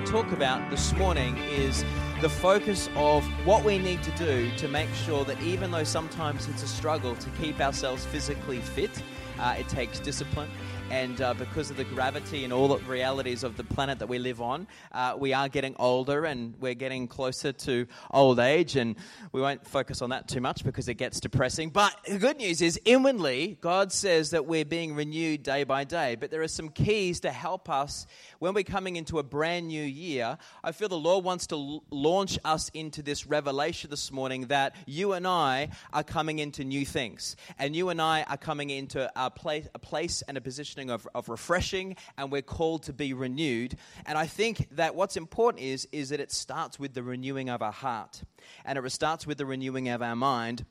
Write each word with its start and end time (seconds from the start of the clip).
to 0.00 0.12
talk 0.12 0.32
about 0.32 0.70
this 0.70 0.94
morning 0.94 1.36
is 1.50 1.84
the 2.22 2.28
focus 2.28 2.88
of 2.96 3.24
what 3.44 3.64
we 3.64 3.78
need 3.78 4.02
to 4.02 4.10
do 4.12 4.50
to 4.56 4.68
make 4.68 4.88
sure 4.94 5.24
that 5.24 5.40
even 5.42 5.70
though 5.70 5.84
sometimes 5.84 6.48
it's 6.48 6.62
a 6.62 6.68
struggle 6.68 7.14
to 7.16 7.28
keep 7.30 7.60
ourselves 7.60 8.06
physically 8.06 8.60
fit, 8.60 8.90
uh, 9.38 9.56
it 9.58 9.68
takes 9.68 9.98
discipline. 9.98 10.48
And 10.90 11.20
uh, 11.20 11.34
because 11.34 11.70
of 11.70 11.76
the 11.76 11.84
gravity 11.84 12.44
and 12.44 12.52
all 12.52 12.68
the 12.68 12.78
realities 12.84 13.42
of 13.44 13.56
the 13.56 13.64
planet 13.80 14.00
that 14.00 14.08
we 14.10 14.18
live 14.18 14.42
on, 14.42 14.66
uh, 14.92 15.16
we 15.18 15.32
are 15.32 15.48
getting 15.48 15.74
older 15.78 16.26
and 16.26 16.54
we're 16.60 16.74
getting 16.74 17.08
closer 17.08 17.50
to 17.50 17.86
old 18.10 18.38
age. 18.38 18.76
And 18.76 18.94
we 19.32 19.40
won't 19.40 19.66
focus 19.66 20.02
on 20.02 20.10
that 20.10 20.28
too 20.28 20.42
much 20.42 20.64
because 20.64 20.86
it 20.86 20.96
gets 20.98 21.18
depressing. 21.18 21.70
But 21.70 21.96
the 22.06 22.18
good 22.18 22.36
news 22.36 22.60
is, 22.60 22.78
inwardly, 22.84 23.56
God 23.62 23.90
says 23.90 24.32
that 24.32 24.44
we're 24.44 24.66
being 24.66 24.94
renewed 24.94 25.42
day 25.42 25.64
by 25.64 25.84
day. 25.84 26.14
But 26.14 26.30
there 26.30 26.42
are 26.42 26.48
some 26.48 26.68
keys 26.68 27.20
to 27.20 27.30
help 27.30 27.70
us 27.70 28.06
when 28.38 28.52
we're 28.52 28.64
coming 28.64 28.96
into 28.96 29.18
a 29.18 29.22
brand 29.22 29.68
new 29.68 29.82
year. 29.82 30.36
I 30.62 30.72
feel 30.72 30.90
the 30.90 30.98
Lord 30.98 31.24
wants 31.24 31.46
to 31.46 31.54
l- 31.54 31.82
launch 31.90 32.38
us 32.44 32.68
into 32.74 33.00
this 33.00 33.26
revelation 33.26 33.88
this 33.88 34.12
morning 34.12 34.48
that 34.48 34.76
you 34.84 35.14
and 35.14 35.26
I 35.26 35.70
are 35.94 36.04
coming 36.04 36.38
into 36.38 36.64
new 36.64 36.84
things. 36.84 37.34
And 37.58 37.74
you 37.74 37.88
and 37.88 38.02
I 38.02 38.24
are 38.24 38.36
coming 38.36 38.68
into 38.68 39.10
a 39.16 39.30
place, 39.30 39.68
a 39.74 39.78
place 39.78 40.20
and 40.28 40.36
a 40.36 40.42
positioning 40.42 40.90
of, 40.90 41.08
of 41.14 41.30
refreshing, 41.30 41.96
and 42.18 42.30
we're 42.30 42.42
called 42.42 42.82
to 42.82 42.92
be 42.92 43.14
renewed. 43.14 43.69
And 44.06 44.16
I 44.16 44.26
think 44.26 44.68
that 44.72 44.94
what's 44.94 45.16
important 45.16 45.64
is, 45.64 45.88
is 45.92 46.10
that 46.10 46.20
it 46.20 46.32
starts 46.32 46.78
with 46.78 46.94
the 46.94 47.02
renewing 47.02 47.48
of 47.48 47.62
our 47.62 47.72
heart, 47.72 48.22
and 48.64 48.78
it 48.78 48.90
starts 48.92 49.26
with 49.26 49.38
the 49.38 49.46
renewing 49.46 49.88
of 49.88 50.02
our 50.02 50.16
mind 50.16 50.64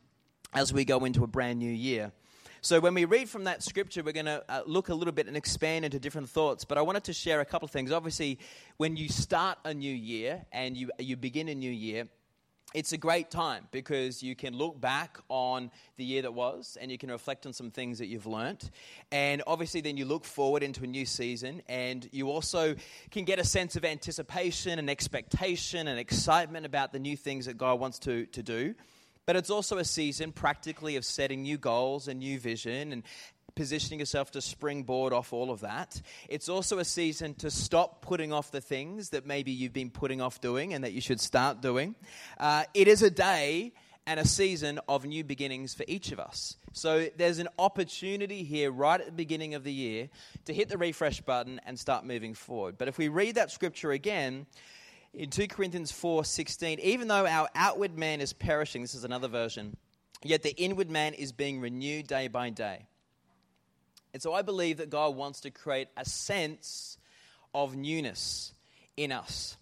as 0.54 0.74
we 0.74 0.86
go 0.86 1.06
into 1.06 1.24
a 1.24 1.28
brand 1.28 1.60
new 1.60 1.72
year. 1.72 2.12
So, 2.62 2.82
when 2.82 2.94
we 2.94 3.06
read 3.06 3.30
from 3.30 3.46
that 3.46 3.64
scripture, 3.64 4.04
we're 4.04 4.12
going 4.12 4.26
to 4.26 4.44
uh, 4.50 4.64
look 4.66 4.90
a 4.90 4.94
little 4.94 5.14
bit 5.14 5.28
and 5.28 5.38
expand 5.38 5.86
into 5.86 5.98
different 5.98 6.30
thoughts. 6.30 6.66
But 6.66 6.78
I 6.78 6.82
wanted 6.82 7.06
to 7.06 7.14
share 7.14 7.40
a 7.40 7.46
couple 7.46 7.66
of 7.66 7.72
things. 7.72 7.90
Obviously, 7.90 8.38
when 8.76 8.98
you 8.98 9.08
start 9.08 9.58
a 9.64 9.74
new 9.74 9.94
year 9.94 10.46
and 10.52 10.76
you, 10.76 10.92
you 11.00 11.16
begin 11.16 11.48
a 11.48 11.56
new 11.56 11.72
year, 11.72 12.10
it's 12.74 12.94
a 12.94 12.98
great 12.98 13.32
time 13.32 13.68
because 13.72 14.22
you 14.22 14.36
can 14.36 14.56
look 14.56 14.80
back 14.80 15.18
on 15.28 15.72
the 15.98 16.04
year 16.04 16.22
that 16.22 16.34
was 16.34 16.78
and 16.80 16.92
you 16.92 16.98
can 16.98 17.10
reflect 17.10 17.46
on 17.46 17.54
some 17.54 17.72
things 17.72 17.98
that 17.98 18.08
you've 18.08 18.28
learnt. 18.28 18.70
And 19.12 19.42
obviously, 19.48 19.82
then 19.82 19.98
you 19.98 20.06
look 20.06 20.24
forward 20.24 20.62
into 20.62 20.84
a 20.84 20.88
new 20.88 21.06
season 21.06 21.64
and 21.68 22.08
you 22.12 22.30
also 22.30 22.76
can 23.10 23.26
get 23.26 23.40
a 23.40 23.44
sense 23.44 23.76
of 23.76 23.84
anticipation 23.84 24.78
and 24.78 24.90
expectation 24.90 25.88
and 25.88 26.00
excitement 26.00 26.66
about 26.66 26.92
the 26.92 27.00
new 27.00 27.18
things 27.18 27.48
that 27.48 27.58
God 27.58 27.80
wants 27.80 27.98
to, 28.00 28.28
to 28.28 28.44
do. 28.44 28.76
But 29.26 29.36
it's 29.36 29.50
also 29.50 29.78
a 29.78 29.86
season 29.86 30.32
practically 30.32 30.96
of 30.96 31.06
setting 31.06 31.44
new 31.44 31.58
goals 31.58 32.08
and 32.08 32.20
new 32.20 32.40
vision 32.40 32.92
and 32.92 33.04
positioning 33.56 34.00
yourself 34.00 34.32
to 34.32 34.42
springboard 34.42 35.14
off 35.14 35.34
all 35.34 35.52
of 35.52 35.62
that. 35.62 36.02
It's 36.28 36.50
also 36.50 36.80
a 36.80 36.86
season 36.86 37.34
to 37.36 37.52
stop 37.52 38.02
putting 38.02 38.34
off 38.34 38.52
the 38.52 38.62
things 38.62 39.10
that 39.10 39.26
maybe 39.26 39.52
you've 39.52 39.74
been 39.74 39.90
putting 39.90 40.22
off 40.22 40.42
doing 40.42 40.74
and 40.74 40.84
that 40.84 40.94
you 40.94 41.02
should 41.02 41.20
start 41.20 41.62
doing. 41.62 41.96
Uh, 42.40 42.64
it 42.74 42.88
is 42.88 43.02
a 43.02 43.10
day 43.10 43.74
and 44.06 44.20
a 44.20 44.26
season 44.26 44.80
of 44.90 45.06
new 45.06 45.24
beginnings 45.24 45.74
for 45.74 45.86
each 45.88 46.12
of 46.12 46.20
us. 46.20 46.58
So 46.74 47.10
there's 47.18 47.40
an 47.40 47.48
opportunity 47.60 48.44
here 48.44 48.72
right 48.72 49.00
at 49.00 49.06
the 49.06 49.12
beginning 49.12 49.54
of 49.54 49.64
the 49.64 49.72
year 49.72 50.10
to 50.46 50.54
hit 50.54 50.70
the 50.70 50.78
refresh 50.78 51.22
button 51.22 51.62
and 51.66 51.78
start 51.78 52.06
moving 52.06 52.34
forward. 52.34 52.78
But 52.78 52.88
if 52.88 52.98
we 52.98 53.08
read 53.08 53.36
that 53.36 53.52
scripture 53.52 53.92
again, 53.92 54.48
in 55.14 55.30
2 55.30 55.48
Corinthians 55.48 55.92
4:16, 55.92 56.80
even 56.80 57.08
though 57.08 57.26
our 57.26 57.50
outward 57.56 57.98
man 57.98 58.22
is 58.22 58.34
perishing, 58.34 58.82
this 58.82 58.96
is 58.96 59.04
another 59.04 59.28
version, 59.28 59.76
yet 60.24 60.44
the 60.44 60.56
inward 60.56 60.90
man 60.90 61.14
is 61.14 61.32
being 61.32 61.60
renewed 61.60 62.08
day 62.08 62.28
by 62.28 62.50
day. 62.50 62.88
And 64.14 64.22
so 64.22 64.34
I 64.34 64.42
believe 64.42 64.78
that 64.78 64.90
God 64.90 65.16
wants 65.16 65.42
to 65.42 65.52
create 65.52 65.88
a 65.96 66.06
sense 66.06 66.98
of 67.54 67.76
newness 67.76 68.54
in 68.98 69.12
us. 69.12 69.58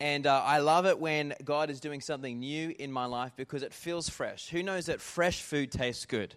And 0.00 0.26
uh, 0.26 0.42
I 0.44 0.58
love 0.58 0.86
it 0.86 0.98
when 0.98 1.34
God 1.44 1.70
is 1.70 1.80
doing 1.80 2.00
something 2.00 2.40
new 2.40 2.74
in 2.78 2.90
my 2.90 3.06
life 3.06 3.32
because 3.36 3.62
it 3.62 3.72
feels 3.72 4.08
fresh. 4.08 4.48
Who 4.48 4.62
knows 4.62 4.86
that 4.86 5.00
fresh 5.00 5.40
food 5.40 5.70
tastes 5.70 6.04
good? 6.04 6.34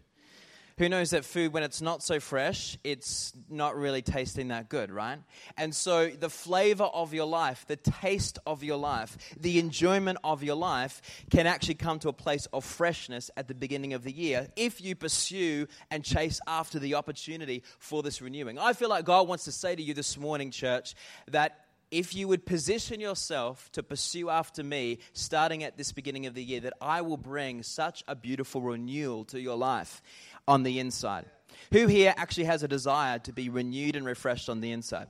Who 0.77 0.89
knows 0.89 1.09
that 1.09 1.25
food, 1.25 1.53
when 1.53 1.63
it's 1.63 1.81
not 1.81 2.03
so 2.03 2.19
fresh, 2.19 2.77
it's 2.83 3.33
not 3.49 3.75
really 3.75 4.03
tasting 4.03 4.49
that 4.49 4.69
good, 4.69 4.91
right? 4.91 5.17
And 5.57 5.73
so, 5.73 6.09
the 6.09 6.29
flavor 6.29 6.83
of 6.83 7.15
your 7.15 7.25
life, 7.25 7.65
the 7.67 7.77
taste 7.77 8.37
of 8.45 8.63
your 8.63 8.77
life, 8.77 9.17
the 9.39 9.57
enjoyment 9.57 10.19
of 10.23 10.43
your 10.43 10.55
life 10.55 11.01
can 11.31 11.47
actually 11.47 11.75
come 11.75 11.97
to 11.99 12.09
a 12.09 12.13
place 12.13 12.45
of 12.53 12.63
freshness 12.63 13.31
at 13.35 13.47
the 13.47 13.55
beginning 13.55 13.93
of 13.93 14.03
the 14.03 14.11
year 14.11 14.49
if 14.55 14.79
you 14.79 14.93
pursue 14.93 15.67
and 15.89 16.03
chase 16.03 16.39
after 16.45 16.77
the 16.77 16.93
opportunity 16.93 17.63
for 17.79 18.03
this 18.03 18.21
renewing. 18.21 18.59
I 18.59 18.73
feel 18.73 18.89
like 18.89 19.03
God 19.03 19.27
wants 19.27 19.45
to 19.45 19.51
say 19.51 19.75
to 19.75 19.81
you 19.81 19.95
this 19.95 20.15
morning, 20.15 20.51
church, 20.51 20.93
that 21.29 21.63
if 21.89 22.13
you 22.13 22.27
would 22.27 22.45
position 22.45 22.99
yourself 22.99 23.71
to 23.71 23.81
pursue 23.81 24.29
after 24.29 24.63
me 24.63 24.99
starting 25.13 25.63
at 25.63 25.77
this 25.77 25.91
beginning 25.91 26.25
of 26.25 26.33
the 26.33 26.43
year, 26.43 26.59
that 26.59 26.73
I 26.81 27.01
will 27.01 27.17
bring 27.17 27.63
such 27.63 28.03
a 28.07 28.15
beautiful 28.15 28.61
renewal 28.61 29.23
to 29.25 29.39
your 29.39 29.55
life 29.55 30.01
on 30.47 30.63
the 30.63 30.79
inside. 30.79 31.25
Who 31.71 31.87
here 31.87 32.13
actually 32.17 32.45
has 32.45 32.63
a 32.63 32.67
desire 32.67 33.19
to 33.19 33.33
be 33.33 33.49
renewed 33.49 33.95
and 33.95 34.05
refreshed 34.05 34.49
on 34.49 34.61
the 34.61 34.71
inside? 34.71 35.07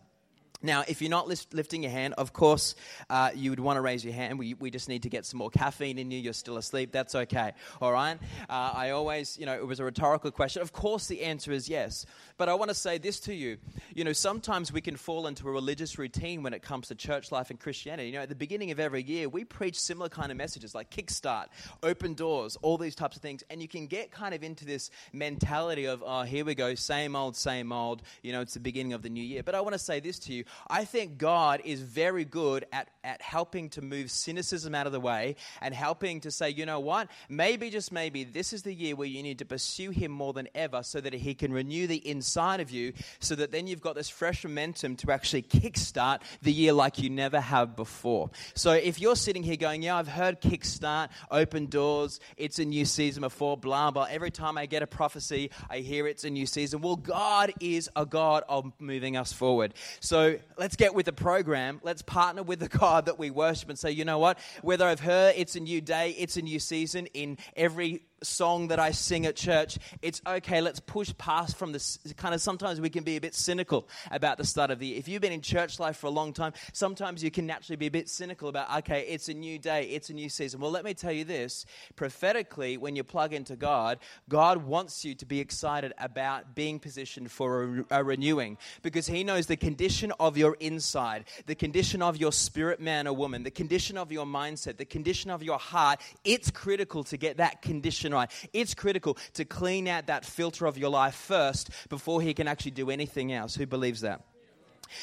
Now, 0.62 0.84
if 0.88 1.02
you're 1.02 1.12
not 1.12 1.28
lifting 1.28 1.84
your 1.84 1.92
hand, 1.92 2.16
of 2.18 2.34
course, 2.34 2.76
uh, 3.10 3.32
you 3.36 3.52
would 3.52 3.60
want 3.60 3.78
to 3.78 3.82
raise 3.82 4.04
your 4.04 4.14
hand. 4.14 4.40
We, 4.40 4.56
we 4.56 4.72
just 4.72 4.90
need 4.90 5.04
to 5.04 5.10
get 5.10 5.26
some 5.26 5.38
more 5.38 5.50
caffeine 5.50 5.98
in 6.00 6.10
you. 6.10 6.20
You're 6.20 6.34
still 6.34 6.58
asleep. 6.58 6.92
That's 6.92 7.14
okay. 7.14 7.52
All 7.82 7.92
right? 7.92 8.18
Uh, 8.50 8.72
I 8.74 8.90
always, 8.92 9.38
you 9.38 9.46
know, 9.46 9.54
it 9.54 9.66
was 9.66 9.80
a 9.80 9.84
rhetorical 9.84 10.32
question. 10.32 10.62
Of 10.62 10.74
course, 10.74 11.08
the 11.08 11.22
answer 11.24 11.52
is 11.52 11.70
yes. 11.70 12.06
But 12.38 12.50
I 12.50 12.56
want 12.56 12.70
to 12.70 12.76
say 12.76 12.98
this 12.98 13.20
to 13.22 13.34
you. 13.34 13.58
You 13.94 14.04
know, 14.04 14.14
sometimes 14.14 14.72
we 14.72 14.82
can 14.82 14.96
fall 14.96 15.28
into 15.28 15.48
a 15.48 15.52
religious 15.52 15.98
routine 15.98 16.44
when 16.44 16.54
it 16.54 16.62
comes 16.62 16.88
to 16.88 16.96
church 16.96 17.32
life 17.32 17.50
and 17.50 17.60
Christianity. 17.60 18.10
You 18.10 18.16
know, 18.16 18.24
at 18.24 18.30
the 18.30 18.36
beginning 18.36 18.72
of 18.72 18.80
every 18.80 19.04
year, 19.04 19.30
we 19.30 19.44
preach 19.44 19.80
similar 19.80 20.10
kind 20.10 20.32
of 20.32 20.38
messages 20.38 20.74
like 20.74 20.90
kickstart, 20.90 21.48
open 21.84 22.14
doors, 22.14 22.58
all 22.62 22.78
these 22.78 22.96
types 22.96 23.16
of 23.16 23.22
things. 23.22 23.44
And 23.50 23.62
you 23.62 23.68
can 23.68 23.88
get 23.88 24.12
kind 24.12 24.34
of 24.34 24.44
into 24.44 24.66
this 24.66 24.90
mentality 25.14 25.86
of, 25.86 26.04
oh, 26.06 26.24
here 26.24 26.46
we 26.46 26.56
go, 26.56 26.76
same 26.76 27.16
old, 27.16 27.36
same 27.36 27.72
old. 27.72 28.02
You 28.24 28.32
know, 28.32 28.42
it's 28.42 28.54
the 28.54 28.60
beginning 28.60 28.94
of 28.94 29.02
the 29.02 29.10
new 29.10 29.24
year. 29.24 29.44
But 29.44 29.56
I 29.56 29.62
want 29.62 29.74
to 29.74 29.80
say 29.80 30.00
this 30.00 30.20
to 30.20 30.34
you 30.34 30.44
I 30.68 30.86
think 30.86 31.18
God 31.18 31.62
is 31.64 31.82
very 31.82 32.26
good 32.26 32.66
at, 32.72 32.90
at 33.04 33.22
helping 33.22 33.70
to 33.72 33.82
move 33.82 34.12
cynicism 34.12 34.76
out 34.76 34.86
of 34.86 34.92
the 34.92 35.00
way 35.00 35.36
and 35.62 35.74
helping 35.74 36.22
to 36.22 36.32
say, 36.32 36.50
you 36.50 36.66
know 36.66 36.80
what, 36.80 37.10
maybe, 37.30 37.70
just 37.70 37.92
maybe, 37.92 38.24
this 38.24 38.54
is 38.54 38.64
the 38.64 38.74
year 38.74 38.96
where 38.96 39.08
you 39.08 39.24
need 39.24 39.40
to 39.40 39.46
pursue 39.46 39.92
Him 39.92 40.12
more 40.12 40.34
than 40.34 40.48
ever 40.56 40.84
so 40.84 41.02
that 41.02 41.14
He 41.14 41.34
can 41.34 41.52
renew 41.54 41.88
the 41.88 42.08
inside 42.08 42.60
of 42.60 42.72
you 42.72 42.94
so 43.20 43.36
that 43.36 43.52
then 43.52 43.68
you've 43.68 43.82
got 43.82 43.96
this 43.96 44.10
fresh 44.10 44.44
momentum 44.44 44.96
to 44.98 45.12
actually 45.12 45.44
kickstart 45.44 46.22
the 46.42 46.52
year 46.52 46.74
like 46.74 47.00
you 47.00 47.10
never 47.10 47.40
have 47.40 47.76
before. 47.76 48.30
So 48.56 48.72
if 48.72 49.00
you're 49.00 49.16
sitting 49.16 49.44
here 49.44 49.58
going, 49.58 49.82
yeah, 49.82 49.98
I've 49.98 50.08
heard 50.08 50.42
kickstart, 50.42 51.10
open 51.32 51.68
doors, 51.68 52.20
it's 52.38 52.60
a 52.60 52.66
new 52.66 52.86
season 52.86 53.22
before, 53.22 53.58
blah, 53.58 53.92
blah. 53.92 54.08
Every 54.10 54.32
time 54.32 54.58
I 54.58 54.66
get 54.66 54.84
a 54.84 54.88
prophecy, 54.88 55.52
I 55.70 55.80
hear 55.80 56.08
it's 56.08 56.24
a 56.24 56.30
new 56.30 56.46
season. 56.46 56.82
Well, 56.82 56.96
God 56.96 57.54
is 57.60 57.90
a 57.96 58.06
God 58.06 58.44
of 58.48 58.72
moving 58.80 59.18
us 59.18 59.34
forward. 59.34 59.74
So 60.00 60.37
let's 60.58 60.76
get 60.76 60.94
with 60.94 61.06
the 61.06 61.14
program. 61.14 61.80
Let's 61.84 62.02
partner 62.02 62.44
with 62.44 62.60
the 62.60 62.68
God 62.68 63.06
that 63.06 63.20
we 63.20 63.30
worship 63.30 63.70
and 63.70 63.78
say, 63.78 63.92
you 63.92 64.06
know 64.06 64.20
what? 64.20 64.40
Whether 64.62 64.86
I've 64.86 65.00
heard 65.00 65.36
it's 65.38 65.56
a 65.56 65.60
new 65.60 65.82
day, 65.82 66.12
it's 66.12 66.38
a 66.38 66.42
new 66.42 66.60
season 66.60 67.08
in 67.08 67.38
every 67.56 68.04
song 68.24 68.70
that 68.70 68.80
I 68.80 68.92
sing 68.92 69.26
at 69.26 69.36
church, 69.36 69.78
it's 70.02 70.22
okay, 70.26 70.62
let's 70.62 70.80
push 70.80 71.14
past 71.18 71.58
from 71.58 71.72
this. 71.72 72.00
Kind 72.18 72.34
of 72.34 72.42
sometimes 72.42 72.82
we 72.82 72.90
can 72.90 73.04
be 73.04 73.16
a 73.18 73.22
bit 73.22 73.36
cynical 73.36 73.88
about 74.12 74.38
the 74.38 74.46
start 74.46 74.72
of 74.72 74.80
the 74.80 74.88
year. 74.88 74.98
If 74.98 75.08
you've 75.08 75.22
been 75.22 75.32
in 75.32 75.42
church 75.42 75.80
life 75.80 75.98
for 75.98 76.08
a 76.08 76.12
long 76.12 76.34
time, 76.34 76.54
sometimes 76.74 77.24
you 77.24 77.32
can 77.32 77.46
naturally 77.46 77.76
be 77.76 77.88
a 77.88 77.92
bit 77.92 78.10
cynical 78.10 78.50
about, 78.50 78.76
okay, 78.80 79.06
it's 79.08 79.30
a 79.30 79.34
new 79.34 79.60
day, 79.60 79.84
it's 79.90 80.10
a 80.10 80.14
new 80.14 80.30
season. 80.30 80.60
Well, 80.60 80.72
let 80.72 80.84
me 80.84 80.94
tell 80.94 81.12
you 81.12 81.24
this 81.24 81.66
prophetically, 81.96 82.78
when 82.78 82.96
you 82.96 83.04
plug 83.04 83.34
into 83.34 83.56
God, 83.56 84.00
God 84.30 84.66
wants 84.66 85.06
you 85.06 85.16
to 85.16 85.26
be 85.26 85.40
excited 85.40 85.94
about 85.98 86.56
being 86.56 86.80
positioned 86.80 87.32
for 87.32 87.86
a, 87.92 88.00
a 88.00 88.04
renewing 88.04 88.58
because 88.82 89.08
He 89.08 89.24
knows 89.24 89.48
the 89.48 89.58
condition 89.58 90.12
of 90.20 90.38
your 90.38 90.56
inside, 90.60 91.26
the 91.46 91.56
condition 91.56 92.02
of 92.02 92.18
your 92.18 92.32
spirit 92.32 92.80
man 92.80 93.08
or 93.08 93.16
woman, 93.16 93.44
the 93.44 93.52
condition 93.52 93.98
of 93.98 94.12
your 94.12 94.26
mindset, 94.26 94.78
the 94.78 94.86
condition 94.86 95.32
of 95.32 95.44
your 95.44 95.60
heart. 95.60 96.02
It's 96.24 96.52
critical 96.52 97.04
to 97.06 97.18
get 97.18 97.38
that 97.38 97.62
condition 97.62 98.07
right. 98.14 98.32
It's 98.54 98.74
critical 98.74 99.18
to 99.34 99.46
clean 99.46 99.88
out 99.88 100.08
that 100.08 100.26
filter 100.26 100.66
of 100.66 100.78
your 100.78 100.90
life 100.90 101.16
first 101.16 101.70
before 101.90 102.22
He 102.22 102.34
can 102.34 102.48
actually 102.48 102.72
do 102.72 102.90
anything 102.90 103.34
else. 103.34 103.56
Who 103.56 103.66
believes 103.66 104.02
that? 104.02 104.22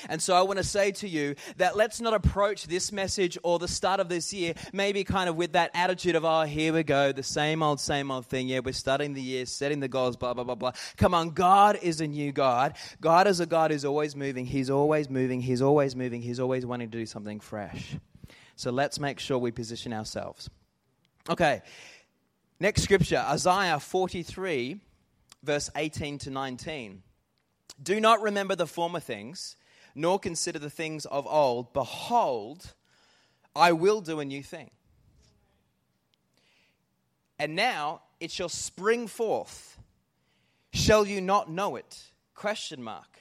And 0.08 0.22
so 0.22 0.34
I 0.34 0.42
want 0.42 0.58
to 0.58 0.64
say 0.64 0.92
to 0.92 1.08
you 1.08 1.34
that 1.56 1.76
let's 1.76 2.00
not 2.00 2.14
approach 2.14 2.66
this 2.66 2.92
message 2.92 3.38
or 3.42 3.58
the 3.58 3.68
start 3.68 4.00
of 4.00 4.08
this 4.08 4.32
year 4.32 4.54
maybe 4.72 5.04
kind 5.04 5.28
of 5.28 5.36
with 5.36 5.52
that 5.52 5.70
attitude 5.74 6.16
of, 6.16 6.24
oh, 6.24 6.42
here 6.42 6.72
we 6.72 6.82
go, 6.82 7.12
the 7.12 7.22
same 7.22 7.62
old, 7.62 7.80
same 7.80 8.10
old 8.10 8.26
thing. 8.26 8.48
Yeah, 8.48 8.60
we're 8.60 8.72
starting 8.72 9.14
the 9.14 9.22
year, 9.22 9.46
setting 9.46 9.80
the 9.80 9.88
goals, 9.88 10.16
blah, 10.16 10.34
blah, 10.34 10.44
blah, 10.44 10.54
blah. 10.54 10.72
Come 10.96 11.14
on, 11.14 11.30
God 11.30 11.78
is 11.82 12.00
a 12.00 12.06
new 12.06 12.32
God. 12.32 12.76
God 13.00 13.26
is 13.26 13.40
a 13.40 13.46
God 13.46 13.70
who's 13.70 13.84
always 13.84 14.16
moving. 14.16 14.46
He's 14.46 14.70
always 14.70 15.10
moving. 15.10 15.40
He's 15.40 15.62
always 15.62 15.94
moving. 15.94 16.22
He's 16.22 16.40
always 16.40 16.64
wanting 16.66 16.90
to 16.90 16.98
do 16.98 17.06
something 17.06 17.40
fresh. 17.40 17.96
So 18.56 18.70
let's 18.70 19.00
make 19.00 19.18
sure 19.18 19.38
we 19.38 19.50
position 19.50 19.92
ourselves. 19.92 20.48
Okay, 21.28 21.62
Next 22.60 22.82
scripture, 22.82 23.18
Isaiah 23.18 23.80
43, 23.80 24.80
verse 25.42 25.70
18 25.74 26.18
to 26.18 26.30
19. 26.30 27.02
Do 27.82 28.00
not 28.00 28.22
remember 28.22 28.54
the 28.54 28.66
former 28.66 29.00
things, 29.00 29.56
nor 29.94 30.20
consider 30.20 30.60
the 30.60 30.70
things 30.70 31.04
of 31.06 31.26
old. 31.26 31.72
Behold, 31.72 32.74
I 33.56 33.72
will 33.72 34.00
do 34.00 34.20
a 34.20 34.24
new 34.24 34.42
thing. 34.42 34.70
And 37.40 37.56
now 37.56 38.02
it 38.20 38.30
shall 38.30 38.48
spring 38.48 39.08
forth. 39.08 39.78
Shall 40.72 41.06
you 41.06 41.20
not 41.20 41.50
know 41.50 41.74
it? 41.74 42.04
Question 42.34 42.82
mark. 42.82 43.18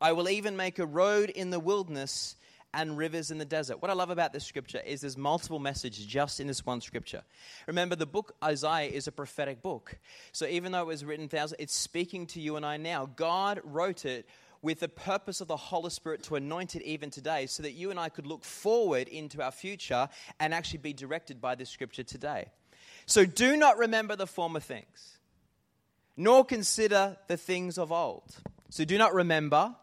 I 0.00 0.12
will 0.12 0.28
even 0.28 0.56
make 0.56 0.78
a 0.78 0.86
road 0.86 1.30
in 1.30 1.50
the 1.50 1.58
wilderness 1.58 2.36
and 2.74 2.98
rivers 2.98 3.30
in 3.30 3.38
the 3.38 3.44
desert. 3.44 3.80
What 3.80 3.90
I 3.90 3.94
love 3.94 4.10
about 4.10 4.32
this 4.32 4.44
scripture 4.44 4.80
is 4.84 5.00
there's 5.00 5.16
multiple 5.16 5.58
messages 5.58 6.04
just 6.04 6.38
in 6.40 6.46
this 6.46 6.66
one 6.66 6.80
scripture. 6.80 7.22
Remember, 7.66 7.96
the 7.96 8.06
book 8.06 8.34
Isaiah 8.44 8.90
is 8.90 9.06
a 9.06 9.12
prophetic 9.12 9.62
book. 9.62 9.98
So 10.32 10.46
even 10.46 10.72
though 10.72 10.82
it 10.82 10.86
was 10.86 11.04
written 11.04 11.28
thousands, 11.28 11.60
it's 11.60 11.74
speaking 11.74 12.26
to 12.28 12.40
you 12.40 12.56
and 12.56 12.66
I 12.66 12.76
now. 12.76 13.06
God 13.16 13.60
wrote 13.64 14.04
it 14.04 14.28
with 14.60 14.80
the 14.80 14.88
purpose 14.88 15.40
of 15.40 15.48
the 15.48 15.56
Holy 15.56 15.90
Spirit 15.90 16.22
to 16.24 16.36
anoint 16.36 16.74
it 16.74 16.82
even 16.82 17.10
today 17.10 17.46
so 17.46 17.62
that 17.62 17.72
you 17.72 17.90
and 17.90 17.98
I 17.98 18.08
could 18.08 18.26
look 18.26 18.44
forward 18.44 19.08
into 19.08 19.42
our 19.42 19.52
future 19.52 20.08
and 20.40 20.52
actually 20.52 20.80
be 20.80 20.92
directed 20.92 21.40
by 21.40 21.54
this 21.54 21.70
scripture 21.70 22.02
today. 22.02 22.50
So 23.06 23.24
do 23.24 23.56
not 23.56 23.78
remember 23.78 24.16
the 24.16 24.26
former 24.26 24.60
things, 24.60 25.18
nor 26.16 26.44
consider 26.44 27.16
the 27.28 27.36
things 27.36 27.78
of 27.78 27.92
old. 27.92 28.36
So 28.68 28.84
do 28.84 28.98
not 28.98 29.14
remember, 29.14 29.74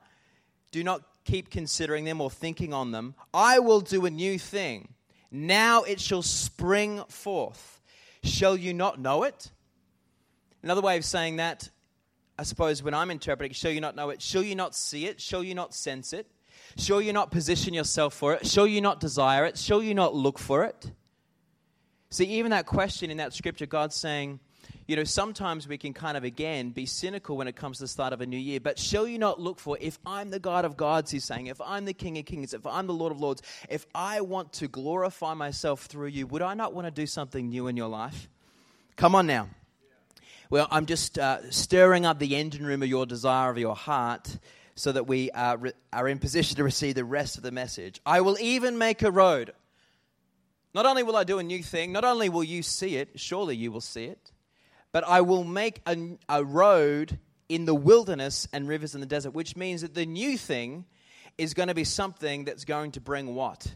do 0.71 0.83
not 0.83 1.01
keep 1.25 1.49
considering 1.49 2.05
them 2.05 2.21
or 2.21 2.29
thinking 2.29 2.73
on 2.73 2.91
them. 2.91 3.15
I 3.33 3.59
will 3.59 3.81
do 3.81 4.05
a 4.05 4.09
new 4.09 4.39
thing. 4.39 4.93
Now 5.31 5.83
it 5.83 5.99
shall 5.99 6.21
spring 6.21 7.03
forth. 7.09 7.81
Shall 8.23 8.55
you 8.55 8.73
not 8.73 8.99
know 8.99 9.23
it? 9.23 9.51
Another 10.63 10.81
way 10.81 10.97
of 10.97 11.03
saying 11.05 11.35
that 11.37 11.69
I 12.37 12.43
suppose 12.43 12.83
when 12.83 12.93
I'm 12.93 13.11
interpreting, 13.11 13.53
shall 13.53 13.71
you 13.71 13.81
not 13.81 13.95
know 13.95 14.09
it? 14.09 14.21
Shall 14.21 14.43
you 14.43 14.55
not 14.55 14.75
see 14.75 15.05
it? 15.05 15.21
Shall 15.21 15.43
you 15.43 15.55
not 15.55 15.73
sense 15.73 16.11
it? 16.11 16.27
Shall 16.77 17.01
you 17.01 17.13
not 17.13 17.31
position 17.31 17.73
yourself 17.73 18.13
for 18.13 18.33
it? 18.33 18.45
Shall 18.45 18.67
you 18.67 18.81
not 18.81 18.99
desire 18.99 19.45
it? 19.45 19.57
Shall 19.57 19.81
you 19.81 19.93
not 19.93 20.13
look 20.13 20.37
for 20.37 20.65
it? 20.65 20.91
See, 22.09 22.25
even 22.25 22.51
that 22.51 22.65
question 22.65 23.09
in 23.09 23.17
that 23.17 23.33
scripture, 23.33 23.65
God's 23.65 23.95
saying, 23.95 24.39
you 24.87 24.95
know, 24.95 25.03
sometimes 25.03 25.67
we 25.67 25.77
can 25.77 25.93
kind 25.93 26.15
of 26.15 26.23
again 26.23 26.69
be 26.69 26.85
cynical 26.85 27.37
when 27.37 27.47
it 27.47 27.55
comes 27.55 27.77
to 27.77 27.83
the 27.83 27.87
start 27.87 28.13
of 28.13 28.21
a 28.21 28.25
new 28.25 28.37
year. 28.37 28.59
But 28.59 28.77
shall 28.77 29.07
you 29.07 29.17
not 29.17 29.39
look 29.39 29.59
for, 29.59 29.77
if 29.81 29.97
I'm 30.05 30.29
the 30.29 30.39
God 30.39 30.63
of 30.63 30.77
gods, 30.77 31.09
he's 31.09 31.23
saying, 31.23 31.47
if 31.47 31.59
I'm 31.61 31.85
the 31.85 31.93
King 31.93 32.17
of 32.17 32.25
kings, 32.25 32.53
if 32.53 32.65
I'm 32.67 32.85
the 32.85 32.93
Lord 32.93 33.11
of 33.11 33.19
lords, 33.19 33.41
if 33.69 33.85
I 33.95 34.21
want 34.21 34.53
to 34.53 34.67
glorify 34.67 35.33
myself 35.33 35.85
through 35.85 36.09
you, 36.09 36.27
would 36.27 36.41
I 36.41 36.53
not 36.53 36.73
want 36.73 36.85
to 36.85 36.91
do 36.91 37.07
something 37.07 37.49
new 37.49 37.67
in 37.67 37.75
your 37.77 37.87
life? 37.87 38.29
Come 38.95 39.15
on 39.15 39.25
now. 39.25 39.49
Well, 40.49 40.67
I'm 40.69 40.85
just 40.85 41.17
uh, 41.17 41.49
stirring 41.49 42.05
up 42.05 42.19
the 42.19 42.35
engine 42.35 42.65
room 42.65 42.83
of 42.83 42.89
your 42.89 43.07
desire 43.07 43.49
of 43.49 43.57
your 43.57 43.75
heart 43.75 44.37
so 44.75 44.91
that 44.91 45.07
we 45.07 45.31
are, 45.31 45.57
re- 45.57 45.73
are 45.91 46.07
in 46.07 46.19
position 46.19 46.57
to 46.57 46.63
receive 46.63 46.95
the 46.95 47.05
rest 47.05 47.37
of 47.37 47.43
the 47.43 47.51
message. 47.51 47.99
I 48.05 48.21
will 48.21 48.37
even 48.39 48.77
make 48.77 49.01
a 49.01 49.09
road. 49.09 49.53
Not 50.75 50.85
only 50.85 51.01
will 51.01 51.15
I 51.15 51.23
do 51.23 51.39
a 51.39 51.43
new 51.43 51.63
thing, 51.63 51.91
not 51.91 52.03
only 52.03 52.29
will 52.29 52.43
you 52.43 52.61
see 52.61 52.97
it, 52.97 53.09
surely 53.15 53.55
you 53.55 53.71
will 53.71 53.81
see 53.81 54.05
it, 54.05 54.31
but 54.95 55.05
I 55.05 55.19
will 55.19 55.43
make 55.43 55.81
a, 55.85 55.97
a 56.29 56.41
road 56.41 57.19
in 57.49 57.65
the 57.65 57.75
wilderness 57.75 58.47
and 58.53 58.65
rivers 58.65 58.95
in 58.95 59.01
the 59.01 59.05
desert, 59.05 59.31
which 59.31 59.57
means 59.57 59.81
that 59.81 59.93
the 59.93 60.05
new 60.05 60.37
thing 60.37 60.85
is 61.37 61.53
going 61.53 61.67
to 61.67 61.73
be 61.73 61.83
something 61.83 62.45
that's 62.45 62.63
going 62.63 62.93
to 62.93 63.01
bring 63.01 63.35
what? 63.35 63.75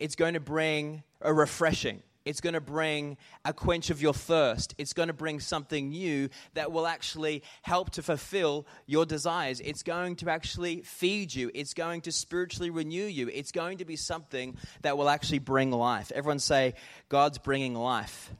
It's 0.00 0.16
going 0.16 0.34
to 0.34 0.40
bring 0.40 1.04
a 1.20 1.32
refreshing. 1.32 2.02
It's 2.24 2.40
going 2.40 2.54
to 2.54 2.60
bring 2.60 3.18
a 3.44 3.52
quench 3.52 3.90
of 3.90 4.02
your 4.02 4.12
thirst. 4.12 4.74
It's 4.78 4.94
going 4.94 5.06
to 5.06 5.12
bring 5.12 5.38
something 5.38 5.90
new 5.90 6.28
that 6.54 6.72
will 6.72 6.88
actually 6.88 7.44
help 7.62 7.90
to 7.90 8.02
fulfill 8.02 8.66
your 8.84 9.06
desires. 9.06 9.60
It's 9.60 9.84
going 9.84 10.16
to 10.16 10.30
actually 10.30 10.80
feed 10.80 11.32
you. 11.32 11.52
It's 11.54 11.72
going 11.72 12.00
to 12.00 12.10
spiritually 12.10 12.70
renew 12.70 13.04
you. 13.04 13.30
It's 13.32 13.52
going 13.52 13.78
to 13.78 13.84
be 13.84 13.94
something 13.94 14.56
that 14.82 14.98
will 14.98 15.08
actually 15.08 15.38
bring 15.38 15.70
life. 15.70 16.10
Everyone 16.12 16.40
say, 16.40 16.74
God's 17.08 17.38
bringing 17.38 17.76
life. 17.76 18.32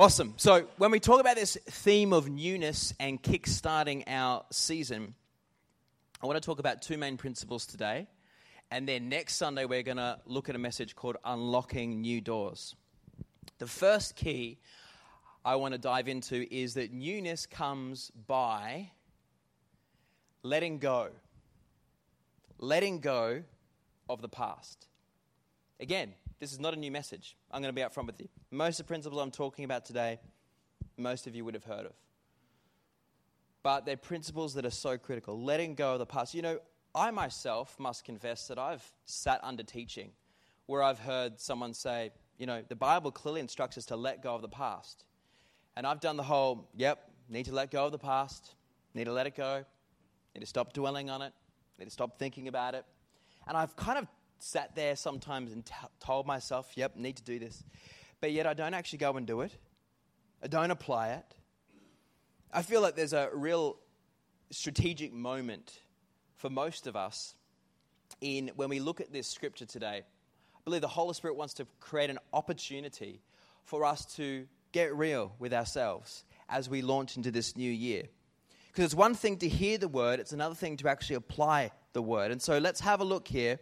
Awesome. 0.00 0.34
So, 0.36 0.68
when 0.76 0.92
we 0.92 1.00
talk 1.00 1.20
about 1.20 1.34
this 1.34 1.58
theme 1.66 2.12
of 2.12 2.28
newness 2.28 2.94
and 3.00 3.20
kickstarting 3.20 4.04
our 4.06 4.44
season, 4.52 5.16
I 6.22 6.26
want 6.26 6.40
to 6.40 6.46
talk 6.46 6.60
about 6.60 6.82
two 6.82 6.96
main 6.96 7.16
principles 7.16 7.66
today. 7.66 8.06
And 8.70 8.86
then 8.86 9.08
next 9.08 9.34
Sunday, 9.34 9.64
we're 9.64 9.82
going 9.82 9.96
to 9.96 10.20
look 10.24 10.48
at 10.48 10.54
a 10.54 10.58
message 10.58 10.94
called 10.94 11.16
Unlocking 11.24 12.00
New 12.00 12.20
Doors. 12.20 12.76
The 13.58 13.66
first 13.66 14.14
key 14.14 14.60
I 15.44 15.56
want 15.56 15.72
to 15.72 15.78
dive 15.78 16.06
into 16.06 16.46
is 16.54 16.74
that 16.74 16.92
newness 16.92 17.46
comes 17.46 18.12
by 18.28 18.92
letting 20.44 20.78
go. 20.78 21.08
Letting 22.60 23.00
go 23.00 23.42
of 24.08 24.22
the 24.22 24.28
past. 24.28 24.86
Again, 25.80 26.14
this 26.40 26.52
is 26.52 26.60
not 26.60 26.74
a 26.74 26.76
new 26.76 26.90
message. 26.90 27.36
I'm 27.50 27.62
going 27.62 27.74
to 27.74 27.80
be 27.80 27.82
upfront 27.82 28.06
with 28.06 28.20
you. 28.20 28.28
Most 28.50 28.78
of 28.80 28.86
the 28.86 28.88
principles 28.88 29.20
I'm 29.20 29.30
talking 29.30 29.64
about 29.64 29.84
today, 29.84 30.20
most 30.96 31.26
of 31.26 31.34
you 31.34 31.44
would 31.44 31.54
have 31.54 31.64
heard 31.64 31.86
of. 31.86 31.92
But 33.62 33.84
they're 33.84 33.96
principles 33.96 34.54
that 34.54 34.64
are 34.64 34.70
so 34.70 34.96
critical. 34.96 35.42
Letting 35.42 35.74
go 35.74 35.94
of 35.94 35.98
the 35.98 36.06
past. 36.06 36.34
You 36.34 36.42
know, 36.42 36.58
I 36.94 37.10
myself 37.10 37.78
must 37.78 38.04
confess 38.04 38.48
that 38.48 38.58
I've 38.58 38.84
sat 39.04 39.40
under 39.42 39.62
teaching 39.62 40.12
where 40.66 40.82
I've 40.82 40.98
heard 40.98 41.40
someone 41.40 41.74
say, 41.74 42.12
you 42.38 42.46
know, 42.46 42.62
the 42.68 42.76
Bible 42.76 43.10
clearly 43.10 43.40
instructs 43.40 43.78
us 43.78 43.86
to 43.86 43.96
let 43.96 44.22
go 44.22 44.34
of 44.34 44.42
the 44.42 44.48
past. 44.48 45.04
And 45.76 45.86
I've 45.86 46.00
done 46.00 46.16
the 46.16 46.22
whole, 46.22 46.68
yep, 46.76 47.10
need 47.28 47.46
to 47.46 47.54
let 47.54 47.70
go 47.70 47.86
of 47.86 47.92
the 47.92 47.98
past, 47.98 48.54
need 48.94 49.04
to 49.04 49.12
let 49.12 49.26
it 49.26 49.34
go, 49.34 49.64
need 50.34 50.40
to 50.40 50.46
stop 50.46 50.72
dwelling 50.72 51.10
on 51.10 51.22
it, 51.22 51.32
need 51.78 51.86
to 51.86 51.90
stop 51.90 52.18
thinking 52.18 52.48
about 52.48 52.74
it. 52.74 52.84
And 53.46 53.56
I've 53.56 53.74
kind 53.76 53.98
of 53.98 54.06
sat 54.38 54.74
there 54.74 54.96
sometimes 54.96 55.52
and 55.52 55.64
t- 55.64 55.74
told 56.00 56.26
myself, 56.26 56.70
yep, 56.74 56.96
need 56.96 57.16
to 57.16 57.22
do 57.22 57.38
this. 57.38 57.62
But 58.20 58.32
yet 58.32 58.46
I 58.46 58.54
don't 58.54 58.74
actually 58.74 58.98
go 58.98 59.16
and 59.16 59.26
do 59.26 59.42
it, 59.42 59.52
I 60.42 60.46
don't 60.46 60.70
apply 60.70 61.10
it. 61.10 61.34
I 62.52 62.62
feel 62.62 62.80
like 62.80 62.96
there's 62.96 63.12
a 63.12 63.28
real 63.34 63.76
strategic 64.50 65.12
moment 65.12 65.80
for 66.36 66.48
most 66.48 66.86
of 66.86 66.96
us 66.96 67.34
in 68.20 68.50
when 68.56 68.70
we 68.70 68.80
look 68.80 69.00
at 69.00 69.12
this 69.12 69.26
scripture 69.26 69.66
today. 69.66 70.02
I 70.56 70.60
believe 70.64 70.80
the 70.80 70.88
Holy 70.88 71.14
Spirit 71.14 71.36
wants 71.36 71.54
to 71.54 71.66
create 71.80 72.10
an 72.10 72.18
opportunity 72.32 73.20
for 73.64 73.84
us 73.84 74.06
to 74.16 74.46
get 74.72 74.94
real 74.96 75.32
with 75.38 75.52
ourselves 75.52 76.24
as 76.48 76.68
we 76.68 76.80
launch 76.80 77.16
into 77.16 77.30
this 77.30 77.56
new 77.56 77.70
year. 77.70 78.04
Because 78.68 78.84
it's 78.84 78.94
one 78.94 79.14
thing 79.14 79.38
to 79.38 79.48
hear 79.48 79.76
the 79.76 79.88
word, 79.88 80.20
it's 80.20 80.32
another 80.32 80.54
thing 80.54 80.76
to 80.78 80.88
actually 80.88 81.16
apply 81.16 81.70
the 81.92 82.02
word. 82.02 82.30
And 82.30 82.40
so 82.40 82.58
let's 82.58 82.80
have 82.80 83.00
a 83.00 83.04
look 83.04 83.28
here 83.28 83.58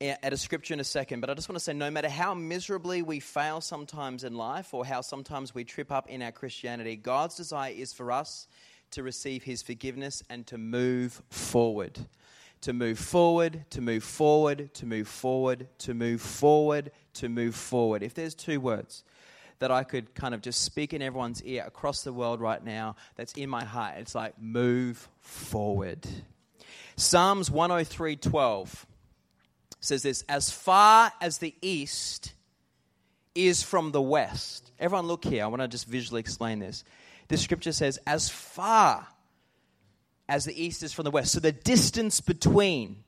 at 0.00 0.32
a 0.32 0.36
scripture 0.36 0.74
in 0.74 0.80
a 0.80 0.84
second, 0.84 1.20
but 1.20 1.30
I 1.30 1.34
just 1.34 1.48
want 1.48 1.56
to 1.56 1.64
say 1.64 1.72
no 1.72 1.90
matter 1.90 2.08
how 2.08 2.34
miserably 2.34 3.02
we 3.02 3.20
fail 3.20 3.60
sometimes 3.60 4.24
in 4.24 4.34
life 4.34 4.74
or 4.74 4.84
how 4.84 5.00
sometimes 5.00 5.54
we 5.54 5.64
trip 5.64 5.92
up 5.92 6.08
in 6.08 6.22
our 6.22 6.32
Christianity, 6.32 6.96
God's 6.96 7.36
desire 7.36 7.72
is 7.72 7.92
for 7.92 8.10
us 8.10 8.48
to 8.90 9.02
receive 9.02 9.42
his 9.42 9.62
forgiveness 9.62 10.22
and 10.28 10.46
to 10.48 10.58
move 10.58 11.22
forward. 11.30 11.98
To 12.62 12.72
move 12.72 12.98
forward, 12.98 13.64
to 13.70 13.80
move 13.80 14.02
forward, 14.02 14.72
to 14.74 14.86
move 14.86 15.06
forward, 15.06 15.68
to 15.78 15.94
move 15.94 16.20
forward, 16.20 16.90
to 17.14 17.28
move 17.28 17.54
forward. 17.54 18.02
If 18.02 18.14
there's 18.14 18.34
two 18.34 18.58
words 18.58 19.04
that 19.58 19.70
I 19.70 19.84
could 19.84 20.14
kind 20.14 20.34
of 20.34 20.40
just 20.40 20.62
speak 20.62 20.92
in 20.92 21.02
everyone's 21.02 21.42
ear 21.42 21.64
across 21.66 22.02
the 22.02 22.12
world 22.12 22.40
right 22.40 22.64
now 22.64 22.96
that's 23.16 23.34
in 23.34 23.50
my 23.50 23.64
heart, 23.64 23.96
it's 23.98 24.14
like 24.14 24.40
move 24.40 25.08
forward. 25.20 26.06
Psalms 26.96 27.50
103:12 27.50 28.86
says 29.84 30.02
this, 30.02 30.24
as 30.28 30.50
far 30.50 31.12
as 31.20 31.38
the 31.38 31.54
east 31.62 32.32
is 33.34 33.62
from 33.62 33.92
the 33.92 34.02
west. 34.02 34.70
Everyone 34.78 35.06
look 35.06 35.24
here. 35.24 35.44
I 35.44 35.46
want 35.48 35.62
to 35.62 35.68
just 35.68 35.86
visually 35.86 36.20
explain 36.20 36.58
this 36.58 36.84
This 37.28 37.42
scripture 37.42 37.72
says, 37.72 37.98
as 38.06 38.28
far 38.28 39.06
as 40.28 40.44
the 40.44 40.62
east 40.62 40.82
is 40.82 40.92
from 40.92 41.04
the 41.04 41.10
west. 41.10 41.32
So 41.32 41.40
the 41.40 41.52
distance 41.52 42.20
between 42.20 43.04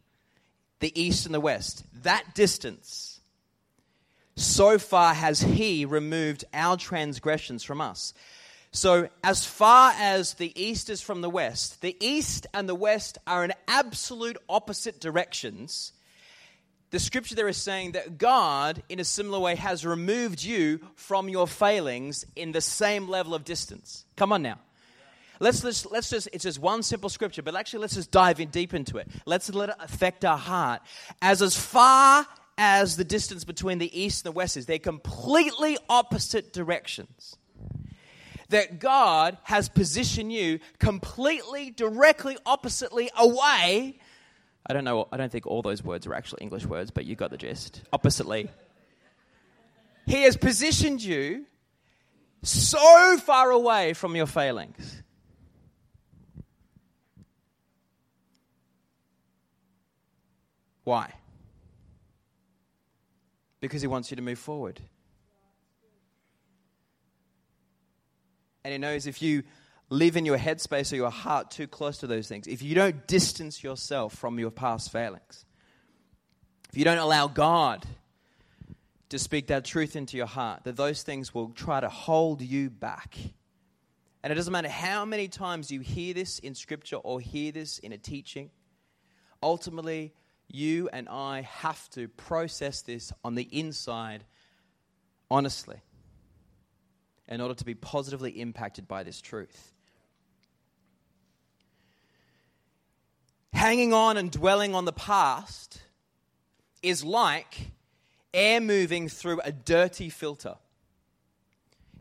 the 0.80 1.00
east 1.00 1.26
and 1.26 1.34
the 1.34 1.40
west, 1.40 1.84
that 2.02 2.34
distance, 2.34 3.20
so 4.36 4.78
far 4.78 5.14
has 5.14 5.40
He 5.40 5.84
removed 5.84 6.44
our 6.52 6.76
transgressions 6.76 7.64
from 7.64 7.80
us. 7.80 8.12
So, 8.72 9.08
as 9.24 9.46
far 9.46 9.94
as 9.96 10.34
the 10.34 10.52
east 10.60 10.90
is 10.90 11.00
from 11.00 11.22
the 11.22 11.30
west, 11.30 11.80
the 11.80 11.96
east 11.98 12.46
and 12.52 12.68
the 12.68 12.74
west 12.74 13.16
are 13.26 13.42
in 13.42 13.54
absolute 13.66 14.36
opposite 14.50 15.00
directions 15.00 15.92
the 16.90 16.98
scripture 16.98 17.34
there 17.34 17.48
is 17.48 17.56
saying 17.56 17.92
that 17.92 18.18
God, 18.18 18.82
in 18.88 19.00
a 19.00 19.04
similar 19.04 19.38
way, 19.40 19.56
has 19.56 19.84
removed 19.84 20.42
you 20.42 20.80
from 20.94 21.28
your 21.28 21.46
failings 21.46 22.24
in 22.36 22.52
the 22.52 22.60
same 22.60 23.08
level 23.08 23.34
of 23.34 23.44
distance. 23.44 24.04
Come 24.16 24.32
on 24.32 24.42
now. 24.42 24.58
Let's, 25.38 25.62
let's, 25.64 25.84
let's 25.86 26.08
just, 26.08 26.28
it's 26.32 26.44
just 26.44 26.58
one 26.58 26.82
simple 26.82 27.10
scripture, 27.10 27.42
but 27.42 27.54
actually 27.54 27.80
let's 27.80 27.94
just 27.94 28.10
dive 28.10 28.40
in 28.40 28.48
deep 28.48 28.72
into 28.72 28.96
it. 28.98 29.08
Let's 29.26 29.52
let 29.52 29.68
it 29.68 29.76
affect 29.80 30.24
our 30.24 30.38
heart. 30.38 30.80
As 31.20 31.42
as 31.42 31.56
far 31.56 32.26
as 32.56 32.96
the 32.96 33.04
distance 33.04 33.44
between 33.44 33.76
the 33.76 34.00
east 34.00 34.24
and 34.24 34.32
the 34.32 34.36
west 34.36 34.56
is, 34.56 34.64
they're 34.64 34.78
completely 34.78 35.76
opposite 35.90 36.54
directions. 36.54 37.36
that 38.48 38.78
God 38.78 39.38
has 39.44 39.68
positioned 39.68 40.32
you 40.32 40.60
completely, 40.78 41.70
directly, 41.70 42.36
oppositely 42.46 43.10
away. 43.16 43.98
I 44.68 44.72
don't 44.72 44.84
know, 44.84 45.06
I 45.12 45.16
don't 45.16 45.30
think 45.30 45.46
all 45.46 45.62
those 45.62 45.84
words 45.84 46.06
are 46.06 46.14
actually 46.14 46.42
English 46.42 46.66
words, 46.66 46.90
but 46.90 47.04
you 47.04 47.14
got 47.14 47.30
the 47.30 47.36
gist. 47.36 47.82
Oppositely. 47.92 48.50
He 50.06 50.22
has 50.22 50.36
positioned 50.36 51.02
you 51.02 51.46
so 52.42 53.16
far 53.18 53.50
away 53.50 53.92
from 53.92 54.16
your 54.16 54.26
failings. 54.26 55.02
Why? 60.82 61.12
Because 63.60 63.82
he 63.82 63.88
wants 63.88 64.10
you 64.10 64.16
to 64.16 64.22
move 64.22 64.38
forward. 64.38 64.80
And 68.64 68.72
he 68.72 68.78
knows 68.78 69.06
if 69.06 69.22
you 69.22 69.44
live 69.88 70.16
in 70.16 70.26
your 70.26 70.38
headspace 70.38 70.92
or 70.92 70.96
your 70.96 71.10
heart 71.10 71.50
too 71.50 71.66
close 71.66 71.98
to 71.98 72.06
those 72.06 72.28
things, 72.28 72.46
if 72.46 72.62
you 72.62 72.74
don't 72.74 73.06
distance 73.06 73.62
yourself 73.62 74.14
from 74.14 74.38
your 74.38 74.50
past 74.50 74.90
failings, 74.90 75.44
if 76.70 76.76
you 76.76 76.84
don't 76.84 76.98
allow 76.98 77.28
God 77.28 77.86
to 79.08 79.18
speak 79.18 79.46
that 79.48 79.64
truth 79.64 79.94
into 79.94 80.16
your 80.16 80.26
heart, 80.26 80.64
that 80.64 80.76
those 80.76 81.02
things 81.02 81.32
will 81.32 81.50
try 81.50 81.80
to 81.80 81.88
hold 81.88 82.42
you 82.42 82.68
back. 82.70 83.16
And 84.22 84.32
it 84.32 84.34
doesn't 84.34 84.52
matter 84.52 84.68
how 84.68 85.04
many 85.04 85.28
times 85.28 85.70
you 85.70 85.80
hear 85.80 86.12
this 86.12 86.40
in 86.40 86.54
scripture 86.56 86.96
or 86.96 87.20
hear 87.20 87.52
this 87.52 87.78
in 87.78 87.92
a 87.92 87.98
teaching, 87.98 88.50
ultimately, 89.42 90.12
you 90.48 90.88
and 90.92 91.08
I 91.08 91.42
have 91.42 91.88
to 91.90 92.08
process 92.08 92.82
this 92.82 93.12
on 93.24 93.36
the 93.36 93.48
inside 93.52 94.24
honestly 95.30 95.80
in 97.28 97.40
order 97.40 97.54
to 97.54 97.64
be 97.64 97.74
positively 97.74 98.40
impacted 98.40 98.86
by 98.86 99.02
this 99.02 99.20
truth. 99.20 99.72
Hanging 103.56 103.94
on 103.94 104.18
and 104.18 104.30
dwelling 104.30 104.74
on 104.74 104.84
the 104.84 104.92
past 104.92 105.80
is 106.82 107.02
like 107.02 107.70
air 108.34 108.60
moving 108.60 109.08
through 109.08 109.40
a 109.40 109.50
dirty 109.50 110.10
filter. 110.10 110.56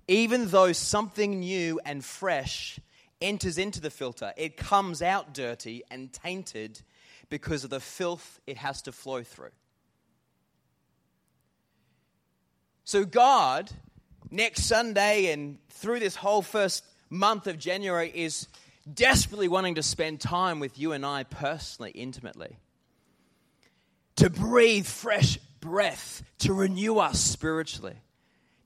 Even 0.09 0.49
though 0.49 0.73
something 0.73 1.39
new 1.39 1.79
and 1.85 2.03
fresh 2.03 2.77
enters 3.21 3.57
into 3.57 3.79
the 3.79 3.89
filter, 3.89 4.33
it 4.35 4.57
comes 4.57 5.01
out 5.01 5.33
dirty 5.33 5.81
and 5.89 6.11
tainted 6.11 6.81
because 7.29 7.63
of 7.63 7.69
the 7.69 7.79
filth 7.79 8.41
it 8.45 8.57
has 8.57 8.81
to 8.81 8.91
flow 8.91 9.23
through. 9.23 9.53
So, 12.83 13.05
God 13.05 13.71
next 14.29 14.65
Sunday 14.65 15.31
and 15.31 15.57
through 15.69 16.01
this 16.01 16.17
whole 16.17 16.41
first 16.41 16.83
month 17.09 17.47
of 17.47 17.57
January 17.57 18.11
is 18.13 18.49
desperately 18.91 19.47
wanting 19.47 19.75
to 19.75 19.83
spend 19.83 20.19
time 20.19 20.59
with 20.59 20.77
you 20.77 20.91
and 20.91 21.05
I 21.05 21.23
personally, 21.23 21.91
intimately. 21.91 22.57
To 24.17 24.29
breathe 24.29 24.85
fresh 24.85 25.37
breath, 25.59 26.23
to 26.39 26.53
renew 26.53 26.97
us 26.97 27.19
spiritually, 27.19 27.97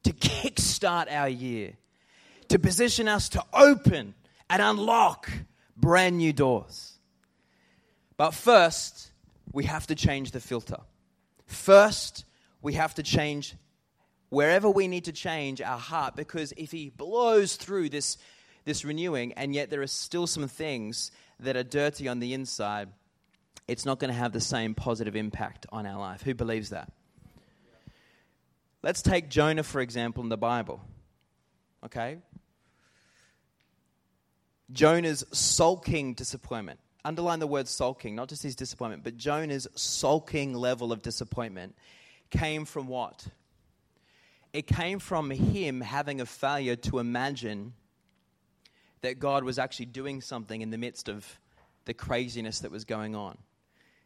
to 0.04 0.14
kickstart 0.14 1.12
our 1.12 1.30
year, 1.30 1.74
to 2.50 2.60
position 2.60 3.08
us 3.08 3.30
to 3.30 3.44
open 3.54 4.14
and 4.50 4.62
unlock 4.62 5.30
brand 5.78 6.18
new 6.18 6.34
doors. 6.34 6.98
But 8.18 8.32
first, 8.32 9.12
we 9.52 9.64
have 9.64 9.88
to 9.88 9.96
change 9.96 10.32
the 10.32 10.40
filter. 10.40 10.78
First, 11.48 12.26
we 12.62 12.74
have 12.74 12.94
to 12.96 13.04
change 13.04 13.56
wherever 14.30 14.70
we 14.70 14.88
need 14.88 15.06
to 15.06 15.12
change 15.12 15.62
our 15.62 15.80
heart 15.80 16.16
because 16.16 16.54
if 16.58 16.72
he 16.72 16.90
blows 16.90 17.56
through 17.56 17.90
this 17.90 18.18
this 18.70 18.86
renewing 18.86 19.34
and 19.34 19.56
yet 19.56 19.72
there 19.72 19.82
are 19.82 19.88
still 19.88 20.28
some 20.28 20.48
things 20.48 21.12
that 21.40 21.58
are 21.58 21.64
dirty 21.64 22.08
on 22.08 22.20
the 22.20 22.36
inside. 22.36 22.88
It's 23.68 23.84
not 23.84 23.98
going 24.00 24.14
to 24.14 24.18
have 24.18 24.32
the 24.32 24.40
same 24.40 24.76
positive 24.76 25.16
impact 25.16 25.66
on 25.72 25.88
our 25.88 26.00
life. 26.00 26.22
Who 26.22 26.36
believes 26.36 26.70
that? 26.70 26.92
Let's 28.84 29.02
take 29.02 29.30
jonah 29.30 29.64
for 29.64 29.82
example 29.82 30.24
in 30.24 30.30
the 30.30 30.38
bible 30.38 30.82
okay? 31.84 32.20
Jonah's 34.72 35.24
sulking 35.32 36.14
disappointment. 36.14 36.80
Underline 37.04 37.40
the 37.40 37.48
word 37.48 37.68
sulking 37.68 38.16
not 38.16 38.30
just 38.30 38.44
his 38.44 38.56
disappointment 38.56 39.04
but 39.04 39.18
jonah's 39.18 39.68
sulking 39.74 40.54
level 40.54 40.92
of 40.92 41.02
disappointment 41.02 41.76
came 42.30 42.66
from 42.66 42.88
what? 42.88 43.26
It 44.54 44.68
came 44.68 45.00
from 45.00 45.32
him 45.32 45.82
having 45.82 46.22
a 46.22 46.26
failure 46.28 46.76
to 46.76 47.00
imagine 47.00 47.74
that 49.01 49.20
God 49.20 49.44
was 49.44 49.60
actually 49.60 49.88
doing 49.88 50.22
something 50.22 50.62
in 50.62 50.72
the 50.72 50.77
midst 50.77 51.10
of 51.10 51.39
the 51.86 51.94
craziness 51.94 52.60
that 52.60 52.72
was 52.72 52.86
going 52.86 53.15
on. 53.15 53.38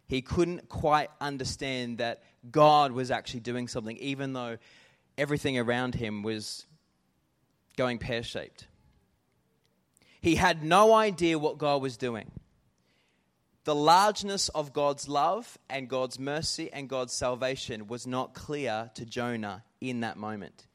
He 0.07 0.21
couldn't 0.21 0.69
quite 0.69 1.09
understand 1.19 1.97
that 1.97 2.23
God 2.51 2.91
was 2.91 3.09
actually 3.09 3.39
doing 3.39 3.67
something, 3.67 3.97
even 3.97 4.33
though 4.33 4.57
everything 5.17 5.57
around 5.57 5.95
him 5.95 6.23
was 6.23 6.65
going 7.77 7.97
pear 7.97 8.23
shaped. 8.23 8.67
He 10.21 10.35
had 10.35 10.63
no 10.63 10.93
idea 10.93 11.38
what 11.39 11.57
God 11.57 11.81
was 11.81 11.97
doing. 11.97 12.31
The 13.65 13.75
largeness 13.75 14.50
of 14.50 14.73
God's 14.73 15.07
love 15.07 15.57
and 15.69 15.89
God's 15.89 16.19
mercy 16.19 16.71
and 16.71 16.89
God's 16.89 17.13
salvation 17.13 17.88
was 17.88 18.05
not 18.05 18.33
clear 18.33 18.91
to 18.95 19.05
Jonah 19.05 19.63
in 19.79 20.01
that 20.01 20.17
moment. 20.17 20.67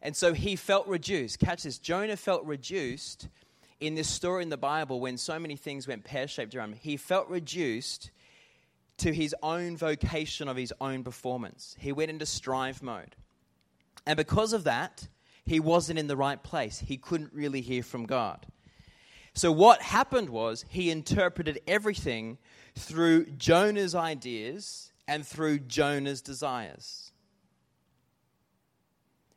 And 0.00 0.16
so 0.16 0.32
he 0.32 0.56
felt 0.56 0.86
reduced. 0.86 1.38
Catch 1.38 1.64
this 1.64 1.78
Jonah 1.78 2.16
felt 2.16 2.44
reduced 2.44 3.28
in 3.80 3.94
this 3.94 4.08
story 4.08 4.42
in 4.42 4.48
the 4.48 4.56
Bible 4.56 5.00
when 5.00 5.16
so 5.16 5.38
many 5.38 5.56
things 5.56 5.86
went 5.86 6.04
pear 6.04 6.28
shaped 6.28 6.54
around 6.54 6.72
him. 6.72 6.78
He 6.80 6.96
felt 6.96 7.28
reduced 7.28 8.10
to 8.98 9.12
his 9.12 9.34
own 9.42 9.76
vocation 9.76 10.48
of 10.48 10.56
his 10.56 10.72
own 10.80 11.04
performance. 11.04 11.76
He 11.78 11.92
went 11.92 12.10
into 12.10 12.26
strive 12.26 12.82
mode. 12.82 13.16
And 14.06 14.16
because 14.16 14.52
of 14.52 14.64
that, 14.64 15.08
he 15.44 15.60
wasn't 15.60 15.98
in 15.98 16.08
the 16.08 16.16
right 16.16 16.42
place. 16.42 16.78
He 16.78 16.96
couldn't 16.96 17.32
really 17.32 17.60
hear 17.60 17.82
from 17.82 18.06
God. 18.06 18.46
So, 19.34 19.52
what 19.52 19.80
happened 19.80 20.30
was 20.30 20.64
he 20.68 20.90
interpreted 20.90 21.60
everything 21.66 22.38
through 22.74 23.26
Jonah's 23.26 23.94
ideas 23.94 24.92
and 25.06 25.26
through 25.26 25.60
Jonah's 25.60 26.20
desires. 26.20 27.12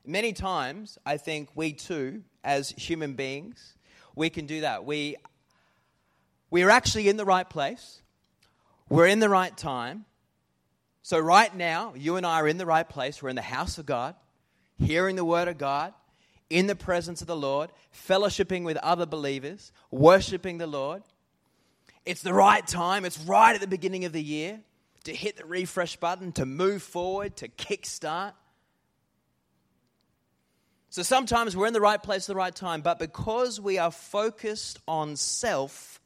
Many 0.06 0.34
times, 0.34 0.98
I 1.06 1.18
think 1.18 1.50
we 1.56 1.74
too, 1.74 2.24
as 2.44 2.70
human 2.72 3.14
beings, 3.14 3.76
we 4.16 4.30
can 4.30 4.46
do 4.48 4.62
that. 4.62 4.84
We, 4.84 5.16
we're 6.50 6.70
actually 6.70 7.08
in 7.08 7.18
the 7.18 7.26
right 7.26 7.50
place, 7.50 8.02
we're 8.90 9.08
in 9.08 9.20
the 9.20 9.30
right 9.30 9.56
time. 9.56 10.06
So, 11.04 11.18
right 11.18 11.56
now, 11.56 11.94
you 11.96 12.18
and 12.18 12.26
I 12.26 12.42
are 12.42 12.48
in 12.48 12.58
the 12.58 12.66
right 12.66 12.88
place. 12.88 13.24
We're 13.24 13.30
in 13.30 13.36
the 13.36 13.42
house 13.42 13.80
of 13.80 13.88
God, 13.88 14.14
hearing 14.78 15.16
the 15.16 15.26
word 15.26 15.48
of 15.48 15.58
God, 15.58 15.96
in 16.50 16.68
the 16.68 16.76
presence 16.76 17.22
of 17.22 17.28
the 17.28 17.36
Lord, 17.36 17.72
fellowshipping 18.08 18.64
with 18.64 18.78
other 18.78 19.08
believers, 19.08 19.72
worshiping 19.90 20.60
the 20.60 20.68
Lord. 20.68 21.02
It's 22.06 22.22
the 22.22 22.34
right 22.34 22.66
time, 22.66 23.06
it's 23.06 23.20
right 23.20 23.56
at 23.56 23.62
the 23.62 23.68
beginning 23.68 24.06
of 24.06 24.14
the 24.14 24.22
year 24.22 24.60
to 25.06 25.14
hit 25.14 25.38
the 25.38 25.46
refresh 25.46 25.96
button, 25.96 26.32
to 26.34 26.46
move 26.46 26.84
forward, 26.84 27.36
to 27.38 27.48
kickstart. 27.48 28.34
So 30.92 31.04
sometimes 31.04 31.56
we're 31.56 31.68
in 31.68 31.74
the 31.74 31.80
right 31.80 32.04
place 32.04 32.26
at 32.26 32.34
the 32.34 32.36
right 32.36 32.54
time, 32.54 32.82
but 32.82 33.00
because 33.00 33.62
we 33.62 33.78
are 33.78 33.92
focused 33.92 34.78
on 34.90 35.16
self, 35.16 36.02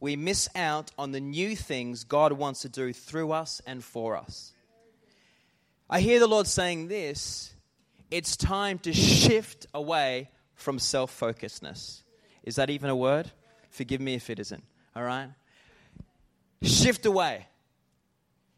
we 0.00 0.16
miss 0.16 0.48
out 0.56 0.90
on 0.98 1.12
the 1.12 1.20
new 1.20 1.54
things 1.54 2.04
God 2.04 2.32
wants 2.32 2.62
to 2.62 2.70
do 2.70 2.94
through 2.94 3.32
us 3.32 3.60
and 3.66 3.84
for 3.84 4.16
us. 4.16 4.54
I 5.90 6.00
hear 6.00 6.18
the 6.18 6.26
Lord 6.26 6.46
saying 6.46 6.88
this 6.88 7.52
it's 8.10 8.38
time 8.38 8.78
to 8.80 8.94
shift 8.94 9.66
away 9.74 10.30
from 10.54 10.78
self 10.78 11.20
focusedness. 11.20 12.00
Is 12.42 12.56
that 12.56 12.70
even 12.70 12.88
a 12.88 12.96
word? 12.96 13.30
Forgive 13.68 14.00
me 14.00 14.14
if 14.14 14.30
it 14.30 14.38
isn't. 14.38 14.64
All 14.96 15.02
right? 15.02 15.28
Shift 16.62 17.04
away 17.04 17.48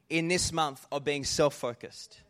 in 0.09 0.29
this 0.29 0.53
month 0.53 0.87
of 0.93 1.03
being 1.03 1.25
self 1.25 1.55
focused 1.55 2.21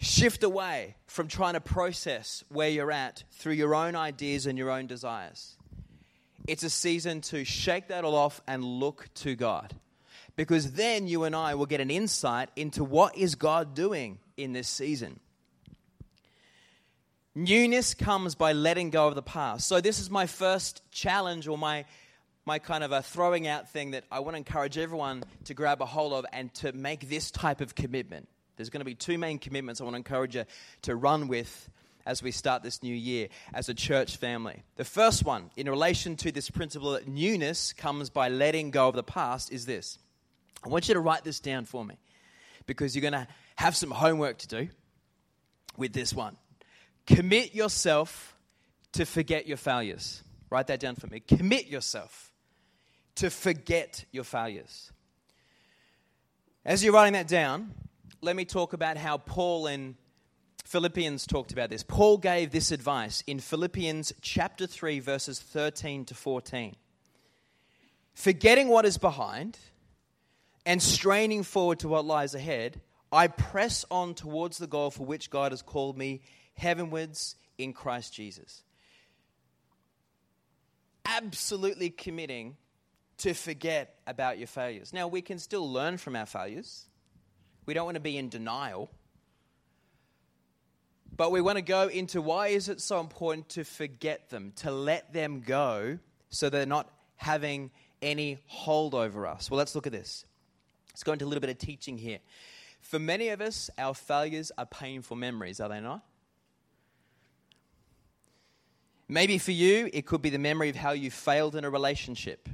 shift 0.00 0.42
away 0.42 0.96
from 1.06 1.28
trying 1.28 1.54
to 1.54 1.60
process 1.60 2.42
where 2.48 2.70
you're 2.70 2.90
at 2.90 3.22
through 3.32 3.52
your 3.52 3.74
own 3.74 3.94
ideas 3.94 4.46
and 4.46 4.56
your 4.56 4.70
own 4.70 4.86
desires. 4.86 5.56
It's 6.48 6.62
a 6.62 6.70
season 6.70 7.20
to 7.22 7.44
shake 7.44 7.88
that 7.88 8.04
all 8.04 8.14
off 8.14 8.40
and 8.46 8.64
look 8.64 9.08
to 9.16 9.36
God. 9.36 9.74
Because 10.36 10.72
then 10.72 11.06
you 11.06 11.24
and 11.24 11.36
I 11.36 11.54
will 11.54 11.66
get 11.66 11.82
an 11.82 11.90
insight 11.90 12.48
into 12.56 12.82
what 12.82 13.16
is 13.16 13.34
God 13.34 13.74
doing 13.74 14.18
in 14.38 14.54
this 14.54 14.68
season. 14.68 15.20
Newness 17.34 17.94
comes 17.94 18.34
by 18.34 18.54
letting 18.54 18.90
go 18.90 19.06
of 19.06 19.14
the 19.14 19.22
past. 19.22 19.68
So 19.68 19.82
this 19.82 19.98
is 19.98 20.10
my 20.10 20.26
first 20.26 20.82
challenge 20.90 21.46
or 21.46 21.58
my 21.58 21.84
my 22.46 22.58
kind 22.58 22.82
of 22.82 22.90
a 22.90 23.02
throwing 23.02 23.46
out 23.46 23.70
thing 23.70 23.90
that 23.90 24.04
I 24.10 24.20
want 24.20 24.34
to 24.34 24.38
encourage 24.38 24.78
everyone 24.78 25.22
to 25.44 25.54
grab 25.54 25.82
a 25.82 25.86
hold 25.86 26.14
of 26.14 26.24
and 26.32 26.52
to 26.54 26.72
make 26.72 27.08
this 27.08 27.30
type 27.30 27.60
of 27.60 27.74
commitment. 27.74 28.28
There's 28.60 28.68
going 28.68 28.82
to 28.82 28.84
be 28.84 28.94
two 28.94 29.16
main 29.16 29.38
commitments 29.38 29.80
I 29.80 29.84
want 29.84 29.94
to 29.94 29.96
encourage 29.96 30.36
you 30.36 30.44
to 30.82 30.94
run 30.94 31.28
with 31.28 31.70
as 32.04 32.22
we 32.22 32.30
start 32.30 32.62
this 32.62 32.82
new 32.82 32.94
year 32.94 33.28
as 33.54 33.70
a 33.70 33.74
church 33.74 34.18
family. 34.18 34.64
The 34.76 34.84
first 34.84 35.24
one, 35.24 35.50
in 35.56 35.66
relation 35.66 36.14
to 36.16 36.30
this 36.30 36.50
principle 36.50 36.90
that 36.90 37.08
newness 37.08 37.72
comes 37.72 38.10
by 38.10 38.28
letting 38.28 38.70
go 38.70 38.86
of 38.86 38.94
the 38.94 39.02
past, 39.02 39.50
is 39.50 39.64
this. 39.64 39.98
I 40.62 40.68
want 40.68 40.88
you 40.88 40.94
to 40.94 41.00
write 41.00 41.24
this 41.24 41.40
down 41.40 41.64
for 41.64 41.82
me 41.82 41.96
because 42.66 42.94
you're 42.94 43.00
going 43.00 43.14
to 43.14 43.26
have 43.56 43.74
some 43.74 43.90
homework 43.90 44.36
to 44.40 44.48
do 44.48 44.68
with 45.78 45.94
this 45.94 46.12
one. 46.12 46.36
Commit 47.06 47.54
yourself 47.54 48.36
to 48.92 49.06
forget 49.06 49.46
your 49.46 49.56
failures. 49.56 50.22
Write 50.50 50.66
that 50.66 50.80
down 50.80 50.96
for 50.96 51.06
me. 51.06 51.20
Commit 51.20 51.66
yourself 51.66 52.30
to 53.14 53.30
forget 53.30 54.04
your 54.12 54.24
failures. 54.24 54.92
As 56.62 56.84
you're 56.84 56.92
writing 56.92 57.14
that 57.14 57.26
down, 57.26 57.72
let 58.22 58.36
me 58.36 58.44
talk 58.44 58.72
about 58.72 58.96
how 58.96 59.18
Paul 59.18 59.66
in 59.66 59.96
Philippians 60.64 61.26
talked 61.26 61.52
about 61.52 61.70
this. 61.70 61.82
Paul 61.82 62.18
gave 62.18 62.50
this 62.50 62.70
advice 62.70 63.22
in 63.26 63.40
Philippians 63.40 64.12
chapter 64.20 64.66
3, 64.66 65.00
verses 65.00 65.40
13 65.40 66.04
to 66.06 66.14
14. 66.14 66.76
Forgetting 68.14 68.68
what 68.68 68.84
is 68.84 68.98
behind 68.98 69.58
and 70.66 70.82
straining 70.82 71.42
forward 71.42 71.80
to 71.80 71.88
what 71.88 72.04
lies 72.04 72.34
ahead, 72.34 72.80
I 73.10 73.28
press 73.28 73.84
on 73.90 74.14
towards 74.14 74.58
the 74.58 74.66
goal 74.66 74.90
for 74.90 75.04
which 75.04 75.30
God 75.30 75.52
has 75.52 75.62
called 75.62 75.96
me 75.96 76.20
heavenwards 76.54 77.36
in 77.56 77.72
Christ 77.72 78.12
Jesus. 78.12 78.62
Absolutely 81.06 81.90
committing 81.90 82.56
to 83.18 83.34
forget 83.34 83.96
about 84.06 84.38
your 84.38 84.46
failures. 84.46 84.92
Now, 84.92 85.08
we 85.08 85.22
can 85.22 85.38
still 85.38 85.70
learn 85.70 85.96
from 85.96 86.14
our 86.14 86.26
failures. 86.26 86.86
We 87.66 87.74
don't 87.74 87.84
want 87.84 87.96
to 87.96 88.00
be 88.00 88.16
in 88.16 88.28
denial. 88.28 88.90
But 91.16 91.32
we 91.32 91.40
want 91.40 91.56
to 91.56 91.62
go 91.62 91.88
into 91.88 92.22
why 92.22 92.48
is 92.48 92.68
it 92.68 92.80
so 92.80 93.00
important 93.00 93.50
to 93.50 93.64
forget 93.64 94.30
them, 94.30 94.52
to 94.56 94.70
let 94.70 95.12
them 95.12 95.40
go 95.40 95.98
so 96.30 96.48
they're 96.48 96.64
not 96.66 96.90
having 97.16 97.70
any 98.00 98.38
hold 98.46 98.94
over 98.94 99.26
us. 99.26 99.50
Well, 99.50 99.58
let's 99.58 99.74
look 99.74 99.86
at 99.86 99.92
this. 99.92 100.24
Let's 100.90 101.02
go 101.02 101.12
into 101.12 101.24
a 101.24 101.28
little 101.28 101.40
bit 101.40 101.50
of 101.50 101.58
teaching 101.58 101.98
here. 101.98 102.18
For 102.80 102.98
many 102.98 103.28
of 103.28 103.40
us, 103.40 103.68
our 103.76 103.94
failures 103.94 104.50
are 104.56 104.66
painful 104.66 105.16
memories, 105.16 105.60
are 105.60 105.68
they 105.68 105.80
not? 105.80 106.02
Maybe 109.06 109.38
for 109.38 109.52
you, 109.52 109.90
it 109.92 110.06
could 110.06 110.22
be 110.22 110.30
the 110.30 110.38
memory 110.38 110.70
of 110.70 110.76
how 110.76 110.92
you 110.92 111.10
failed 111.10 111.56
in 111.56 111.64
a 111.64 111.70
relationship. 111.70 112.48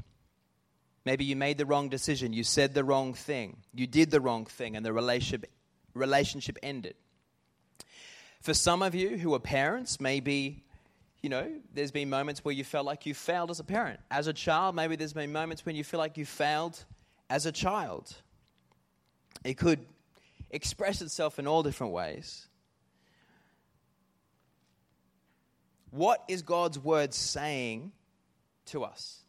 Maybe 1.06 1.24
you 1.24 1.36
made 1.36 1.56
the 1.56 1.66
wrong 1.66 1.88
decision, 1.88 2.32
you 2.32 2.42
said 2.42 2.74
the 2.74 2.82
wrong 2.82 3.14
thing, 3.14 3.58
you 3.72 3.86
did 3.86 4.10
the 4.10 4.20
wrong 4.20 4.44
thing, 4.44 4.74
and 4.74 4.84
the 4.84 4.92
relationship, 4.92 5.48
relationship 5.94 6.58
ended. 6.64 6.96
For 8.40 8.52
some 8.52 8.82
of 8.82 8.92
you 8.96 9.16
who 9.16 9.32
are 9.34 9.38
parents, 9.38 10.00
maybe, 10.00 10.64
you 11.22 11.30
know, 11.30 11.48
there's 11.72 11.92
been 11.92 12.10
moments 12.10 12.44
where 12.44 12.52
you 12.52 12.64
felt 12.64 12.86
like 12.86 13.06
you 13.06 13.14
failed 13.14 13.52
as 13.52 13.60
a 13.60 13.64
parent. 13.64 14.00
As 14.10 14.26
a 14.26 14.32
child, 14.32 14.74
maybe 14.74 14.96
there's 14.96 15.12
been 15.12 15.30
moments 15.30 15.64
when 15.64 15.76
you 15.76 15.84
feel 15.84 15.98
like 15.98 16.16
you 16.16 16.26
failed 16.26 16.84
as 17.30 17.46
a 17.46 17.52
child. 17.52 18.12
It 19.44 19.54
could 19.54 19.86
express 20.50 21.02
itself 21.02 21.38
in 21.38 21.46
all 21.46 21.62
different 21.62 21.92
ways. 21.92 22.48
What 25.92 26.24
is 26.26 26.42
God's 26.42 26.80
word 26.80 27.14
saying 27.14 27.92
to 28.66 28.82
us? 28.82 29.20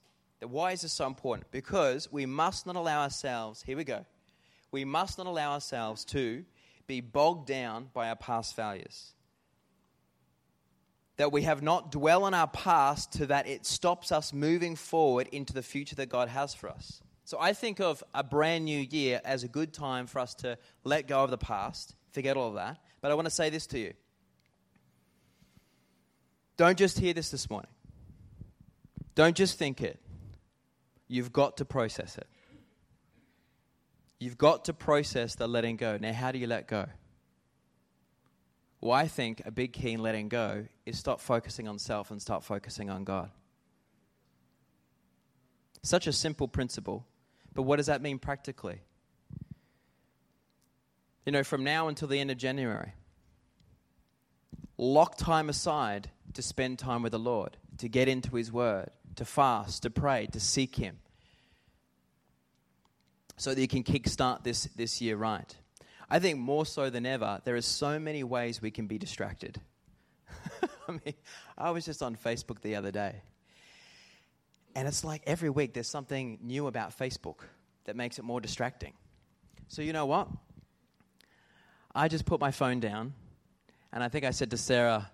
Why 0.41 0.71
is 0.71 0.81
this 0.81 0.93
so 0.93 1.07
important? 1.07 1.51
Because 1.51 2.11
we 2.11 2.25
must 2.25 2.65
not 2.65 2.75
allow 2.75 3.01
ourselves, 3.01 3.63
here 3.63 3.77
we 3.77 3.83
go, 3.83 4.05
we 4.71 4.85
must 4.85 5.17
not 5.17 5.27
allow 5.27 5.53
ourselves 5.53 6.05
to 6.05 6.45
be 6.85 7.01
bogged 7.01 7.47
down 7.47 7.89
by 7.93 8.09
our 8.09 8.15
past 8.15 8.55
failures. 8.55 9.13
That 11.17 11.31
we 11.31 11.41
have 11.43 11.63
not 11.63 11.91
dwell 11.91 12.23
on 12.23 12.35
our 12.35 12.47
past 12.47 13.13
to 13.13 13.25
that 13.27 13.47
it 13.47 13.65
stops 13.65 14.11
us 14.11 14.31
moving 14.31 14.75
forward 14.75 15.27
into 15.31 15.53
the 15.53 15.63
future 15.63 15.95
that 15.95 16.09
God 16.09 16.29
has 16.29 16.53
for 16.53 16.69
us. 16.69 17.01
So 17.25 17.37
I 17.41 17.53
think 17.53 17.81
of 17.81 18.03
a 18.13 18.23
brand 18.23 18.65
new 18.65 18.79
year 18.79 19.19
as 19.25 19.43
a 19.43 19.47
good 19.47 19.73
time 19.73 20.05
for 20.05 20.19
us 20.19 20.35
to 20.35 20.57
let 20.83 21.07
go 21.07 21.23
of 21.23 21.31
the 21.31 21.37
past, 21.37 21.95
forget 22.11 22.37
all 22.37 22.49
of 22.49 22.55
that. 22.55 22.77
But 23.01 23.11
I 23.11 23.15
want 23.15 23.25
to 23.25 23.33
say 23.33 23.49
this 23.49 23.67
to 23.67 23.79
you. 23.79 23.93
Don't 26.55 26.77
just 26.77 26.99
hear 26.99 27.13
this 27.13 27.29
this 27.29 27.49
morning. 27.49 27.69
Don't 29.15 29.35
just 29.35 29.57
think 29.57 29.81
it. 29.81 29.99
You've 31.07 31.31
got 31.31 31.57
to 31.57 31.65
process 31.65 32.17
it. 32.17 32.27
You've 34.19 34.37
got 34.37 34.65
to 34.65 34.73
process 34.73 35.35
the 35.35 35.47
letting 35.47 35.77
go. 35.77 35.97
Now, 35.99 36.11
how 36.13 36.31
do 36.31 36.39
you 36.39 36.47
let 36.47 36.67
go? 36.67 36.87
Well, 38.81 38.91
I 38.91 39.07
think 39.07 39.41
a 39.45 39.51
big 39.51 39.73
key 39.73 39.93
in 39.93 40.01
letting 40.01 40.29
go 40.29 40.65
is 40.85 40.99
stop 40.99 41.19
focusing 41.19 41.67
on 41.67 41.79
self 41.79 42.11
and 42.11 42.21
start 42.21 42.43
focusing 42.43 42.89
on 42.89 43.03
God. 43.03 43.31
Such 45.83 46.07
a 46.07 46.13
simple 46.13 46.47
principle, 46.47 47.05
but 47.53 47.63
what 47.63 47.77
does 47.77 47.85
that 47.87 48.01
mean 48.01 48.19
practically? 48.19 48.81
You 51.25 51.31
know, 51.31 51.43
from 51.43 51.63
now 51.63 51.87
until 51.87 52.07
the 52.07 52.19
end 52.19 52.31
of 52.31 52.37
January, 52.37 52.93
lock 54.77 55.17
time 55.17 55.49
aside 55.49 56.09
to 56.33 56.41
spend 56.41 56.79
time 56.79 57.01
with 57.01 57.11
the 57.11 57.19
Lord, 57.19 57.57
to 57.79 57.89
get 57.89 58.07
into 58.07 58.35
His 58.35 58.51
Word, 58.51 58.89
to 59.17 59.25
fast, 59.25 59.83
to 59.83 59.89
pray, 59.89 60.27
to 60.31 60.39
seek 60.39 60.75
Him, 60.75 60.97
so 63.35 63.53
that 63.53 63.61
you 63.61 63.67
can 63.67 63.83
kickstart 63.83 64.43
this, 64.43 64.63
this 64.75 65.01
year 65.01 65.17
right. 65.17 65.55
I 66.09 66.19
think 66.19 66.39
more 66.39 66.65
so 66.65 66.89
than 66.89 67.05
ever, 67.05 67.41
there 67.43 67.55
are 67.55 67.61
so 67.61 67.99
many 67.99 68.23
ways 68.23 68.61
we 68.61 68.71
can 68.71 68.87
be 68.87 68.97
distracted. 68.97 69.59
I 70.87 70.91
mean, 70.91 71.13
I 71.57 71.71
was 71.71 71.85
just 71.85 72.01
on 72.01 72.15
Facebook 72.15 72.61
the 72.61 72.75
other 72.75 72.91
day, 72.91 73.21
and 74.75 74.87
it's 74.87 75.03
like 75.03 75.23
every 75.27 75.49
week 75.49 75.73
there's 75.73 75.89
something 75.89 76.39
new 76.41 76.67
about 76.67 76.97
Facebook 76.97 77.39
that 77.85 77.95
makes 77.95 78.19
it 78.19 78.23
more 78.23 78.39
distracting. 78.39 78.93
So, 79.67 79.81
you 79.81 79.91
know 79.91 80.05
what? 80.05 80.29
I 81.93 82.07
just 82.07 82.25
put 82.25 82.39
my 82.39 82.51
phone 82.51 82.79
down, 82.79 83.13
and 83.91 84.03
I 84.03 84.07
think 84.07 84.23
I 84.23 84.31
said 84.31 84.51
to 84.51 84.57
Sarah, 84.57 85.09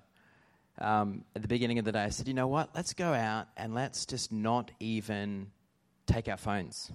um, 0.79 1.23
at 1.35 1.41
the 1.41 1.47
beginning 1.47 1.79
of 1.79 1.85
the 1.85 1.91
day, 1.91 2.03
I 2.03 2.09
said, 2.09 2.27
you 2.27 2.33
know 2.33 2.47
what? 2.47 2.69
Let's 2.75 2.93
go 2.93 3.13
out 3.13 3.47
and 3.57 3.73
let's 3.73 4.05
just 4.05 4.31
not 4.31 4.71
even 4.79 5.47
take 6.05 6.27
our 6.27 6.37
phones 6.37 6.91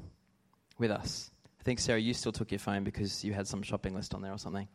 with 0.78 0.90
us. 0.90 1.30
I 1.60 1.62
think, 1.64 1.78
Sarah, 1.78 2.00
you 2.00 2.14
still 2.14 2.32
took 2.32 2.50
your 2.50 2.58
phone 2.58 2.84
because 2.84 3.24
you 3.24 3.32
had 3.32 3.46
some 3.46 3.62
shopping 3.62 3.94
list 3.94 4.14
on 4.14 4.22
there 4.22 4.32
or 4.32 4.38
something. 4.38 4.68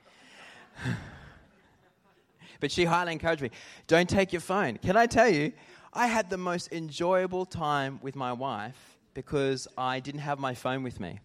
but 2.59 2.71
she 2.71 2.85
highly 2.85 3.11
encouraged 3.11 3.41
me 3.41 3.51
don't 3.87 4.09
take 4.09 4.33
your 4.33 4.41
phone. 4.41 4.77
Can 4.77 4.95
I 4.95 5.05
tell 5.05 5.29
you, 5.29 5.53
I 5.93 6.07
had 6.07 6.29
the 6.29 6.37
most 6.37 6.71
enjoyable 6.71 7.45
time 7.45 7.99
with 8.01 8.15
my 8.15 8.33
wife 8.33 8.97
because 9.13 9.67
I 9.77 9.99
didn't 9.99 10.21
have 10.21 10.39
my 10.39 10.55
phone 10.55 10.81
with 10.81 10.99
me. 10.99 11.19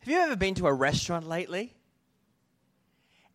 Have 0.00 0.08
you 0.08 0.18
ever 0.18 0.36
been 0.36 0.54
to 0.54 0.66
a 0.66 0.72
restaurant 0.72 1.28
lately? 1.28 1.74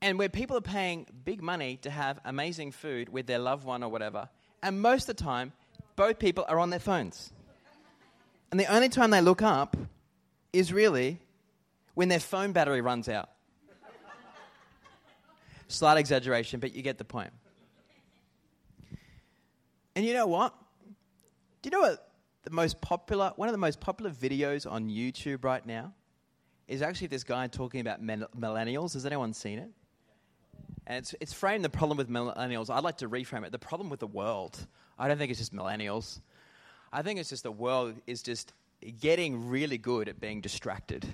And 0.04 0.20
where 0.20 0.28
people 0.28 0.58
are 0.58 0.62
paying 0.62 1.08
big 1.24 1.42
money 1.42 1.78
to 1.78 1.90
have 1.90 2.20
amazing 2.26 2.74
food 2.74 3.08
with 3.08 3.26
their 3.26 3.40
loved 3.40 3.64
one 3.64 3.82
or 3.84 3.90
whatever, 3.90 4.28
and 4.62 4.82
most 4.82 5.10
of 5.10 5.16
the 5.16 5.24
time, 5.24 5.54
both 5.96 6.20
people 6.20 6.46
are 6.50 6.60
on 6.60 6.70
their 6.70 6.80
phones. 6.80 7.32
And 8.52 8.60
the 8.60 8.66
only 8.66 8.90
time 8.90 9.12
they 9.12 9.22
look 9.22 9.42
up 9.42 9.78
is 10.52 10.74
really 10.74 11.20
when 11.94 12.10
their 12.10 12.20
phone 12.20 12.52
battery 12.52 12.82
runs 12.82 13.08
out. 13.08 13.30
Slight 15.70 15.98
exaggeration, 15.98 16.60
but 16.60 16.76
you 16.76 16.82
get 16.82 16.98
the 16.98 17.06
point. 17.06 17.32
And 19.96 20.06
you 20.06 20.14
know 20.14 20.28
what? 20.28 20.54
Do 21.62 21.70
you 21.70 21.72
know 21.72 21.80
what 21.80 22.10
the 22.44 22.52
most 22.52 22.82
popular, 22.82 23.32
one 23.38 23.48
of 23.48 23.54
the 23.54 23.58
most 23.58 23.80
popular 23.80 24.12
videos 24.12 24.70
on 24.70 24.90
YouTube 24.90 25.46
right 25.46 25.66
now 25.66 25.94
is 26.68 26.82
actually 26.82 27.08
this 27.08 27.24
guy 27.24 27.48
talking 27.48 27.80
about 27.80 28.06
millennials. 28.06 28.94
Has 28.96 29.06
anyone 29.06 29.34
seen 29.34 29.60
it? 29.60 29.70
And 30.86 30.98
it's, 30.98 31.16
it's 31.20 31.34
framed 31.34 31.64
the 31.64 31.70
problem 31.70 31.98
with 31.98 32.10
millennials. 32.10 32.70
I'd 32.70 32.84
like 32.84 32.98
to 32.98 33.10
reframe 33.10 33.46
it. 33.46 33.52
The 33.52 33.60
problem 33.60 33.90
with 33.90 34.00
the 34.00 34.08
world. 34.08 34.58
I 34.98 35.08
don't 35.08 35.18
think 35.18 35.32
it's 35.32 35.40
just 35.40 35.54
millennials. 35.54 36.20
I 36.92 37.02
think 37.02 37.20
it's 37.20 37.30
just 37.30 37.44
the 37.44 37.52
world 37.52 37.96
is 38.06 38.22
just 38.22 38.54
getting 39.00 39.50
really 39.50 39.78
good 39.78 40.10
at 40.10 40.20
being 40.20 40.42
distracted, 40.42 41.06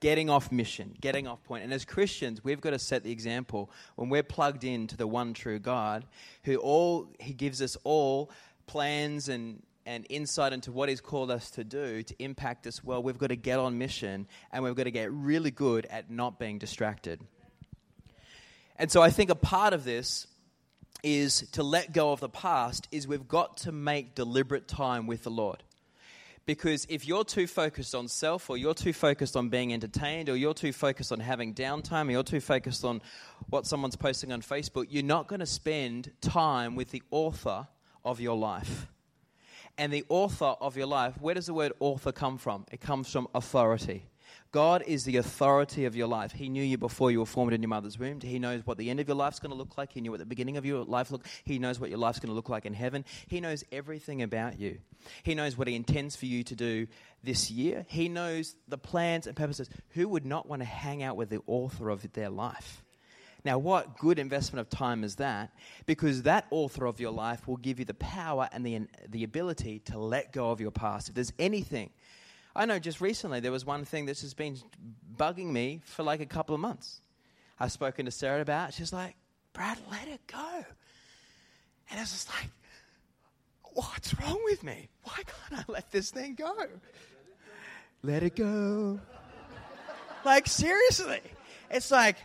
getting 0.00 0.30
off 0.30 0.50
mission, 0.50 0.94
getting 1.00 1.26
off 1.26 1.42
point. 1.44 1.64
And 1.64 1.72
as 1.72 1.84
Christians, 1.84 2.42
we've 2.42 2.60
got 2.60 2.70
to 2.70 2.78
set 2.78 3.04
the 3.04 3.12
example 3.12 3.70
when 3.96 4.08
we're 4.08 4.22
plugged 4.22 4.64
in 4.64 4.86
to 4.88 4.96
the 4.96 5.06
one 5.06 5.34
true 5.34 5.58
God, 5.58 6.06
who 6.44 6.56
all 6.56 7.08
He 7.20 7.34
gives 7.34 7.62
us 7.62 7.76
all 7.84 8.30
plans 8.66 9.28
and 9.28 9.62
and 9.86 10.06
insight 10.10 10.52
into 10.52 10.70
what 10.70 10.88
He's 10.88 11.00
called 11.00 11.30
us 11.30 11.50
to 11.52 11.64
do 11.64 12.02
to 12.02 12.14
impact 12.22 12.62
this 12.62 12.84
world. 12.84 13.04
We've 13.04 13.16
got 13.16 13.28
to 13.28 13.36
get 13.36 13.58
on 13.58 13.78
mission 13.78 14.26
and 14.52 14.64
we've 14.64 14.74
got 14.74 14.84
to 14.84 14.90
get 14.90 15.10
really 15.12 15.50
good 15.50 15.86
at 15.86 16.10
not 16.10 16.38
being 16.38 16.58
distracted. 16.58 17.20
And 18.78 18.90
so 18.90 19.02
I 19.02 19.10
think 19.10 19.30
a 19.30 19.34
part 19.34 19.72
of 19.72 19.84
this 19.84 20.26
is 21.02 21.48
to 21.52 21.62
let 21.62 21.92
go 21.92 22.12
of 22.12 22.20
the 22.20 22.28
past 22.28 22.88
is 22.90 23.06
we've 23.08 23.28
got 23.28 23.58
to 23.58 23.72
make 23.72 24.14
deliberate 24.14 24.68
time 24.68 25.06
with 25.06 25.24
the 25.24 25.30
Lord. 25.30 25.62
Because 26.46 26.86
if 26.88 27.06
you're 27.06 27.24
too 27.24 27.46
focused 27.46 27.94
on 27.94 28.08
self, 28.08 28.48
or 28.48 28.56
you're 28.56 28.72
too 28.72 28.94
focused 28.94 29.36
on 29.36 29.50
being 29.50 29.72
entertained, 29.72 30.30
or 30.30 30.36
you're 30.36 30.54
too 30.54 30.72
focused 30.72 31.12
on 31.12 31.20
having 31.20 31.52
downtime, 31.52 32.08
or 32.08 32.12
you're 32.12 32.22
too 32.22 32.40
focused 32.40 32.84
on 32.84 33.02
what 33.50 33.66
someone's 33.66 33.96
posting 33.96 34.32
on 34.32 34.40
Facebook, 34.40 34.86
you're 34.88 35.02
not 35.02 35.28
going 35.28 35.40
to 35.40 35.46
spend 35.46 36.10
time 36.22 36.74
with 36.74 36.90
the 36.90 37.02
author 37.10 37.68
of 38.02 38.18
your 38.20 38.36
life. 38.36 38.86
And 39.76 39.92
the 39.92 40.06
author 40.08 40.54
of 40.60 40.76
your 40.76 40.86
life, 40.86 41.20
where 41.20 41.34
does 41.34 41.46
the 41.46 41.54
word 41.54 41.72
author 41.80 42.12
come 42.12 42.38
from? 42.38 42.64
It 42.72 42.80
comes 42.80 43.12
from 43.12 43.28
authority. 43.34 44.06
God 44.50 44.82
is 44.86 45.04
the 45.04 45.18
authority 45.18 45.84
of 45.84 45.94
your 45.94 46.06
life. 46.06 46.32
He 46.32 46.48
knew 46.48 46.62
you 46.62 46.78
before 46.78 47.10
you 47.10 47.18
were 47.18 47.26
formed 47.26 47.52
in 47.52 47.60
your 47.60 47.68
mother's 47.68 47.98
womb. 47.98 48.20
He 48.20 48.38
knows 48.38 48.64
what 48.64 48.78
the 48.78 48.88
end 48.88 48.98
of 48.98 49.06
your 49.06 49.16
life's 49.16 49.40
going 49.40 49.50
to 49.50 49.56
look 49.56 49.76
like. 49.76 49.92
He 49.92 50.00
knew 50.00 50.10
what 50.10 50.20
the 50.20 50.26
beginning 50.26 50.56
of 50.56 50.64
your 50.64 50.84
life 50.84 51.10
look. 51.10 51.26
He 51.44 51.58
knows 51.58 51.78
what 51.78 51.90
your 51.90 51.98
life's 51.98 52.18
going 52.18 52.30
to 52.30 52.34
look 52.34 52.48
like 52.48 52.64
in 52.64 52.72
heaven. 52.72 53.04
He 53.26 53.40
knows 53.40 53.62
everything 53.70 54.22
about 54.22 54.58
you. 54.58 54.78
He 55.22 55.34
knows 55.34 55.58
what 55.58 55.68
he 55.68 55.74
intends 55.74 56.16
for 56.16 56.24
you 56.24 56.42
to 56.44 56.54
do 56.54 56.86
this 57.22 57.50
year. 57.50 57.84
He 57.88 58.08
knows 58.08 58.56
the 58.68 58.78
plans 58.78 59.26
and 59.26 59.36
purposes. 59.36 59.68
Who 59.90 60.08
would 60.08 60.24
not 60.24 60.48
want 60.48 60.62
to 60.62 60.66
hang 60.66 61.02
out 61.02 61.16
with 61.16 61.28
the 61.28 61.42
author 61.46 61.90
of 61.90 62.10
their 62.14 62.30
life? 62.30 62.82
Now, 63.44 63.58
what 63.58 63.98
good 63.98 64.18
investment 64.18 64.60
of 64.60 64.70
time 64.70 65.04
is 65.04 65.16
that? 65.16 65.52
Because 65.86 66.22
that 66.22 66.46
author 66.50 66.86
of 66.86 67.00
your 67.00 67.12
life 67.12 67.46
will 67.46 67.56
give 67.56 67.78
you 67.78 67.84
the 67.84 67.94
power 67.94 68.48
and 68.50 68.64
the, 68.66 68.80
the 69.08 69.24
ability 69.24 69.80
to 69.86 69.98
let 69.98 70.32
go 70.32 70.50
of 70.50 70.60
your 70.60 70.70
past. 70.70 71.10
If 71.10 71.14
there's 71.14 71.32
anything 71.38 71.90
I 72.58 72.64
know 72.64 72.80
just 72.80 73.00
recently 73.00 73.38
there 73.38 73.52
was 73.52 73.64
one 73.64 73.84
thing 73.84 74.06
that's 74.06 74.22
just 74.22 74.36
been 74.36 74.58
bugging 75.16 75.46
me 75.52 75.80
for 75.84 76.02
like 76.02 76.20
a 76.20 76.26
couple 76.26 76.56
of 76.56 76.60
months. 76.60 77.00
I've 77.60 77.70
spoken 77.70 78.04
to 78.06 78.10
Sarah 78.10 78.40
about. 78.40 78.74
She's 78.74 78.92
like, 78.92 79.14
Brad, 79.52 79.78
let 79.92 80.08
it 80.08 80.20
go. 80.26 80.64
And 81.90 81.98
I 81.98 82.02
was 82.02 82.10
just 82.10 82.28
like, 82.28 82.50
what's 83.74 84.12
wrong 84.20 84.40
with 84.44 84.64
me? 84.64 84.88
Why 85.04 85.14
can't 85.14 85.60
I 85.68 85.72
let 85.72 85.92
this 85.92 86.10
thing 86.10 86.34
go? 86.34 86.52
Let 88.02 88.24
it 88.24 88.34
go. 88.34 88.98
like, 90.24 90.48
seriously. 90.48 91.20
It's 91.70 91.92
like, 91.92 92.16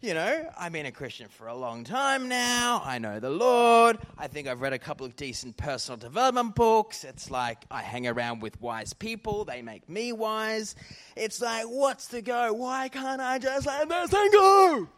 you 0.00 0.12
know, 0.12 0.46
I've 0.58 0.72
been 0.72 0.84
a 0.86 0.92
Christian 0.92 1.28
for 1.28 1.46
a 1.46 1.54
long 1.54 1.82
time 1.82 2.28
now. 2.28 2.82
I 2.84 2.98
know 2.98 3.18
the 3.18 3.30
Lord. 3.30 3.98
I 4.18 4.26
think 4.26 4.46
I've 4.46 4.60
read 4.60 4.74
a 4.74 4.78
couple 4.78 5.06
of 5.06 5.16
decent 5.16 5.56
personal 5.56 5.96
development 5.96 6.54
books. 6.54 7.02
It's 7.02 7.30
like 7.30 7.64
I 7.70 7.80
hang 7.80 8.06
around 8.06 8.40
with 8.40 8.60
wise 8.60 8.92
people, 8.92 9.46
they 9.46 9.62
make 9.62 9.88
me 9.88 10.12
wise. 10.12 10.74
It's 11.16 11.40
like, 11.40 11.64
what's 11.64 12.08
the 12.08 12.20
go? 12.20 12.52
Why 12.52 12.88
can't 12.88 13.22
I 13.22 13.38
just 13.38 13.66
let 13.66 13.88
this 13.88 14.10
thing 14.10 14.30
go? 14.32 14.88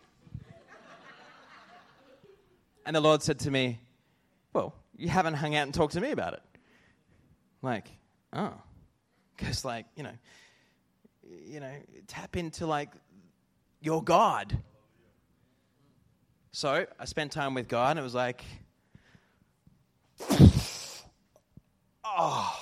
and 2.84 2.96
the 2.96 3.00
Lord 3.00 3.22
said 3.22 3.38
to 3.40 3.50
me, 3.50 3.78
Well, 4.52 4.74
you 4.96 5.08
haven't 5.08 5.34
hung 5.34 5.54
out 5.54 5.62
and 5.62 5.72
talked 5.72 5.92
to 5.92 6.00
me 6.00 6.10
about 6.10 6.32
it. 6.32 6.42
Like, 7.62 7.86
oh. 8.32 8.54
Because, 9.36 9.64
like, 9.64 9.86
you 9.94 10.02
know, 10.02 10.14
you 11.46 11.60
know, 11.60 11.72
tap 12.08 12.36
into 12.36 12.66
like 12.66 12.90
your 13.80 14.02
God 14.02 14.58
so 16.58 16.84
I 16.98 17.04
spent 17.04 17.30
time 17.30 17.54
with 17.54 17.68
God, 17.68 17.90
and 17.90 18.00
it 18.00 18.02
was 18.02 18.16
like, 18.16 18.42
oh, 22.04 22.52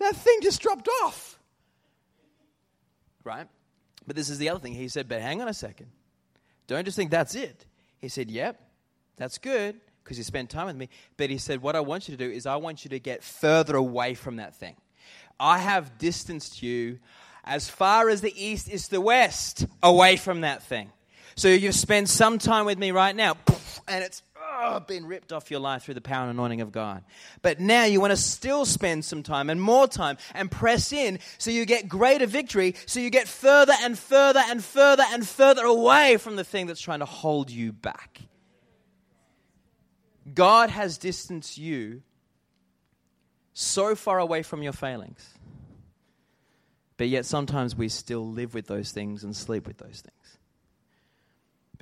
that 0.00 0.16
thing 0.16 0.38
just 0.42 0.60
dropped 0.60 0.88
off. 1.04 1.38
Right? 3.22 3.46
But 4.04 4.16
this 4.16 4.30
is 4.30 4.38
the 4.38 4.48
other 4.48 4.58
thing. 4.58 4.74
He 4.74 4.88
said, 4.88 5.08
but 5.08 5.20
hang 5.20 5.42
on 5.42 5.46
a 5.46 5.54
second. 5.54 5.92
Don't 6.66 6.84
just 6.84 6.96
think 6.96 7.12
that's 7.12 7.36
it. 7.36 7.66
He 7.98 8.08
said, 8.08 8.32
yep, 8.32 8.60
that's 9.16 9.38
good 9.38 9.80
because 10.02 10.18
you 10.18 10.24
spent 10.24 10.50
time 10.50 10.66
with 10.66 10.74
me. 10.74 10.88
But 11.16 11.30
he 11.30 11.38
said, 11.38 11.62
what 11.62 11.76
I 11.76 11.80
want 11.82 12.08
you 12.08 12.16
to 12.16 12.24
do 12.24 12.28
is 12.28 12.46
I 12.46 12.56
want 12.56 12.84
you 12.84 12.88
to 12.88 12.98
get 12.98 13.22
further 13.22 13.76
away 13.76 14.14
from 14.14 14.38
that 14.38 14.56
thing. 14.56 14.74
I 15.38 15.58
have 15.58 15.98
distanced 15.98 16.64
you 16.64 16.98
as 17.44 17.70
far 17.70 18.08
as 18.08 18.22
the 18.22 18.34
east 18.44 18.68
is 18.68 18.88
the 18.88 19.00
west 19.00 19.66
away 19.84 20.16
from 20.16 20.40
that 20.40 20.64
thing. 20.64 20.90
So 21.34 21.48
you've 21.48 21.74
spent 21.74 22.08
some 22.08 22.38
time 22.38 22.66
with 22.66 22.78
me 22.78 22.90
right 22.90 23.14
now, 23.14 23.36
and 23.88 24.04
it's 24.04 24.22
oh, 24.62 24.80
been 24.80 25.06
ripped 25.06 25.32
off 25.32 25.50
your 25.50 25.60
life 25.60 25.84
through 25.84 25.94
the 25.94 26.00
power 26.00 26.22
and 26.22 26.30
anointing 26.30 26.60
of 26.60 26.72
God. 26.72 27.02
But 27.40 27.60
now 27.60 27.84
you 27.84 28.00
want 28.00 28.12
to 28.12 28.16
still 28.16 28.64
spend 28.64 29.04
some 29.04 29.22
time 29.22 29.50
and 29.50 29.60
more 29.60 29.88
time 29.88 30.18
and 30.34 30.50
press 30.50 30.92
in 30.92 31.18
so 31.38 31.50
you 31.50 31.64
get 31.64 31.88
greater 31.88 32.26
victory, 32.26 32.74
so 32.86 33.00
you 33.00 33.10
get 33.10 33.28
further 33.28 33.72
and 33.82 33.98
further 33.98 34.42
and 34.48 34.62
further 34.62 35.04
and 35.10 35.26
further 35.26 35.64
away 35.64 36.16
from 36.16 36.36
the 36.36 36.44
thing 36.44 36.66
that's 36.66 36.80
trying 36.80 37.00
to 37.00 37.06
hold 37.06 37.50
you 37.50 37.72
back. 37.72 38.20
God 40.32 40.70
has 40.70 40.98
distanced 40.98 41.58
you 41.58 42.02
so 43.54 43.94
far 43.94 44.18
away 44.18 44.42
from 44.42 44.62
your 44.62 44.72
failings. 44.72 45.28
But 46.96 47.08
yet 47.08 47.26
sometimes 47.26 47.74
we 47.74 47.88
still 47.88 48.30
live 48.30 48.54
with 48.54 48.66
those 48.66 48.92
things 48.92 49.24
and 49.24 49.34
sleep 49.34 49.66
with 49.66 49.78
those 49.78 50.00
things 50.00 50.21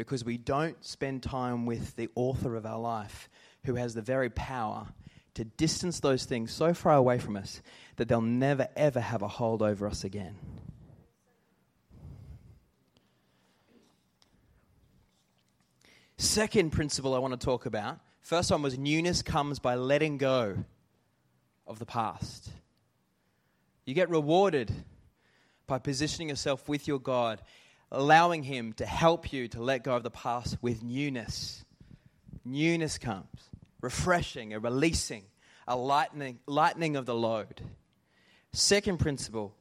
because 0.04 0.24
we 0.24 0.38
don't 0.38 0.82
spend 0.82 1.22
time 1.22 1.66
with 1.66 1.94
the 1.96 2.08
author 2.14 2.56
of 2.56 2.64
our 2.64 2.78
life 2.78 3.28
who 3.64 3.74
has 3.74 3.92
the 3.92 4.00
very 4.00 4.30
power 4.30 4.88
to 5.34 5.44
distance 5.44 6.00
those 6.00 6.24
things 6.24 6.50
so 6.50 6.72
far 6.72 6.94
away 6.94 7.18
from 7.18 7.36
us 7.36 7.60
that 7.96 8.08
they'll 8.08 8.22
never 8.22 8.66
ever 8.76 8.98
have 8.98 9.20
a 9.20 9.28
hold 9.28 9.60
over 9.60 9.86
us 9.86 10.02
again. 10.02 10.36
Second 16.16 16.70
principle 16.70 17.14
I 17.14 17.18
want 17.18 17.38
to 17.38 17.44
talk 17.44 17.66
about. 17.66 17.98
First 18.22 18.50
one 18.50 18.62
was 18.62 18.78
newness 18.78 19.20
comes 19.20 19.58
by 19.58 19.74
letting 19.74 20.16
go 20.16 20.64
of 21.66 21.78
the 21.78 21.86
past. 21.86 22.48
You 23.84 23.92
get 23.92 24.08
rewarded 24.08 24.72
by 25.66 25.78
positioning 25.78 26.30
yourself 26.30 26.68
with 26.70 26.88
your 26.88 26.98
God 26.98 27.42
allowing 27.92 28.42
Him 28.42 28.72
to 28.74 28.86
help 28.86 29.32
you 29.32 29.48
to 29.48 29.62
let 29.62 29.84
go 29.84 29.96
of 29.96 30.02
the 30.02 30.10
past 30.10 30.58
with 30.62 30.82
newness. 30.82 31.64
Newness 32.44 32.98
comes, 32.98 33.50
refreshing, 33.80 34.54
a 34.54 34.58
releasing, 34.58 35.24
a 35.66 35.76
lightening, 35.76 36.38
lightening 36.46 36.96
of 36.96 37.06
the 37.06 37.14
load. 37.14 37.60
Second 38.52 38.98
principle 38.98 39.54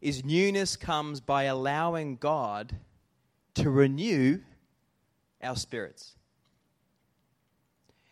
is 0.00 0.24
newness 0.24 0.76
comes 0.76 1.20
by 1.20 1.44
allowing 1.44 2.16
God 2.16 2.76
to 3.54 3.70
renew 3.70 4.40
our 5.42 5.56
spirits. 5.56 6.14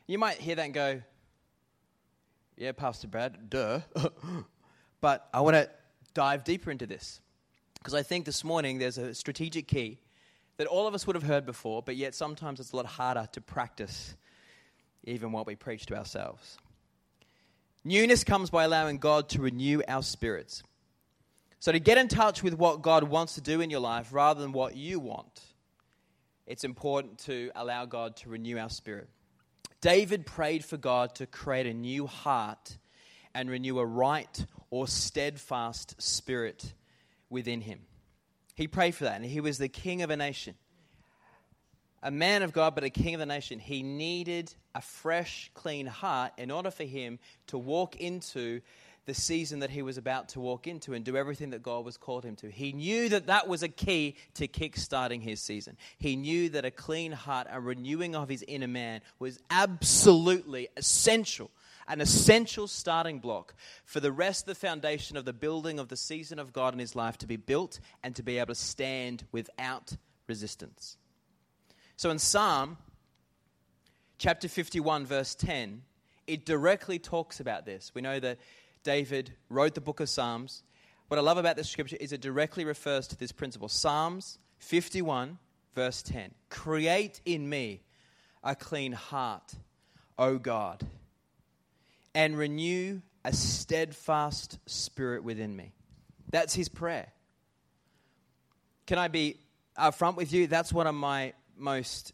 You 0.06 0.18
might 0.18 0.38
hear 0.38 0.56
that 0.56 0.64
and 0.64 0.74
go, 0.74 1.02
Yeah, 2.56 2.72
Pastor 2.72 3.08
Brad, 3.08 3.50
duh. 3.50 3.80
but 5.00 5.28
I 5.32 5.40
want 5.40 5.54
to 5.54 5.70
dive 6.14 6.44
deeper 6.44 6.70
into 6.70 6.86
this. 6.86 7.20
Because 7.84 7.92
I 7.92 8.02
think 8.02 8.24
this 8.24 8.42
morning 8.42 8.78
there's 8.78 8.96
a 8.96 9.12
strategic 9.12 9.68
key 9.68 9.98
that 10.56 10.66
all 10.66 10.86
of 10.86 10.94
us 10.94 11.06
would 11.06 11.16
have 11.16 11.22
heard 11.22 11.44
before, 11.44 11.82
but 11.82 11.96
yet 11.96 12.14
sometimes 12.14 12.58
it's 12.58 12.72
a 12.72 12.76
lot 12.76 12.86
harder 12.86 13.28
to 13.32 13.42
practice 13.42 14.16
even 15.04 15.32
what 15.32 15.46
we 15.46 15.54
preach 15.54 15.84
to 15.86 15.94
ourselves. 15.94 16.56
Newness 17.84 18.24
comes 18.24 18.48
by 18.48 18.64
allowing 18.64 18.96
God 18.96 19.28
to 19.30 19.42
renew 19.42 19.82
our 19.86 20.02
spirits. 20.02 20.62
So, 21.60 21.72
to 21.72 21.78
get 21.78 21.98
in 21.98 22.08
touch 22.08 22.42
with 22.42 22.54
what 22.54 22.80
God 22.80 23.04
wants 23.04 23.34
to 23.34 23.42
do 23.42 23.60
in 23.60 23.68
your 23.68 23.80
life 23.80 24.14
rather 24.14 24.40
than 24.40 24.52
what 24.52 24.74
you 24.74 24.98
want, 24.98 25.42
it's 26.46 26.64
important 26.64 27.18
to 27.20 27.50
allow 27.54 27.84
God 27.84 28.16
to 28.16 28.30
renew 28.30 28.56
our 28.56 28.70
spirit. 28.70 29.10
David 29.82 30.24
prayed 30.24 30.64
for 30.64 30.78
God 30.78 31.14
to 31.16 31.26
create 31.26 31.66
a 31.66 31.74
new 31.74 32.06
heart 32.06 32.78
and 33.34 33.50
renew 33.50 33.78
a 33.78 33.84
right 33.84 34.46
or 34.70 34.88
steadfast 34.88 36.00
spirit 36.00 36.72
within 37.34 37.60
him. 37.60 37.80
He 38.54 38.66
prayed 38.68 38.94
for 38.94 39.04
that, 39.04 39.16
and 39.16 39.24
he 39.24 39.40
was 39.40 39.58
the 39.58 39.68
king 39.68 40.00
of 40.00 40.08
a 40.08 40.16
nation. 40.16 40.54
A 42.02 42.10
man 42.10 42.42
of 42.42 42.52
God, 42.52 42.74
but 42.74 42.84
a 42.84 42.90
king 42.90 43.14
of 43.14 43.18
the 43.18 43.26
nation. 43.26 43.58
He 43.58 43.82
needed 43.82 44.54
a 44.74 44.80
fresh, 44.80 45.50
clean 45.54 45.86
heart 45.86 46.32
in 46.38 46.50
order 46.50 46.70
for 46.70 46.84
him 46.84 47.18
to 47.48 47.58
walk 47.58 47.96
into 47.96 48.60
the 49.06 49.14
season 49.14 49.58
that 49.60 49.70
he 49.70 49.82
was 49.82 49.98
about 49.98 50.30
to 50.30 50.40
walk 50.40 50.66
into 50.66 50.94
and 50.94 51.04
do 51.04 51.16
everything 51.16 51.50
that 51.50 51.62
God 51.62 51.84
was 51.84 51.96
called 51.96 52.24
him 52.24 52.36
to. 52.36 52.50
He 52.50 52.72
knew 52.72 53.10
that 53.10 53.26
that 53.26 53.48
was 53.48 53.62
a 53.62 53.68
key 53.68 54.16
to 54.34 54.46
kick-starting 54.46 55.20
his 55.20 55.42
season. 55.42 55.76
He 55.98 56.16
knew 56.16 56.48
that 56.50 56.64
a 56.64 56.70
clean 56.70 57.12
heart, 57.12 57.46
a 57.50 57.60
renewing 57.60 58.14
of 58.14 58.28
his 58.28 58.42
inner 58.46 58.68
man 58.68 59.02
was 59.18 59.38
absolutely 59.50 60.68
essential 60.76 61.50
an 61.88 62.00
essential 62.00 62.66
starting 62.66 63.18
block 63.18 63.54
for 63.84 64.00
the 64.00 64.12
rest 64.12 64.42
of 64.42 64.46
the 64.46 64.54
foundation 64.54 65.16
of 65.16 65.24
the 65.24 65.32
building 65.32 65.78
of 65.78 65.88
the 65.88 65.96
season 65.96 66.38
of 66.38 66.52
God 66.52 66.72
in 66.72 66.78
his 66.78 66.96
life 66.96 67.18
to 67.18 67.26
be 67.26 67.36
built 67.36 67.80
and 68.02 68.14
to 68.16 68.22
be 68.22 68.38
able 68.38 68.48
to 68.48 68.54
stand 68.54 69.24
without 69.32 69.96
resistance. 70.26 70.96
So 71.96 72.10
in 72.10 72.18
Psalm 72.18 72.76
chapter 74.18 74.48
51, 74.48 75.06
verse 75.06 75.34
10, 75.34 75.82
it 76.26 76.46
directly 76.46 76.98
talks 76.98 77.40
about 77.40 77.66
this. 77.66 77.92
We 77.94 78.02
know 78.02 78.18
that 78.20 78.38
David 78.82 79.32
wrote 79.48 79.74
the 79.74 79.80
book 79.80 80.00
of 80.00 80.08
Psalms. 80.08 80.62
What 81.08 81.18
I 81.18 81.22
love 81.22 81.38
about 81.38 81.56
this 81.56 81.68
scripture 81.68 81.98
is 82.00 82.12
it 82.12 82.20
directly 82.20 82.64
refers 82.64 83.06
to 83.08 83.16
this 83.16 83.32
principle. 83.32 83.68
Psalms 83.68 84.38
51, 84.58 85.38
verse 85.74 86.02
10 86.02 86.32
Create 86.48 87.20
in 87.24 87.48
me 87.48 87.82
a 88.42 88.54
clean 88.54 88.92
heart, 88.92 89.54
O 90.18 90.38
God 90.38 90.84
and 92.14 92.36
renew 92.36 93.00
a 93.24 93.32
steadfast 93.32 94.58
spirit 94.66 95.24
within 95.24 95.54
me. 95.54 95.72
That's 96.30 96.54
his 96.54 96.68
prayer. 96.68 97.08
Can 98.86 98.98
I 98.98 99.08
be 99.08 99.38
upfront 99.78 100.16
with 100.16 100.32
you? 100.32 100.46
That's 100.46 100.72
one 100.72 100.86
of 100.86 100.94
my 100.94 101.32
most 101.56 102.12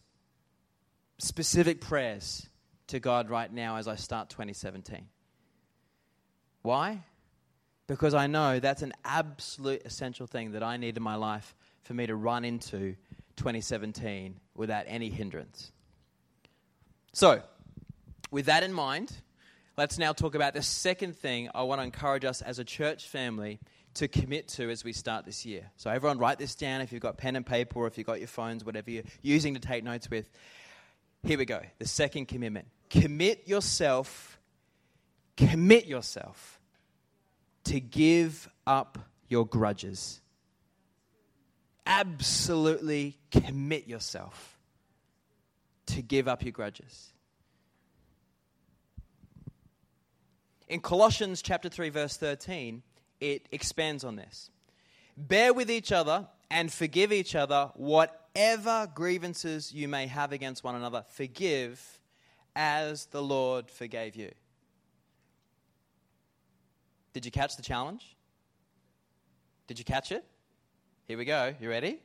specific 1.18 1.80
prayers 1.80 2.46
to 2.88 3.00
God 3.00 3.30
right 3.30 3.52
now 3.52 3.76
as 3.76 3.88
I 3.88 3.96
start 3.96 4.30
2017. 4.30 5.06
Why? 6.62 7.02
Because 7.86 8.14
I 8.14 8.26
know 8.26 8.60
that's 8.60 8.82
an 8.82 8.92
absolute 9.04 9.82
essential 9.84 10.26
thing 10.26 10.52
that 10.52 10.62
I 10.62 10.76
need 10.76 10.96
in 10.96 11.02
my 11.02 11.16
life 11.16 11.54
for 11.82 11.94
me 11.94 12.06
to 12.06 12.14
run 12.14 12.44
into 12.44 12.94
2017 13.36 14.38
without 14.54 14.84
any 14.86 15.08
hindrance. 15.08 15.72
So, 17.12 17.42
with 18.30 18.46
that 18.46 18.62
in 18.62 18.72
mind, 18.72 19.12
let's 19.80 19.96
now 19.96 20.12
talk 20.12 20.34
about 20.34 20.52
the 20.52 20.60
second 20.60 21.16
thing 21.16 21.48
I 21.54 21.62
want 21.62 21.80
to 21.80 21.84
encourage 21.84 22.26
us 22.26 22.42
as 22.42 22.58
a 22.58 22.64
church 22.64 23.08
family 23.08 23.60
to 23.94 24.08
commit 24.08 24.48
to 24.48 24.68
as 24.70 24.84
we 24.84 24.92
start 24.92 25.24
this 25.24 25.46
year. 25.46 25.70
So, 25.76 25.88
everyone, 25.88 26.18
write 26.18 26.38
this 26.38 26.54
down 26.54 26.82
if 26.82 26.92
you've 26.92 27.00
got 27.00 27.16
pen 27.16 27.34
and 27.34 27.46
paper 27.46 27.78
or 27.78 27.86
if 27.86 27.96
you've 27.96 28.06
got 28.06 28.18
your 28.18 28.28
phones, 28.28 28.62
whatever 28.62 28.90
you're 28.90 29.04
using 29.22 29.54
to 29.54 29.60
take 29.60 29.82
notes 29.82 30.10
with. 30.10 30.28
Here 31.22 31.38
we 31.38 31.46
go. 31.46 31.62
The 31.78 31.88
second 31.88 32.26
commitment 32.26 32.68
commit 32.90 33.48
yourself, 33.48 34.38
commit 35.38 35.86
yourself 35.86 36.60
to 37.64 37.80
give 37.80 38.50
up 38.66 38.98
your 39.28 39.46
grudges. 39.46 40.20
Absolutely 41.86 43.16
commit 43.30 43.88
yourself 43.88 44.58
to 45.86 46.02
give 46.02 46.28
up 46.28 46.44
your 46.44 46.52
grudges. 46.52 47.14
In 50.70 50.80
Colossians 50.80 51.42
chapter 51.42 51.68
3 51.68 51.88
verse 51.88 52.16
13, 52.16 52.82
it 53.20 53.48
expands 53.50 54.04
on 54.04 54.14
this. 54.14 54.50
Bear 55.16 55.52
with 55.52 55.68
each 55.68 55.90
other 55.90 56.28
and 56.48 56.72
forgive 56.72 57.12
each 57.12 57.34
other 57.34 57.72
whatever 57.74 58.88
grievances 58.94 59.74
you 59.74 59.88
may 59.88 60.06
have 60.06 60.30
against 60.30 60.62
one 60.62 60.76
another. 60.76 61.04
Forgive 61.08 61.98
as 62.54 63.06
the 63.06 63.20
Lord 63.20 63.68
forgave 63.68 64.14
you. 64.14 64.30
Did 67.14 67.24
you 67.24 67.32
catch 67.32 67.56
the 67.56 67.62
challenge? 67.62 68.16
Did 69.66 69.80
you 69.80 69.84
catch 69.84 70.12
it? 70.12 70.24
Here 71.08 71.18
we 71.18 71.24
go. 71.24 71.52
You 71.60 71.68
ready? 71.68 71.98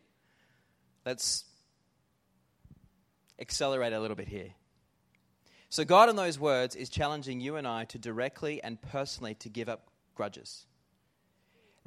Let's 1.05 1.45
accelerate 3.39 3.93
a 3.93 3.99
little 3.99 4.15
bit 4.15 4.27
here. 4.27 4.55
So, 5.75 5.83
God, 5.83 6.07
in 6.07 6.15
those 6.15 6.39
words, 6.39 6.73
is 6.77 6.87
challenging 6.87 7.41
you 7.41 7.57
and 7.57 7.67
I 7.67 7.83
to 7.83 7.99
directly 7.99 8.63
and 8.63 8.81
personally 8.81 9.33
to 9.33 9.49
give 9.49 9.67
up 9.67 9.89
grudges. 10.15 10.65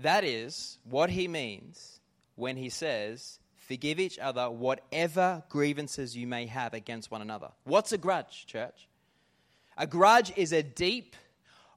That 0.00 0.24
is 0.24 0.76
what 0.84 1.08
he 1.08 1.26
means 1.26 1.98
when 2.34 2.58
he 2.58 2.68
says, 2.68 3.38
Forgive 3.56 3.98
each 3.98 4.18
other 4.18 4.50
whatever 4.50 5.42
grievances 5.48 6.14
you 6.14 6.26
may 6.26 6.44
have 6.44 6.74
against 6.74 7.10
one 7.10 7.22
another. 7.22 7.48
What's 7.64 7.90
a 7.92 7.96
grudge, 7.96 8.44
church? 8.44 8.88
A 9.78 9.86
grudge 9.86 10.34
is 10.36 10.52
a 10.52 10.62
deep, 10.62 11.16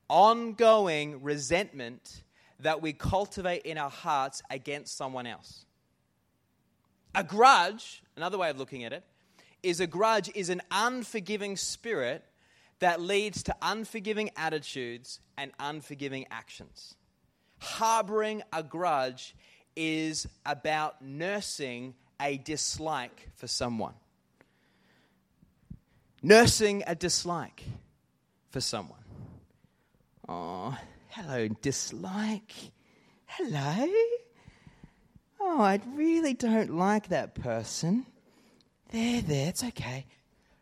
ongoing 0.10 1.24
resentment 1.24 2.24
that 2.60 2.82
we 2.82 2.92
cultivate 2.92 3.62
in 3.62 3.78
our 3.78 3.90
hearts 3.90 4.42
against 4.50 4.98
someone 4.98 5.28
else. 5.28 5.66
A 7.16 7.24
grudge, 7.24 8.04
another 8.18 8.38
way 8.38 8.50
of 8.50 8.58
looking 8.58 8.84
at 8.84 8.92
it, 8.92 9.06
is 9.64 9.80
a 9.80 9.88
grudge 9.88 10.30
is 10.36 10.50
an 10.50 10.62
unforgiving 10.72 11.58
spirit 11.58 12.24
that 12.80 13.00
leads 13.00 13.44
to 13.44 13.56
unforgiving 13.62 14.32
attitudes 14.36 15.20
and 15.38 15.52
unforgiving 15.60 16.26
actions. 16.32 16.96
Harboring 17.60 18.42
a 18.52 18.64
grudge 18.64 19.36
is 19.76 20.28
about 20.46 21.02
nursing 21.02 21.94
a 22.20 22.38
dislike 22.38 23.30
for 23.36 23.48
someone. 23.48 23.94
Nursing 26.24 26.84
a 26.88 26.96
dislike 26.96 27.64
for 28.50 28.62
someone. 28.62 28.98
Oh, 30.28 30.78
hello, 31.10 31.48
dislike. 31.48 32.54
Hello. 33.26 33.88
Oh, 35.40 35.62
I 35.62 35.80
really 35.96 36.34
don't 36.34 36.76
like 36.78 37.10
that 37.10 37.36
person. 37.36 38.06
There, 38.92 39.22
there, 39.22 39.50
it's 39.50 39.64
okay. 39.64 40.06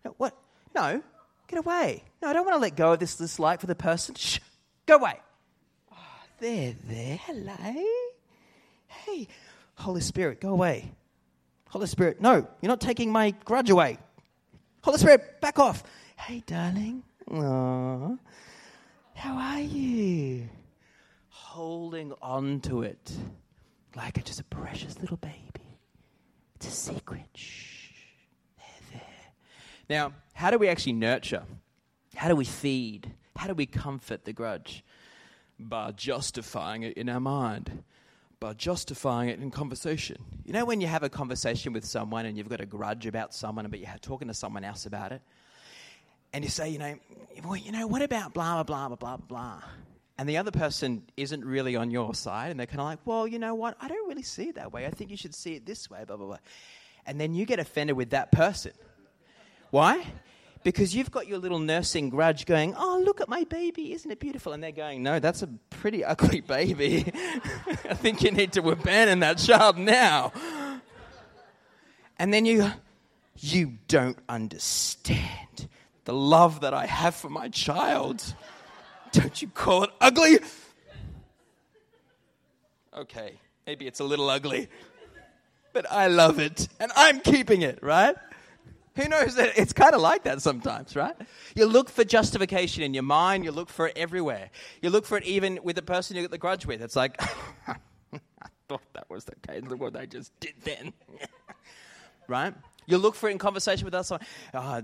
No, 0.06 0.14
what? 0.18 0.38
No, 0.76 1.02
get 1.48 1.60
away. 1.60 2.04
No, 2.22 2.30
I 2.30 2.34
don't 2.34 2.46
want 2.46 2.56
to 2.56 2.62
let 2.62 2.76
go 2.76 2.94
of 2.94 3.00
this 3.00 3.16
dislike 3.16 3.60
for 3.60 3.68
the 3.68 3.76
person. 3.76 4.16
Shh, 4.16 4.40
go 4.86 4.98
away. 4.98 5.20
Oh, 5.92 5.96
there, 6.40 6.76
there. 6.88 7.18
Hello. 7.18 7.84
Hey, 8.88 9.28
Holy 9.76 10.02
Spirit, 10.02 10.40
go 10.40 10.50
away. 10.50 10.92
Holy 11.70 11.88
Spirit, 11.88 12.22
no, 12.22 12.48
you're 12.62 12.70
not 12.70 12.82
taking 12.82 13.12
my 13.12 13.32
grudge 13.46 13.70
away. 13.70 13.98
Holy 14.82 14.98
Spirit, 15.00 15.42
back 15.42 15.58
off. 15.60 15.84
Hey, 16.16 16.44
darling. 16.46 17.04
Aww. 17.30 18.18
How 19.16 19.36
are 19.36 19.60
you? 19.60 20.50
Holding 21.30 22.14
on 22.22 22.60
to 22.62 22.84
it 22.84 23.12
like 23.96 24.18
it's 24.18 24.28
just 24.28 24.40
a 24.40 24.44
precious 24.46 25.00
little 25.00 25.18
baby. 25.18 25.36
It's 26.56 26.68
a 26.68 26.72
secret. 26.72 27.26
Shh. 27.34 27.79
Now, 29.90 30.14
how 30.34 30.52
do 30.52 30.58
we 30.58 30.68
actually 30.68 30.94
nurture? 30.94 31.44
How 32.16 32.28
do 32.28 32.36
we 32.36 32.46
feed? 32.46 33.12
How 33.36 33.48
do 33.48 33.54
we 33.54 33.66
comfort 33.66 34.26
the 34.26 34.34
grudge? 34.34 34.84
By 35.58 35.92
justifying 35.92 36.84
it 36.84 36.94
in 36.98 37.10
our 37.10 37.20
mind 37.20 37.84
by 38.40 38.54
justifying 38.54 39.30
it 39.30 39.40
in 39.40 39.52
conversation. 39.52 40.18
You 40.46 40.54
know, 40.54 40.64
when 40.64 40.80
you 40.80 40.88
have 40.88 41.04
a 41.04 41.10
conversation 41.10 41.74
with 41.74 41.84
someone 41.84 42.26
and 42.26 42.38
you've 42.38 42.48
got 42.48 42.62
a 42.62 42.66
grudge 42.66 43.06
about 43.06 43.34
someone, 43.34 43.68
but 43.68 43.80
you're 43.80 43.90
talking 44.02 44.30
to 44.30 44.34
someone 44.34 44.64
else 44.64 44.86
about 44.86 45.12
it, 45.12 45.22
and 46.32 46.44
you 46.44 46.50
say, 46.50 46.70
you 46.70 46.80
know, 46.80 46.96
well, 47.44 47.58
you 47.58 47.72
know, 47.72 47.88
what 47.88 48.02
about 48.02 48.34
blah, 48.34 48.64
blah, 48.64 48.88
blah, 48.88 48.96
blah, 48.96 49.18
blah, 49.18 49.18
blah? 49.18 49.62
And 50.18 50.28
the 50.28 50.38
other 50.38 50.52
person 50.52 51.04
isn't 51.18 51.44
really 51.44 51.76
on 51.76 51.92
your 51.92 52.14
side, 52.14 52.52
and 52.52 52.60
they're 52.60 52.68
kind 52.68 52.80
of 52.80 52.86
like, 52.86 53.00
well, 53.04 53.28
you 53.28 53.40
know 53.40 53.56
what? 53.56 53.76
I 53.82 53.88
don't 53.88 54.08
really 54.08 54.24
see 54.24 54.50
it 54.50 54.56
that 54.56 54.72
way. 54.72 54.86
I 54.86 54.90
think 54.90 55.12
you 55.12 55.18
should 55.18 55.36
see 55.36 55.56
it 55.56 55.66
this 55.66 55.90
way, 55.90 56.04
blah, 56.06 56.18
blah, 56.18 56.28
blah. 56.28 56.38
And 57.06 57.20
then 57.20 57.34
you 57.34 57.46
get 57.46 57.60
offended 57.60 57.98
with 57.98 58.12
that 58.12 58.32
person. 58.32 58.72
Why? 59.72 60.06
because 60.64 60.96
you've 60.96 61.12
got 61.12 61.28
your 61.28 61.38
little 61.38 61.60
nursing 61.60 62.10
grudge 62.10 62.46
going, 62.46 62.76
Oh, 62.78 63.02
look 63.04 63.22
at 63.22 63.30
my 63.30 63.44
baby, 63.46 63.94
isn't 63.94 64.10
it 64.10 64.20
beautiful? 64.20 64.54
And 64.54 64.62
they're 64.62 64.72
going, 64.72 65.04
No, 65.04 65.20
that's 65.20 65.42
a 65.42 65.48
pretty 65.70 66.04
ugly 66.04 66.42
baby. 66.48 67.12
I 67.16 67.94
think 67.94 68.22
you 68.22 68.32
need 68.32 68.54
to 68.54 68.70
abandon 68.70 69.20
that 69.20 69.38
child 69.38 69.78
now. 69.78 70.32
And 72.18 72.34
then 72.34 72.46
you, 72.46 72.72
you 73.38 73.78
don't 73.88 74.18
understand 74.28 75.70
the 76.04 76.14
love 76.14 76.62
that 76.62 76.74
I 76.74 76.86
have 76.86 77.16
for 77.16 77.30
my 77.30 77.48
child. 77.48 78.22
Don't 79.14 79.42
you 79.42 79.48
call 79.48 79.84
it 79.84 79.92
ugly? 80.02 80.40
Okay, 82.96 83.40
maybe 83.66 83.88
it's 83.88 84.02
a 84.02 84.04
little 84.04 84.30
ugly, 84.30 84.68
but 85.72 85.90
I 85.90 86.08
love 86.08 86.40
it 86.40 86.68
and 86.82 86.92
I'm 86.96 87.22
keeping 87.22 87.62
it, 87.62 87.82
right? 87.82 88.18
Who 88.96 89.08
knows 89.08 89.36
that 89.36 89.58
it's 89.58 89.74
kind 89.74 89.94
of 89.94 90.02
like 90.02 90.24
that 90.24 90.42
sometimes, 90.42 90.96
right? 90.96 91.16
You 91.56 91.66
look 91.66 91.90
for 91.90 92.04
justification 92.04 92.84
in 92.84 92.94
your 92.94 93.04
mind, 93.04 93.44
you 93.46 93.52
look 93.52 93.70
for 93.70 93.88
it 93.88 93.98
everywhere. 93.98 94.50
You 94.82 94.90
look 94.90 95.06
for 95.06 95.18
it 95.18 95.24
even 95.26 95.60
with 95.64 95.76
the 95.76 95.82
person 95.82 96.16
you 96.16 96.22
get 96.22 96.32
the 96.32 96.38
grudge 96.38 96.66
with. 96.66 96.82
It's 96.82 96.96
like, 96.96 97.22
I 97.68 97.76
thought 98.68 98.82
that 98.94 99.10
was 99.10 99.26
the 99.26 99.36
case. 99.48 99.64
Look 99.68 99.80
what 99.80 99.94
they 99.94 100.08
just 100.08 100.38
did 100.40 100.54
then. 100.64 100.94
right? 102.28 102.54
You 102.88 102.98
look 102.98 103.16
for 103.16 103.30
it 103.30 103.34
in 103.34 103.38
conversation 103.38 103.86
with 103.86 103.94
us. 103.94 104.12
Oh, 104.54 104.82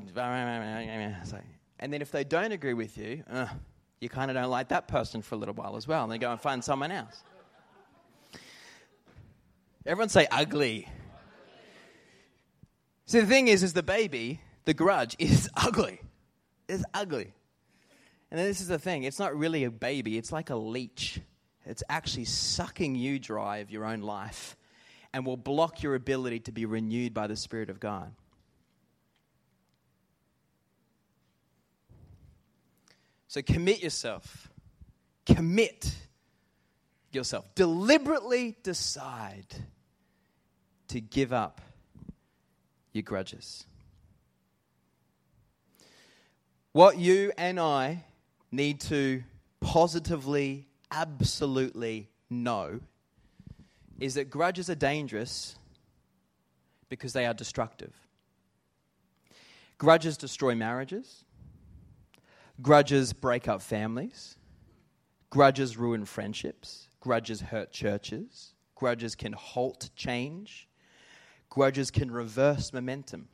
and 1.77 1.91
then 1.91 2.01
if 2.01 2.11
they 2.11 2.23
don't 2.23 2.51
agree 2.51 2.73
with 2.73 2.97
you, 2.97 3.23
uh, 3.29 3.47
you 3.99 4.07
kind 4.07 4.31
of 4.31 4.35
don't 4.35 4.49
like 4.49 4.69
that 4.69 4.87
person 4.87 5.21
for 5.21 5.35
a 5.35 5.37
little 5.37 5.55
while 5.55 5.75
as 5.75 5.87
well. 5.87 6.03
And 6.03 6.11
they 6.11 6.17
go 6.17 6.31
and 6.31 6.39
find 6.39 6.63
someone 6.63 6.91
else. 6.91 7.23
Everyone 9.85 10.09
say 10.09 10.27
ugly. 10.31 10.87
See, 13.05 13.19
the 13.19 13.27
thing 13.27 13.47
is, 13.47 13.61
is 13.63 13.73
the 13.73 13.83
baby, 13.83 14.41
the 14.65 14.73
grudge, 14.73 15.15
is 15.19 15.49
ugly. 15.55 16.01
It's 16.67 16.83
ugly. 16.93 17.33
And 18.31 18.39
this 18.39 18.59
is 18.61 18.67
the 18.67 18.79
thing 18.79 19.03
it's 19.03 19.19
not 19.19 19.35
really 19.35 19.63
a 19.63 19.71
baby, 19.71 20.17
it's 20.17 20.31
like 20.31 20.49
a 20.49 20.55
leech. 20.55 21.21
It's 21.67 21.83
actually 21.89 22.25
sucking 22.25 22.93
you 22.93 23.17
dry 23.17 23.57
of 23.57 23.71
your 23.71 23.85
own 23.85 24.01
life 24.01 24.55
and 25.13 25.25
will 25.25 25.37
block 25.37 25.81
your 25.81 25.95
ability 25.95 26.41
to 26.41 26.51
be 26.51 26.65
renewed 26.65 27.13
by 27.13 27.25
the 27.25 27.35
Spirit 27.35 27.71
of 27.71 27.79
God. 27.79 28.13
So 33.27 33.41
commit 33.41 33.81
yourself. 33.81 34.49
Commit 35.25 35.91
yourself. 37.11 37.45
Deliberately 37.55 38.55
decide 38.61 39.47
to 40.89 41.01
give 41.01 41.33
up 41.33 41.61
your 42.95 43.03
grudges. 43.03 43.65
What 46.71 46.97
you 46.97 47.31
and 47.37 47.59
I 47.59 48.05
need 48.51 48.81
to 48.81 49.23
positively, 49.61 50.67
absolutely 50.91 52.09
know 52.29 52.79
is 53.99 54.15
that 54.15 54.29
grudges 54.29 54.69
are 54.69 54.75
dangerous 54.75 55.55
because 56.89 57.13
they 57.13 57.25
are 57.25 57.33
destructive. 57.33 57.93
Grudges 59.77 60.17
destroy 60.17 60.55
marriages. 60.55 61.23
Grudges 62.61 63.13
break 63.13 63.47
up 63.47 63.61
families. 63.61 64.37
Grudges 65.29 65.77
ruin 65.77 66.05
friendships. 66.05 66.87
Grudges 67.01 67.41
hurt 67.41 67.71
churches. 67.71 68.53
Grudges 68.75 69.15
can 69.15 69.33
halt 69.33 69.89
change. 69.95 70.67
Grudges 71.55 71.89
can 71.89 72.11
reverse 72.11 72.73
momentum. 72.73 73.29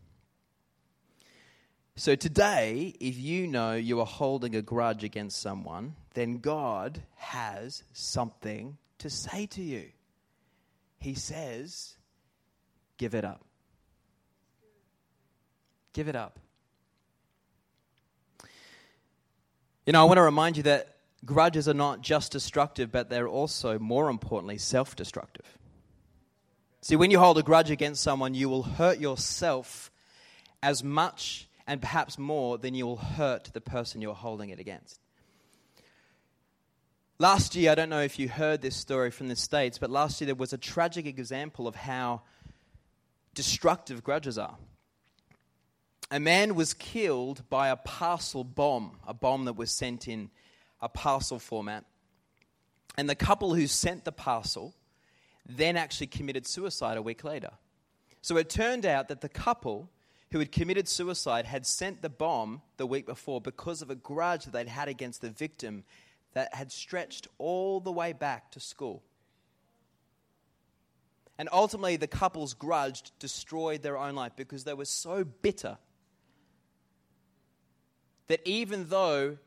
So, 1.95 2.13
today, 2.13 2.93
if 2.99 3.17
you 3.17 3.47
know 3.47 3.73
you 3.73 3.99
are 3.99 4.05
holding 4.05 4.55
a 4.55 4.62
grudge 4.62 5.03
against 5.03 5.41
someone, 5.41 5.95
then 6.13 6.38
God 6.38 7.01
has 7.15 7.84
something 7.93 8.77
to 8.99 9.10
say 9.10 9.47
to 9.47 9.63
you. 9.63 9.86
He 10.99 11.15
says, 11.15 11.95
Give 12.99 13.15
it 13.15 13.25
up. 13.25 13.43
Give 15.93 16.07
it 16.07 16.15
up. 16.15 16.38
You 19.88 19.93
know, 19.93 20.01
I 20.01 20.03
want 20.03 20.17
to 20.17 20.23
remind 20.23 20.57
you 20.57 20.63
that 20.63 20.95
grudges 21.25 21.67
are 21.67 21.73
not 21.73 22.01
just 22.01 22.31
destructive, 22.31 22.91
but 22.91 23.10
they're 23.10 23.27
also, 23.27 23.79
more 23.79 24.12
importantly, 24.12 24.60
self 24.60 24.95
destructive. 24.95 25.57
See, 26.82 26.96
when 26.96 27.12
you 27.12 27.20
hold 27.20 27.38
a 27.38 27.44
grudge 27.44 27.70
against 27.70 28.02
someone, 28.02 28.34
you 28.34 28.50
will 28.50 28.63
hurt 28.63 29.00
yourself 29.00 29.91
as 30.63 30.84
much 30.84 31.48
and 31.67 31.80
perhaps 31.80 32.17
more 32.17 32.58
than 32.58 32.74
you 32.74 32.88
will 32.88 32.98
hurt 32.98 33.52
the 33.54 33.62
person 33.62 34.02
you're 34.02 34.15
holding 34.15 34.50
it 34.50 34.60
against. 34.60 35.00
Last 37.20 37.56
year, 37.56 37.72
I 37.72 37.76
don't 37.76 37.89
know 37.89 38.02
if 38.02 38.17
you 38.17 38.28
heard 38.28 38.63
this 38.63 38.76
story 38.76 39.12
from 39.12 39.28
the 39.28 39.36
States, 39.36 39.78
but 39.78 39.91
last 39.91 40.20
year 40.20 40.26
there 40.26 40.36
was 40.36 40.54
a 40.54 40.58
tragic 40.58 41.06
example 41.06 41.67
of 41.67 41.76
how 41.76 42.24
destructive 43.36 44.04
grudges 44.04 44.39
are. 44.39 44.58
A 46.10 46.20
man 46.20 46.56
was 46.56 46.74
killed 46.74 47.48
by 47.48 47.70
a 47.70 47.76
parcel 47.76 48.44
bomb, 48.44 48.98
a 49.08 49.13
bomb 49.13 49.46
that 49.46 49.54
was 49.56 49.70
sent 49.70 50.08
in 50.08 50.32
a 50.82 50.89
parcel 50.89 51.38
format. 51.38 51.86
And 52.98 53.08
the 53.08 53.15
couple 53.15 53.54
who 53.54 53.67
sent 53.67 54.04
the 54.04 54.12
parcel 54.12 54.74
then 55.45 55.77
actually 55.77 56.08
committed 56.08 56.47
suicide 56.47 56.97
a 56.97 57.01
week 57.01 57.23
later. 57.23 57.51
So 58.21 58.38
it 58.38 58.49
turned 58.49 58.86
out 58.86 59.08
that 59.08 59.21
the 59.21 59.30
couple 59.30 59.89
who 60.32 60.39
had 60.39 60.51
committed 60.51 60.88
suicide 60.88 61.45
had 61.45 61.65
sent 61.65 62.01
the 62.01 62.10
bomb 62.10 62.62
the 62.77 62.86
week 62.86 63.06
before 63.06 63.41
because 63.41 63.82
of 63.82 63.89
a 63.89 63.95
grudge 63.95 64.45
that 64.45 64.51
they'd 64.51 64.67
had 64.67 64.88
against 64.88 65.21
the 65.21 65.30
victim 65.30 65.84
that 66.34 66.54
had 66.54 66.71
stretched 66.71 67.27
all 67.38 67.80
the 67.80 67.91
way 67.91 68.13
back 68.13 68.51
to 68.51 68.60
school. 68.60 69.04
And 71.38 71.49
ultimately, 71.51 71.97
the 71.97 72.08
couple's 72.08 72.54
grudge 72.54 73.12
destroyed 73.19 73.82
their 73.82 73.97
own 73.97 74.15
life 74.15 74.34
because 74.36 74.63
they 74.63 74.73
were 74.73 74.86
so 74.86 75.23
bitter 75.23 75.77
that 78.27 78.41
even 78.45 78.88
though 78.89 79.38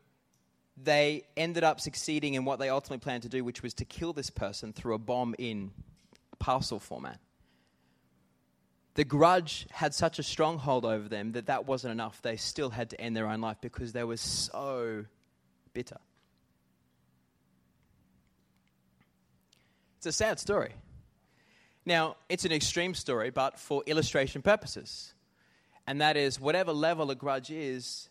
they 0.77 1.23
ended 1.37 1.63
up 1.63 1.79
succeeding 1.79 2.33
in 2.33 2.45
what 2.45 2.59
they 2.59 2.69
ultimately 2.69 3.03
planned 3.03 3.23
to 3.23 3.29
do, 3.29 3.43
which 3.43 3.63
was 3.63 3.73
to 3.75 3.85
kill 3.85 4.13
this 4.13 4.29
person 4.29 4.73
through 4.73 4.95
a 4.95 4.99
bomb 4.99 5.35
in 5.37 5.71
parcel 6.39 6.79
format, 6.79 7.19
the 8.95 9.03
grudge 9.03 9.67
had 9.71 9.93
such 9.93 10.19
a 10.19 10.23
stronghold 10.23 10.85
over 10.85 11.07
them 11.09 11.33
that 11.33 11.47
that 11.47 11.65
wasn't 11.65 11.91
enough. 11.91 12.21
They 12.21 12.37
still 12.37 12.69
had 12.69 12.91
to 12.91 13.01
end 13.01 13.15
their 13.15 13.27
own 13.27 13.41
life 13.41 13.57
because 13.61 13.91
they 13.91 14.03
were 14.03 14.17
so 14.17 15.05
bitter. 15.73 15.97
It's 19.97 20.05
a 20.05 20.11
sad 20.11 20.39
story. 20.39 20.73
Now, 21.85 22.15
it's 22.29 22.45
an 22.45 22.51
extreme 22.51 22.93
story, 22.93 23.31
but 23.31 23.59
for 23.59 23.83
illustration 23.85 24.41
purposes. 24.41 25.13
And 25.87 26.01
that 26.01 26.15
is, 26.17 26.39
whatever 26.39 26.71
level 26.71 27.11
a 27.11 27.15
grudge 27.15 27.51
is, 27.51 28.09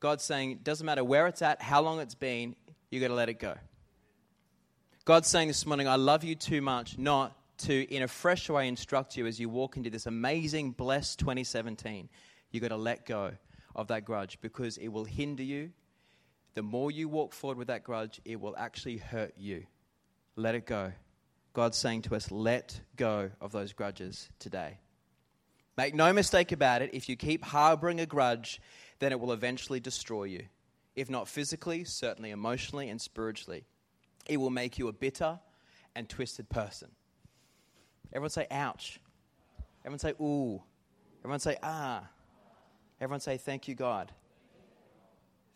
God's 0.00 0.24
saying, 0.24 0.50
it 0.52 0.64
doesn't 0.64 0.84
matter 0.84 1.04
where 1.04 1.26
it's 1.26 1.42
at, 1.42 1.62
how 1.62 1.82
long 1.82 2.00
it's 2.00 2.14
been, 2.14 2.54
you 2.90 3.00
got 3.00 3.08
to 3.08 3.14
let 3.14 3.28
it 3.28 3.38
go. 3.38 3.54
God's 5.04 5.28
saying 5.28 5.48
this 5.48 5.64
morning, 5.66 5.88
I 5.88 5.96
love 5.96 6.24
you 6.24 6.34
too 6.34 6.60
much 6.60 6.98
not 6.98 7.36
to, 7.58 7.94
in 7.94 8.02
a 8.02 8.08
fresh 8.08 8.50
way, 8.50 8.68
instruct 8.68 9.16
you 9.16 9.26
as 9.26 9.40
you 9.40 9.48
walk 9.48 9.76
into 9.76 9.88
this 9.88 10.06
amazing, 10.06 10.72
blessed 10.72 11.18
2017. 11.20 12.08
You 12.50 12.60
got 12.60 12.68
to 12.68 12.76
let 12.76 13.06
go 13.06 13.32
of 13.74 13.88
that 13.88 14.04
grudge 14.04 14.38
because 14.40 14.76
it 14.78 14.88
will 14.88 15.04
hinder 15.04 15.42
you. 15.42 15.70
The 16.54 16.62
more 16.62 16.90
you 16.90 17.08
walk 17.08 17.32
forward 17.32 17.58
with 17.58 17.68
that 17.68 17.84
grudge, 17.84 18.20
it 18.24 18.40
will 18.40 18.56
actually 18.56 18.96
hurt 18.96 19.34
you. 19.36 19.64
Let 20.36 20.54
it 20.54 20.66
go. 20.66 20.92
God's 21.52 21.78
saying 21.78 22.02
to 22.02 22.16
us, 22.16 22.30
let 22.30 22.80
go 22.96 23.30
of 23.40 23.52
those 23.52 23.72
grudges 23.72 24.28
today. 24.38 24.78
Make 25.76 25.94
no 25.94 26.12
mistake 26.12 26.52
about 26.52 26.82
it, 26.82 26.90
if 26.94 27.08
you 27.08 27.16
keep 27.16 27.44
harboring 27.44 28.00
a 28.00 28.06
grudge, 28.06 28.60
then 28.98 29.12
it 29.12 29.20
will 29.20 29.32
eventually 29.32 29.80
destroy 29.80 30.24
you. 30.24 30.44
If 30.94 31.10
not 31.10 31.28
physically, 31.28 31.84
certainly 31.84 32.30
emotionally 32.30 32.88
and 32.88 33.00
spiritually. 33.00 33.64
It 34.26 34.38
will 34.38 34.50
make 34.50 34.78
you 34.78 34.88
a 34.88 34.92
bitter 34.92 35.38
and 35.94 36.08
twisted 36.08 36.48
person. 36.48 36.90
Everyone 38.12 38.30
say, 38.30 38.46
ouch. 38.50 39.00
Everyone 39.84 39.98
say, 39.98 40.14
ooh. 40.20 40.62
Everyone 41.20 41.40
say, 41.40 41.56
ah. 41.62 42.08
Everyone 43.00 43.20
say, 43.20 43.36
thank 43.36 43.68
you, 43.68 43.74
God, 43.74 44.10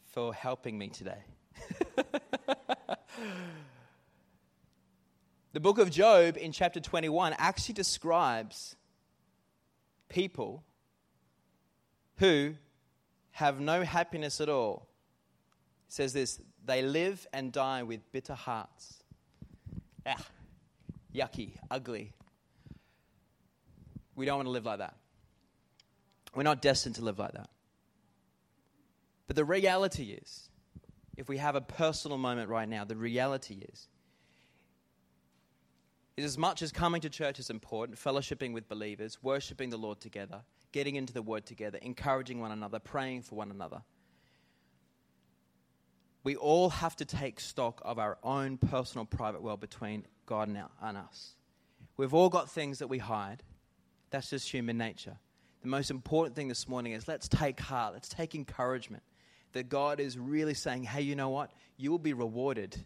for 0.07 0.35
helping 0.35 0.76
me 0.76 0.88
today. 0.88 1.24
The 5.53 5.59
book 5.59 5.79
of 5.79 5.90
Job 5.90 6.37
in 6.37 6.53
chapter 6.53 6.79
21 6.79 7.35
actually 7.37 7.74
describes 7.74 8.76
people 10.09 10.62
who 12.18 12.55
have 13.40 13.59
no 13.59 13.83
happiness 13.83 14.40
at 14.40 14.50
all. 14.50 14.87
It 15.88 15.94
says 15.94 16.12
this 16.12 16.40
they 16.64 16.83
live 16.83 17.26
and 17.33 17.50
die 17.50 17.83
with 17.83 18.00
bitter 18.12 18.35
hearts. 18.35 19.03
Ah, 20.07 20.24
yucky, 21.14 21.53
ugly. 21.70 22.12
We 24.14 24.26
don't 24.26 24.37
want 24.37 24.46
to 24.46 24.50
live 24.53 24.66
like 24.66 24.79
that. 24.79 24.94
We're 26.35 26.42
not 26.42 26.61
destined 26.61 26.96
to 26.96 27.03
live 27.03 27.18
like 27.18 27.33
that. 27.33 27.48
But 29.26 29.37
the 29.37 29.44
reality 29.44 30.18
is, 30.22 30.50
if 31.16 31.29
we 31.29 31.38
have 31.38 31.57
a 31.57 31.61
personal 31.62 32.18
moment 32.18 32.50
right 32.50 32.68
now, 32.68 32.85
the 32.85 32.96
reality 32.96 33.64
is 33.72 33.88
is 36.16 36.24
as 36.26 36.37
much 36.37 36.61
as 36.61 36.70
coming 36.70 37.00
to 37.00 37.09
church 37.09 37.38
is 37.38 37.48
important, 37.48 37.98
fellowshipping 37.98 38.53
with 38.53 38.68
believers, 38.68 39.22
worshiping 39.22 39.70
the 39.70 39.79
Lord 39.79 39.98
together, 39.98 40.42
getting 40.72 40.96
into 40.96 41.12
the 41.12 41.22
Word 41.22 41.46
together, 41.46 41.78
encouraging 41.83 42.40
one 42.40 42.52
another, 42.52 42.78
praying 42.78 43.22
for 43.22 43.35
one 43.35 43.50
another. 43.50 43.83
We 46.22 46.37
all 46.37 46.70
have 46.70 46.96
to 46.96 47.04
take 47.04 47.40
stock 47.40 47.80
of 47.85 47.98
our 47.98 48.18
own 48.22 48.59
personal 48.59 49.04
private 49.06 49.42
world 49.42 49.61
between 49.61 50.06
God 50.26 50.48
and 50.48 50.96
us. 50.96 51.35
We've 51.96 52.14
all 52.14 52.28
got 52.28 52.50
things 52.50 52.78
that 52.80 52.88
we 52.88 52.98
hide. 52.98 53.42
That's 54.11 54.30
just 54.30 54.50
human 54.50 54.76
nature. 54.76 55.16
The 55.62 55.68
most 55.68 55.90
important 55.90 56.37
thing 56.37 56.48
this 56.48 56.68
morning 56.68 56.92
is 56.92 57.09
let's 57.09 57.28
take 57.28 57.61
heart, 57.61 57.94
let's 57.94 58.09
take 58.09 58.35
encouragement 58.35 59.02
that 59.52 59.68
God 59.68 60.00
is 60.00 60.18
really 60.18 60.54
saying, 60.54 60.85
hey, 60.85 61.02
you 61.02 61.16
know 61.16 61.30
what? 61.30 61.50
You 61.76 61.90
will 61.90 61.98
be 61.98 62.12
rewarded 62.12 62.76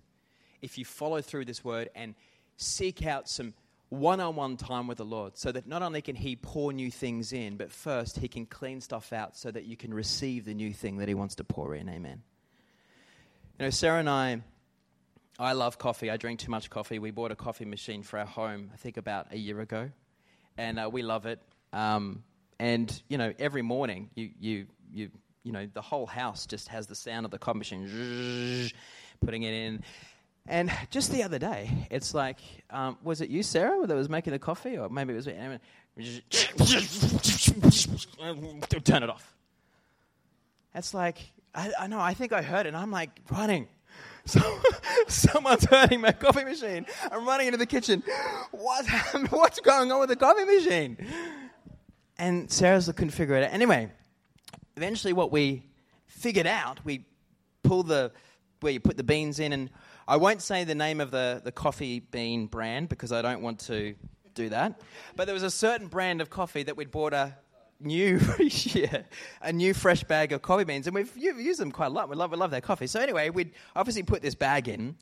if 0.62 0.78
you 0.78 0.85
follow 0.85 1.20
through 1.20 1.44
this 1.44 1.62
word 1.62 1.90
and 1.94 2.14
seek 2.56 3.04
out 3.04 3.28
some 3.28 3.52
one 3.98 4.20
on 4.20 4.36
one 4.36 4.56
time 4.56 4.86
with 4.86 4.98
the 4.98 5.04
Lord 5.04 5.36
so 5.36 5.50
that 5.52 5.66
not 5.66 5.82
only 5.82 6.02
can 6.02 6.16
He 6.16 6.36
pour 6.36 6.72
new 6.72 6.90
things 6.90 7.32
in, 7.32 7.56
but 7.56 7.70
first 7.70 8.18
He 8.18 8.28
can 8.28 8.46
clean 8.46 8.80
stuff 8.80 9.12
out 9.12 9.36
so 9.36 9.50
that 9.50 9.64
you 9.64 9.76
can 9.76 9.92
receive 9.92 10.44
the 10.44 10.54
new 10.54 10.72
thing 10.72 10.98
that 10.98 11.08
He 11.08 11.14
wants 11.14 11.36
to 11.36 11.44
pour 11.44 11.74
in. 11.74 11.88
Amen. 11.88 12.22
You 13.58 13.66
know, 13.66 13.70
Sarah 13.70 14.00
and 14.00 14.08
I, 14.08 14.42
I 15.38 15.52
love 15.52 15.78
coffee. 15.78 16.10
I 16.10 16.16
drink 16.16 16.40
too 16.40 16.50
much 16.50 16.70
coffee. 16.70 16.98
We 16.98 17.10
bought 17.10 17.30
a 17.30 17.36
coffee 17.36 17.64
machine 17.64 18.02
for 18.02 18.18
our 18.18 18.26
home, 18.26 18.70
I 18.72 18.76
think 18.76 18.96
about 18.96 19.32
a 19.32 19.36
year 19.36 19.60
ago, 19.60 19.90
and 20.58 20.78
uh, 20.78 20.90
we 20.92 21.02
love 21.02 21.26
it. 21.26 21.40
Um, 21.72 22.24
and, 22.58 23.02
you 23.08 23.18
know, 23.18 23.32
every 23.38 23.62
morning 23.62 24.10
you, 24.14 24.30
you, 24.38 24.66
you, 24.92 25.10
you 25.42 25.52
know, 25.52 25.68
the 25.72 25.82
whole 25.82 26.06
house 26.06 26.46
just 26.46 26.68
has 26.68 26.86
the 26.86 26.94
sound 26.94 27.24
of 27.24 27.30
the 27.30 27.38
coffee 27.38 27.58
machine 27.58 28.70
putting 29.24 29.42
it 29.42 29.52
in. 29.52 29.82
And 30.46 30.70
just 30.90 31.10
the 31.10 31.22
other 31.22 31.38
day, 31.38 31.88
it's 31.90 32.14
like, 32.14 32.38
um, 32.70 32.98
was 33.02 33.20
it 33.20 33.30
you, 33.30 33.42
Sarah, 33.42 33.86
that 33.86 33.94
was 33.94 34.08
making 34.08 34.32
the 34.32 34.38
coffee? 34.38 34.76
Or 34.76 34.88
maybe 34.88 35.12
it 35.12 35.16
was 35.16 35.26
me. 35.26 35.58
Turn 38.84 39.02
it 39.02 39.10
off. 39.10 39.34
It's 40.74 40.92
like, 40.92 41.18
I, 41.54 41.72
I 41.80 41.86
know, 41.86 42.00
I 42.00 42.14
think 42.14 42.32
I 42.32 42.42
heard 42.42 42.66
it, 42.66 42.70
and 42.70 42.76
I'm 42.76 42.90
like 42.90 43.10
running. 43.30 43.68
So, 44.26 44.40
someone's 45.06 45.66
hurting 45.66 46.00
my 46.00 46.12
coffee 46.12 46.44
machine. 46.44 46.86
I'm 47.12 47.28
running 47.28 47.46
into 47.46 47.58
the 47.58 47.66
kitchen. 47.66 48.02
What 48.52 48.86
What's 49.28 49.60
going 49.60 49.92
on 49.92 50.00
with 50.00 50.08
the 50.08 50.16
coffee 50.16 50.44
machine? 50.44 50.96
And 52.16 52.50
Sarah's 52.50 52.86
couldn't 52.86 53.10
figure 53.10 53.36
it 53.36 53.44
out. 53.44 53.52
Anyway, 53.52 53.90
eventually, 54.78 55.12
what 55.12 55.30
we 55.30 55.66
figured 56.06 56.46
out, 56.46 56.82
we 56.86 57.04
pull 57.62 57.82
the 57.82 58.12
where 58.60 58.72
you 58.72 58.80
put 58.80 58.96
the 58.96 59.04
beans 59.04 59.40
in. 59.40 59.52
And 59.52 59.68
I 60.07 60.17
won't 60.17 60.42
say 60.42 60.65
the 60.65 60.75
name 60.75 61.00
of 61.00 61.11
the, 61.11 61.40
the 61.42 61.52
coffee 61.52 62.00
bean 62.00 62.46
brand 62.46 62.88
because 62.88 63.13
I 63.13 63.23
don't 63.23 63.40
want 63.40 63.61
to 63.61 63.94
do 64.35 64.48
that. 64.50 64.81
But 65.17 65.27
there 65.27 65.35
was 65.35 65.42
a 65.42 65.50
certain 65.50 65.87
brand 65.87 66.21
of 66.21 66.31
coffee 66.31 66.63
that 66.65 66.77
we'd 66.77 66.90
bought 66.90 67.15
a 67.15 67.37
new, 67.81 68.21
yeah, 68.38 69.02
a 69.40 69.52
new 69.52 69.75
fresh 69.75 70.05
bag 70.05 70.33
of 70.33 70.42
coffee 70.42 70.65
beans, 70.65 70.87
and 70.87 70.94
we've 70.94 71.17
used 71.17 71.61
them 71.61 71.73
quite 71.73 71.87
a 71.87 71.90
lot. 71.90 72.09
We 72.09 72.17
love, 72.17 72.31
we 72.31 72.37
love 72.37 72.50
their 72.50 72.61
coffee. 72.61 72.87
So 72.87 73.00
anyway, 73.00 73.31
we'd 73.31 73.52
obviously 73.75 74.02
put 74.02 74.23
this 74.23 74.35
bag 74.35 74.69
in, 74.69 74.96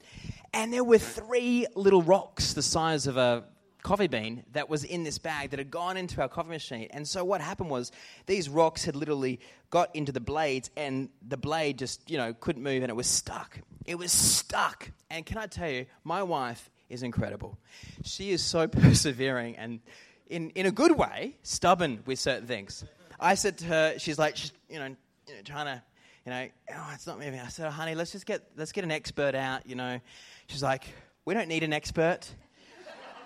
and 0.53 0.73
there 0.73 0.85
were 0.85 0.99
three 0.99 1.67
little 1.75 2.03
rocks 2.03 2.53
the 2.53 2.63
size 2.63 3.07
of 3.07 3.17
a 3.17 3.45
coffee 3.83 4.07
bean 4.07 4.45
that 4.53 4.69
was 4.69 4.85
in 4.85 5.05
this 5.05 5.19
bag 5.19 5.51
that 5.51 5.59
had 5.59 5.71
gone 5.71 5.97
into 5.97 6.21
our 6.21 6.29
coffee 6.29 6.51
machine. 6.51 6.89
And 6.91 7.07
so 7.07 7.25
what 7.25 7.41
happened 7.41 7.71
was 7.71 7.93
these 8.27 8.49
rocks 8.49 8.85
had 8.85 8.97
literally 8.97 9.41
got 9.71 9.95
into 9.95 10.13
the 10.13 10.21
blades 10.21 10.71
and 10.77 11.09
the 11.27 11.37
blade 11.37 11.79
just, 11.79 12.09
you 12.11 12.17
know, 12.17 12.33
couldn't 12.33 12.63
move 12.63 12.83
and 12.83 12.91
it 12.91 12.95
was 12.95 13.07
stuck. 13.07 13.59
It 13.85 13.97
was 13.97 14.13
stuck. 14.13 14.91
And 15.11 15.27
can 15.27 15.39
I 15.39 15.47
tell 15.47 15.69
you, 15.69 15.87
my 16.05 16.23
wife 16.23 16.71
is 16.89 17.03
incredible. 17.03 17.59
She 18.05 18.31
is 18.31 18.43
so 18.43 18.69
persevering 18.69 19.57
and 19.57 19.81
in, 20.29 20.51
in 20.51 20.67
a 20.67 20.71
good 20.71 20.97
way, 20.97 21.37
stubborn 21.43 22.03
with 22.07 22.19
certain 22.19 22.47
things. 22.47 22.85
I 23.21 23.35
said 23.35 23.59
to 23.59 23.65
her, 23.67 23.99
she's 23.99 24.19
like, 24.19 24.37
she's, 24.37 24.53
you 24.69 24.79
know, 24.79 24.97
you 25.29 25.35
know 25.35 25.43
trying 25.45 25.67
to, 25.67 25.83
you 26.25 26.31
know, 26.31 26.49
oh, 26.75 26.91
it's 26.95 27.07
not 27.07 27.19
moving. 27.19 27.41
I 27.41 27.49
said, 27.49 27.67
oh, 27.67 27.71
honey, 27.71 27.95
let's 27.95 28.13
just 28.13 28.27
get, 28.27 28.43
let's 28.57 28.73
get 28.73 28.85
an 28.85 28.91
expert 28.91 29.35
out, 29.35 29.67
you 29.67 29.75
know. 29.75 30.01
She's 30.47 30.63
like, 30.63 30.85
we 31.25 31.35
don't 31.35 31.49
need 31.49 31.63
an 31.63 31.73
expert. 31.73 32.29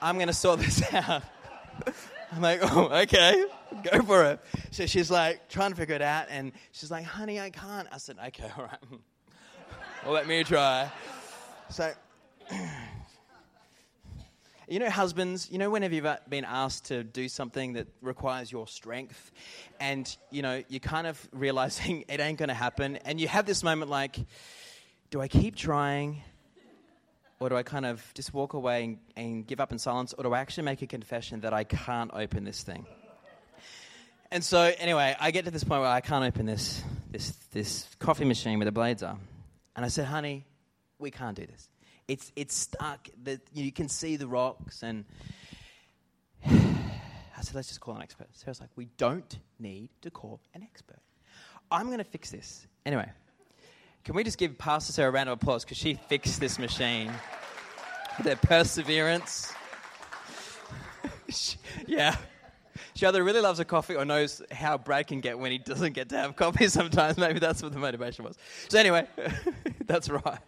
I'm 0.07 0.19
going 0.19 0.29
to 0.29 0.33
sort 0.33 0.61
this 0.61 0.81
out. 0.93 1.25
I'm 2.31 2.41
like, 2.41 2.61
oh, 2.63 2.85
okay, 3.03 3.45
go 3.91 4.03
for 4.03 4.25
it. 4.25 4.41
So 4.71 4.87
she's 4.87 5.11
like 5.11 5.49
trying 5.49 5.71
to 5.71 5.77
figure 5.77 5.97
it 5.97 6.03
out, 6.03 6.29
and 6.31 6.53
she's 6.71 6.93
like, 6.93 7.05
honey, 7.05 7.41
I 7.41 7.51
can't. 7.51 7.89
I 7.91 7.99
said, 7.99 8.15
okay, 8.29 8.49
all 8.57 8.67
right. 8.67 8.79
well, 10.05 10.15
let 10.15 10.29
me 10.29 10.45
try. 10.45 10.89
So, 11.71 11.93
you 14.69 14.79
know, 14.79 14.91
husbands, 14.91 15.51
you 15.51 15.59
know, 15.59 15.71
whenever 15.71 15.93
you've 15.93 16.07
uh, 16.07 16.19
been 16.29 16.45
asked 16.45 16.85
to 16.85 17.03
do 17.03 17.29
something 17.29 17.73
that 17.73 17.89
requires 18.01 18.53
your 18.53 18.69
strength, 18.69 19.33
and, 19.81 20.17
you 20.31 20.43
know, 20.43 20.63
you're 20.69 20.79
kind 20.79 21.09
of 21.09 21.29
realizing 21.33 22.05
it 22.09 22.21
ain't 22.21 22.39
going 22.39 22.49
to 22.49 22.55
happen, 22.55 22.95
and 23.05 23.21
you 23.21 23.27
have 23.27 23.45
this 23.45 23.65
moment 23.65 23.91
like, 23.91 24.21
do 25.11 25.21
I 25.21 25.27
keep 25.27 25.57
trying? 25.57 26.23
Or 27.39 27.49
do 27.51 27.57
I 27.57 27.63
kind 27.63 27.85
of 27.85 28.03
just 28.15 28.33
walk 28.33 28.55
away 28.55 28.85
and, 28.85 28.99
and 29.17 29.47
give 29.47 29.61
up 29.61 29.73
in 29.73 29.79
silence? 29.79 30.15
Or 30.17 30.25
do 30.25 30.33
I 30.33 30.41
actually 30.41 30.65
make 30.65 30.83
a 30.83 30.87
confession 30.87 31.41
that 31.41 31.53
I 31.53 31.65
can't 31.65 32.11
open 32.15 32.45
this 32.45 32.63
thing? 32.63 32.87
And 34.31 34.43
so, 34.43 34.73
anyway, 34.79 35.15
I 35.21 35.31
get 35.31 35.45
to 35.45 35.51
this 35.51 35.63
point 35.63 35.83
where 35.83 35.91
I 35.91 36.01
can't 36.01 36.25
open 36.25 36.47
this, 36.47 36.83
this, 37.11 37.31
this 37.53 37.87
coffee 37.99 38.25
machine 38.25 38.59
where 38.59 38.65
the 38.65 38.73
blades 38.73 39.03
are. 39.03 39.19
And 39.77 39.85
I 39.85 39.89
said, 39.89 40.07
honey, 40.07 40.45
we 40.99 41.11
can't 41.11 41.37
do 41.37 41.47
this. 41.47 41.69
It's, 42.09 42.33
it's 42.35 42.57
stuck. 42.57 43.09
The, 43.23 43.41
you 43.53 43.71
can 43.71 43.89
see 43.89 44.17
the 44.17 44.27
rocks. 44.27 44.83
And 44.83 45.05
I 46.47 47.43
said, 47.43 47.55
let's 47.55 47.69
just 47.69 47.81
call 47.81 47.95
an 47.97 48.03
expert. 48.03 48.29
So 48.33 48.45
I 48.47 48.51
was 48.51 48.61
like, 48.61 48.71
we 48.77 48.87
don't 48.97 49.39
need 49.59 49.91
to 50.03 50.11
call 50.11 50.41
an 50.55 50.63
expert. 50.63 51.01
I'm 51.71 51.87
going 51.87 51.99
to 51.99 52.05
fix 52.05 52.31
this. 52.31 52.67
Anyway, 52.85 53.09
can 54.07 54.15
we 54.15 54.23
just 54.23 54.39
give 54.39 54.57
Pastor 54.57 54.93
Sarah 54.93 55.09
a 55.09 55.13
round 55.13 55.29
of 55.29 55.43
applause 55.43 55.65
because 55.65 55.79
she 55.79 55.95
fixed 55.95 56.39
this 56.39 56.61
machine? 56.61 57.13
Their 58.23 58.37
perseverance. 58.37 59.53
yeah. 61.89 62.15
She 62.95 63.05
either 63.05 63.25
really 63.25 63.41
loves 63.41 63.59
a 63.59 63.65
coffee 63.65 63.97
or 63.97 64.05
knows 64.05 64.41
how 64.53 64.79
Brad 64.79 65.09
can 65.09 65.21
get 65.21 65.41
when 65.41 65.51
he 65.51 65.59
doesn't 65.59 65.95
get 65.95 66.11
to 66.11 66.19
have 66.19 66.37
coffee 66.37 66.69
sometimes. 66.69 67.17
Maybe 67.17 67.41
that's 67.41 67.65
what 67.65 67.73
the 67.73 67.81
motivation 67.81 68.25
was. 68.25 68.39
So, 68.69 68.79
anyway, 68.79 69.09
that's 69.87 70.09
right. 70.09 70.39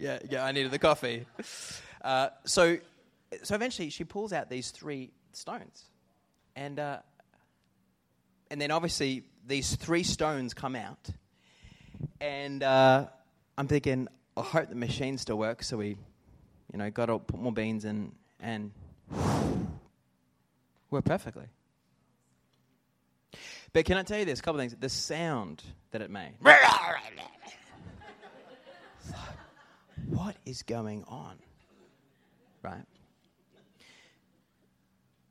Yeah, 0.00 0.18
yeah, 0.28 0.44
I 0.44 0.50
needed 0.50 0.72
the 0.72 0.80
coffee. 0.80 1.26
Uh, 2.02 2.30
so, 2.44 2.78
so 3.44 3.54
eventually 3.54 3.90
she 3.90 4.02
pulls 4.02 4.32
out 4.32 4.50
these 4.50 4.72
three 4.72 5.12
stones. 5.32 5.84
And, 6.56 6.80
uh, 6.80 6.98
and 8.50 8.60
then 8.60 8.72
obviously 8.72 9.22
these 9.46 9.76
three 9.76 10.02
stones 10.02 10.54
come 10.54 10.74
out 10.74 11.08
and 12.20 12.62
uh, 12.62 13.06
I'm 13.56 13.66
thinking, 13.68 14.08
I 14.36 14.42
hope 14.42 14.68
the 14.68 14.74
machine 14.74 15.18
still 15.18 15.38
works. 15.38 15.68
So 15.68 15.76
we, 15.76 15.96
you 16.72 16.78
know, 16.78 16.90
got 16.90 17.06
to 17.06 17.18
put 17.18 17.40
more 17.40 17.52
beans 17.52 17.84
in 17.84 18.12
and 18.40 18.70
worked 20.90 21.06
perfectly. 21.06 21.46
But 23.72 23.84
can 23.84 23.98
I 23.98 24.02
tell 24.02 24.18
you 24.18 24.24
this? 24.24 24.38
A 24.40 24.42
couple 24.42 24.60
things. 24.60 24.74
The 24.78 24.88
sound 24.88 25.62
that 25.90 26.00
it 26.02 26.10
made. 26.10 26.34
what 30.08 30.36
is 30.46 30.62
going 30.62 31.04
on? 31.06 31.36
Right? 32.62 32.84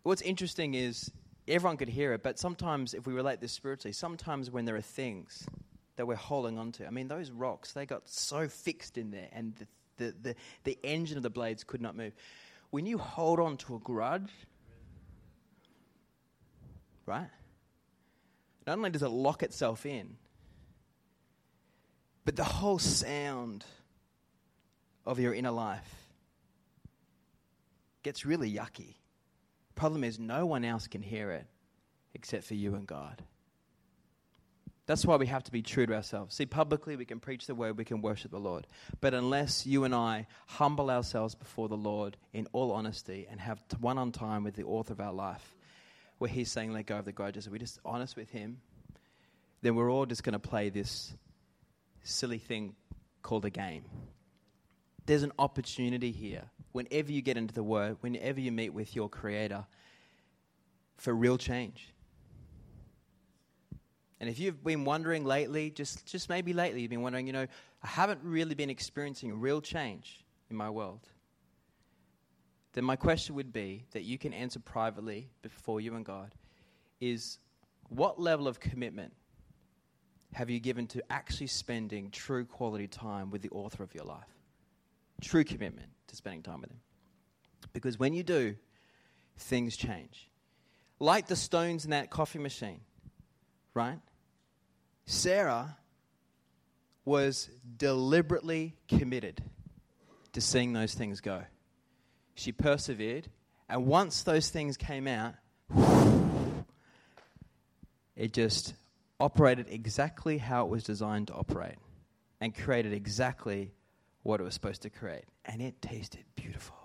What's 0.03 0.22
interesting 0.22 0.76
is 0.76 1.11
everyone 1.47 1.78
could 1.78 1.89
hear 1.89 2.13
it, 2.13 2.24
but 2.24 2.39
sometimes, 2.39 2.93
if 2.93 3.05
we 3.07 3.13
relate 3.13 3.41
this 3.41 3.51
spiritually, 3.51 3.93
sometimes 3.93 4.49
when 4.51 4.65
there 4.65 4.76
are 4.76 4.82
things 4.82 5.45
that 5.98 6.08
we're 6.08 6.16
holding 6.16 6.58
on 6.58 6.72
to. 6.74 6.88
I 6.88 6.89
mean, 6.89 7.08
those 7.08 7.30
rocks, 7.30 7.74
they 7.74 7.86
got 7.86 8.08
so 8.08 8.48
fixed 8.48 8.98
in 8.98 9.12
there, 9.12 9.28
and 9.34 9.54
the, 9.56 9.68
the, 9.98 10.16
the, 10.22 10.36
the 10.64 10.80
engine 10.84 11.18
of 11.18 11.24
the 11.24 11.30
blades 11.30 11.64
could 11.64 11.82
not 11.82 11.95
move. 11.95 12.14
When 12.70 12.86
you 12.86 12.98
hold 12.98 13.39
on 13.39 13.58
to 13.58 13.76
a 13.76 13.80
grudge, 13.80 14.32
right? 17.06 17.30
Not 18.66 18.78
only 18.78 18.89
does 18.89 19.04
it 19.04 19.10
lock 19.10 19.43
itself 19.43 19.86
in, 19.86 20.18
but 22.26 22.36
the 22.36 22.43
whole 22.43 22.80
sound 22.80 23.66
of 25.06 25.20
your 25.20 25.34
inner 25.34 25.52
life 25.52 25.89
gets 28.04 28.26
really 28.26 28.52
yucky. 28.52 28.95
Problem 29.76 30.04
is, 30.04 30.20
no 30.20 30.45
one 30.45 30.66
else 30.66 30.88
can 30.88 31.02
hear 31.02 31.32
it 31.32 31.45
except 32.14 32.43
for 32.43 32.56
you 32.56 32.76
and 32.76 32.86
God. 32.86 33.24
That's 34.88 35.05
why 35.05 35.17
we 35.17 35.27
have 35.27 35.43
to 35.43 35.51
be 35.51 35.61
true 35.61 35.85
to 35.85 35.93
ourselves. 35.93 36.33
See, 36.33 36.45
publicly 36.45 36.95
we 36.95 37.03
can 37.03 37.19
preach 37.19 37.45
the 37.45 37.53
word, 37.53 37.77
we 37.77 37.83
can 37.83 38.01
worship 38.01 38.31
the 38.31 38.39
Lord. 38.39 38.65
But 39.01 39.13
unless 39.13 39.67
you 39.67 39.83
and 39.83 39.93
I 39.93 40.27
humble 40.47 40.89
ourselves 40.89 41.35
before 41.35 41.67
the 41.67 41.75
Lord 41.75 42.15
in 42.31 42.47
all 42.53 42.71
honesty 42.71 43.27
and 43.29 43.39
have 43.41 43.59
one 43.81 43.97
on 43.97 44.13
time 44.13 44.45
with 44.45 44.55
the 44.55 44.63
author 44.63 44.93
of 44.93 45.01
our 45.01 45.11
life, 45.11 45.55
where 46.19 46.29
He's 46.29 46.49
saying, 46.49 46.71
let 46.71 46.85
go 46.85 46.99
of 46.99 47.05
the 47.05 47.11
grudges, 47.11 47.49
we're 47.49 47.57
just 47.57 47.79
honest 47.83 48.15
with 48.15 48.29
Him, 48.29 48.61
then 49.61 49.75
we're 49.75 49.91
all 49.91 50.05
just 50.05 50.23
going 50.23 50.33
to 50.33 50.39
play 50.39 50.69
this 50.69 51.13
silly 52.03 52.39
thing 52.39 52.73
called 53.21 53.43
a 53.43 53.49
game. 53.49 53.83
There's 55.05 55.23
an 55.23 55.33
opportunity 55.38 56.11
here. 56.11 56.45
Whenever 56.71 57.11
you 57.11 57.21
get 57.21 57.35
into 57.35 57.53
the 57.53 57.63
Word, 57.63 57.97
whenever 57.99 58.39
you 58.39 58.53
meet 58.53 58.69
with 58.69 58.95
your 58.95 59.09
Creator, 59.09 59.65
for 60.97 61.13
real 61.13 61.38
change 61.38 61.93
and 64.20 64.30
if 64.30 64.39
you've 64.39 64.63
been 64.63 64.84
wondering 64.84 65.26
lately, 65.26 65.70
just, 65.70 66.05
just 66.05 66.30
maybe 66.30 66.53
lately, 66.53 66.82
you've 66.82 66.89
been 66.89 67.01
wondering, 67.01 67.28
you 67.28 67.34
know, 67.34 67.47
I 67.84 67.88
haven't 67.88 68.22
really 68.24 68.55
been 68.55 68.70
experiencing 68.70 69.39
real 69.39 69.61
change 69.61 70.26
in 70.49 70.55
my 70.55 70.70
world, 70.70 71.07
then 72.74 72.84
my 72.84 72.95
question 72.95 73.36
would 73.36 73.53
be 73.53 73.86
that 73.91 74.03
you 74.03 74.18
can 74.18 74.34
answer 74.34 74.59
privately 74.59 75.30
before 75.41 75.82
you 75.82 75.95
and 75.95 76.05
God 76.05 76.34
is 76.99 77.39
what 77.89 78.20
level 78.20 78.47
of 78.47 78.59
commitment 78.59 79.13
have 80.34 80.49
you 80.49 80.59
given 80.59 80.88
to 80.88 81.03
actually 81.11 81.47
spending 81.47 82.11
true 82.11 82.45
quality 82.45 82.88
time 82.88 83.32
with 83.32 83.41
the 83.41 83.49
author 83.49 83.84
of 83.84 83.93
your 83.95 84.03
life? 84.03 84.28
True 85.22 85.43
commitment 85.43 85.89
to 86.07 86.15
spending 86.15 86.43
time 86.43 86.61
with 86.61 86.70
him. 86.70 86.80
Because 87.74 87.97
when 87.97 88.13
you 88.13 88.24
do, 88.24 88.55
things 89.38 89.76
change. 89.76 90.30
Like 90.99 91.28
the 91.28 91.36
stones 91.36 91.86
in 91.86 91.91
that 91.91 92.09
coffee 92.09 92.39
machine, 92.39 92.82
right? 93.74 93.99
Sarah 95.10 95.78
was 97.05 97.49
deliberately 97.78 98.76
committed 98.89 99.41
to 100.34 100.41
seeing 100.41 100.74
those 100.74 100.93
things 100.93 101.22
go. 101.22 101.43
She 102.36 102.51
persevered, 102.51 103.30
and 103.70 103.86
once 103.88 104.24
those 104.24 104.49
things 104.49 104.76
came 104.76 105.08
out, 105.08 105.36
it 108.18 108.34
just 108.34 108.74
operated 109.18 109.68
exactly 109.70 110.39
how 110.39 110.66
it 110.66 110.70
was 110.70 110.84
designed 110.84 111.28
to 111.28 111.34
operate 111.34 111.78
and 112.41 112.53
created 112.53 112.91
exactly 112.91 113.72
what 114.24 114.41
it 114.41 114.43
was 114.43 114.53
supposed 114.53 114.82
to 114.82 114.89
create. 114.89 115.24
And 115.45 115.62
it 115.62 115.82
tasted 115.82 116.26
beautiful. 116.36 116.76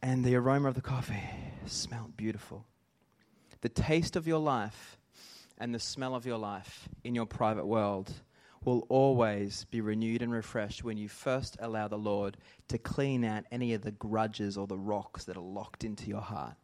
And 0.00 0.24
the 0.24 0.36
aroma 0.36 0.68
of 0.68 0.76
the 0.76 0.80
coffee 0.80 1.28
smelled 1.66 2.16
beautiful. 2.16 2.64
The 3.62 3.68
taste 3.68 4.14
of 4.14 4.28
your 4.28 4.38
life 4.38 4.96
and 5.58 5.74
the 5.74 5.78
smell 5.78 6.14
of 6.14 6.26
your 6.26 6.38
life 6.38 6.88
in 7.04 7.14
your 7.14 7.26
private 7.26 7.66
world 7.66 8.12
will 8.64 8.84
always 8.88 9.64
be 9.70 9.80
renewed 9.80 10.22
and 10.22 10.32
refreshed 10.32 10.82
when 10.82 10.98
you 10.98 11.08
first 11.08 11.56
allow 11.60 11.86
the 11.88 11.96
Lord 11.96 12.36
to 12.68 12.78
clean 12.78 13.24
out 13.24 13.44
any 13.52 13.74
of 13.74 13.82
the 13.82 13.92
grudges 13.92 14.58
or 14.58 14.66
the 14.66 14.76
rocks 14.76 15.24
that 15.24 15.36
are 15.36 15.42
locked 15.42 15.84
into 15.84 16.08
your 16.08 16.20
heart. 16.20 16.56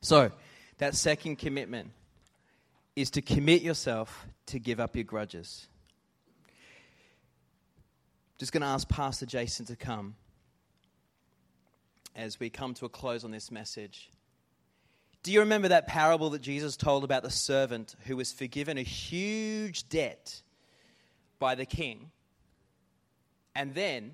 So, 0.00 0.32
that 0.78 0.94
second 0.94 1.36
commitment 1.36 1.90
is 2.96 3.10
to 3.12 3.22
commit 3.22 3.62
yourself 3.62 4.26
to 4.46 4.58
give 4.58 4.80
up 4.80 4.96
your 4.96 5.04
grudges. 5.04 5.68
Just 8.38 8.52
going 8.52 8.62
to 8.62 8.68
ask 8.68 8.88
Pastor 8.88 9.26
Jason 9.26 9.66
to 9.66 9.76
come 9.76 10.14
as 12.14 12.40
we 12.40 12.50
come 12.50 12.74
to 12.74 12.84
a 12.84 12.88
close 12.88 13.24
on 13.24 13.30
this 13.30 13.50
message. 13.50 14.10
Do 15.22 15.32
you 15.32 15.40
remember 15.40 15.68
that 15.68 15.86
parable 15.86 16.30
that 16.30 16.42
Jesus 16.42 16.76
told 16.76 17.04
about 17.04 17.22
the 17.22 17.30
servant 17.30 17.96
who 18.06 18.16
was 18.16 18.32
forgiven 18.32 18.78
a 18.78 18.82
huge 18.82 19.88
debt 19.88 20.42
by 21.38 21.54
the 21.54 21.66
king? 21.66 22.10
And 23.54 23.74
then 23.74 24.12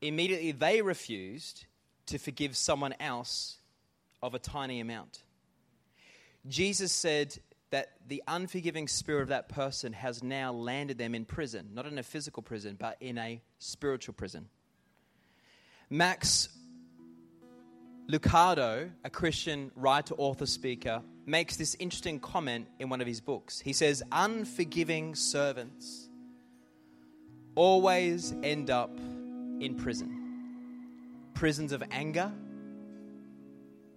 immediately 0.00 0.52
they 0.52 0.82
refused 0.82 1.66
to 2.06 2.18
forgive 2.18 2.56
someone 2.56 2.94
else 3.00 3.58
of 4.22 4.34
a 4.34 4.38
tiny 4.38 4.80
amount. 4.80 5.22
Jesus 6.48 6.92
said 6.92 7.36
that 7.70 7.92
the 8.06 8.22
unforgiving 8.26 8.88
spirit 8.88 9.22
of 9.22 9.28
that 9.28 9.48
person 9.48 9.92
has 9.92 10.22
now 10.22 10.52
landed 10.52 10.98
them 10.98 11.14
in 11.14 11.24
prison, 11.24 11.70
not 11.74 11.86
in 11.86 11.98
a 11.98 12.02
physical 12.02 12.42
prison, 12.42 12.76
but 12.78 12.96
in 13.00 13.18
a 13.18 13.42
spiritual 13.58 14.14
prison. 14.14 14.48
Max 15.88 16.48
Lucado, 18.10 18.90
a 19.04 19.10
Christian 19.10 19.70
writer, 19.76 20.14
author, 20.18 20.46
speaker, 20.46 21.00
makes 21.26 21.56
this 21.56 21.76
interesting 21.78 22.18
comment 22.18 22.66
in 22.80 22.88
one 22.88 23.00
of 23.00 23.06
his 23.06 23.20
books. 23.20 23.60
He 23.60 23.72
says, 23.72 24.02
Unforgiving 24.10 25.14
servants 25.14 26.08
always 27.54 28.34
end 28.42 28.68
up 28.68 28.90
in 29.60 29.76
prison 29.76 30.16
prisons 31.34 31.72
of 31.72 31.82
anger, 31.90 32.30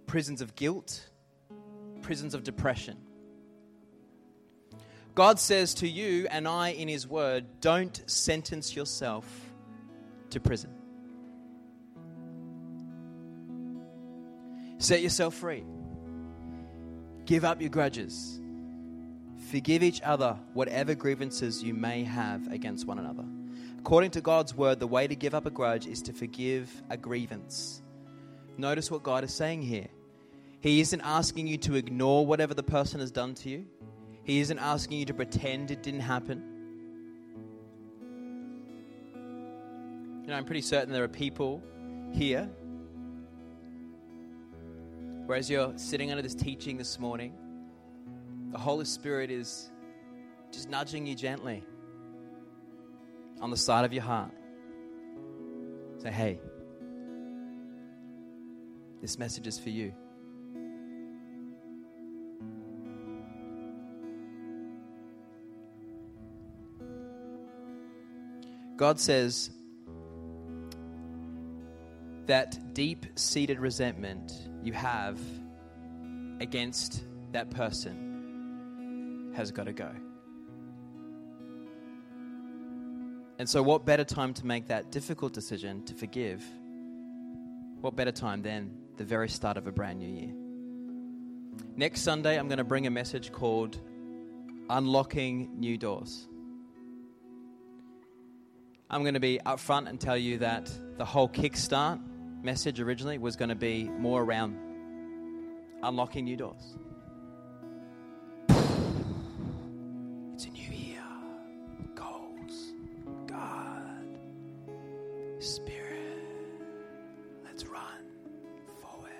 prisons 0.06 0.40
of 0.40 0.54
guilt, 0.54 1.10
prisons 2.00 2.34
of 2.34 2.42
depression. 2.42 2.96
God 5.14 5.38
says 5.38 5.74
to 5.74 5.88
you 5.88 6.26
and 6.30 6.48
I 6.48 6.70
in 6.70 6.88
His 6.88 7.06
Word, 7.06 7.44
don't 7.60 8.02
sentence 8.06 8.74
yourself 8.74 9.26
to 10.30 10.40
prison. 10.40 10.83
Set 14.84 15.00
yourself 15.00 15.32
free. 15.32 15.64
Give 17.24 17.42
up 17.42 17.62
your 17.62 17.70
grudges. 17.70 18.38
Forgive 19.50 19.82
each 19.82 20.02
other 20.02 20.38
whatever 20.52 20.94
grievances 20.94 21.62
you 21.62 21.72
may 21.72 22.04
have 22.04 22.52
against 22.52 22.86
one 22.86 22.98
another. 22.98 23.24
According 23.78 24.10
to 24.10 24.20
God's 24.20 24.54
word, 24.54 24.80
the 24.80 24.86
way 24.86 25.06
to 25.06 25.14
give 25.16 25.34
up 25.34 25.46
a 25.46 25.50
grudge 25.50 25.86
is 25.86 26.02
to 26.02 26.12
forgive 26.12 26.70
a 26.90 26.98
grievance. 26.98 27.80
Notice 28.58 28.90
what 28.90 29.02
God 29.02 29.24
is 29.24 29.32
saying 29.32 29.62
here. 29.62 29.88
He 30.60 30.82
isn't 30.82 31.00
asking 31.00 31.46
you 31.46 31.56
to 31.56 31.76
ignore 31.76 32.26
whatever 32.26 32.52
the 32.52 32.62
person 32.62 33.00
has 33.00 33.10
done 33.10 33.32
to 33.36 33.48
you, 33.48 33.64
He 34.22 34.40
isn't 34.40 34.58
asking 34.58 34.98
you 34.98 35.06
to 35.06 35.14
pretend 35.14 35.70
it 35.70 35.82
didn't 35.82 36.00
happen. 36.00 36.44
You 40.20 40.28
know, 40.28 40.34
I'm 40.34 40.44
pretty 40.44 40.60
certain 40.60 40.92
there 40.92 41.04
are 41.04 41.08
people 41.08 41.62
here, 42.12 42.50
whereas 45.26 45.48
you're 45.48 45.72
sitting 45.76 46.10
under 46.10 46.22
this 46.22 46.34
teaching 46.34 46.76
this 46.76 46.98
morning, 46.98 47.34
the 48.50 48.58
Holy 48.58 48.84
Spirit 48.84 49.30
is 49.30 49.70
just 50.52 50.68
nudging 50.68 51.06
you 51.06 51.14
gently 51.14 51.64
on 53.40 53.50
the 53.50 53.56
side 53.56 53.84
of 53.84 53.92
your 53.92 54.02
heart. 54.02 54.30
Say, 55.98 56.10
hey, 56.10 56.40
this 59.00 59.18
message 59.18 59.46
is 59.46 59.58
for 59.58 59.70
you. 59.70 59.92
God 68.76 68.98
says 68.98 69.50
that 72.26 72.74
deep 72.74 73.06
seated 73.16 73.58
resentment 73.58 74.32
you 74.62 74.72
have 74.72 75.18
against 76.40 77.04
that 77.32 77.50
person 77.50 79.32
has 79.34 79.50
got 79.50 79.64
to 79.64 79.72
go. 79.72 79.90
And 83.38 83.48
so, 83.48 83.62
what 83.62 83.84
better 83.84 84.04
time 84.04 84.32
to 84.34 84.46
make 84.46 84.68
that 84.68 84.92
difficult 84.92 85.32
decision 85.32 85.84
to 85.86 85.94
forgive? 85.94 86.42
What 87.80 87.96
better 87.96 88.12
time 88.12 88.42
than 88.42 88.70
the 88.96 89.04
very 89.04 89.28
start 89.28 89.56
of 89.56 89.66
a 89.66 89.72
brand 89.72 89.98
new 89.98 90.08
year? 90.08 90.32
Next 91.76 92.02
Sunday, 92.02 92.38
I'm 92.38 92.46
going 92.46 92.58
to 92.58 92.64
bring 92.64 92.86
a 92.86 92.90
message 92.90 93.32
called 93.32 93.78
Unlocking 94.70 95.58
New 95.58 95.76
Doors. 95.76 96.28
I'm 98.88 99.02
going 99.02 99.14
to 99.14 99.20
be 99.20 99.40
upfront 99.44 99.88
and 99.88 100.00
tell 100.00 100.16
you 100.16 100.38
that 100.38 100.70
the 100.96 101.04
whole 101.04 101.28
kickstart 101.28 102.00
message 102.44 102.78
originally 102.78 103.16
was 103.16 103.36
going 103.36 103.48
to 103.48 103.54
be 103.54 103.84
more 103.84 104.22
around 104.22 104.54
unlocking 105.82 106.26
new 106.26 106.36
doors. 106.36 106.76
It's 110.34 110.44
a 110.44 110.50
new 110.50 110.70
year. 110.70 111.02
Goals. 111.94 112.74
God. 113.26 114.18
Spirit. 115.38 116.22
Let's 117.46 117.64
run 117.64 117.82
forward. 118.82 119.10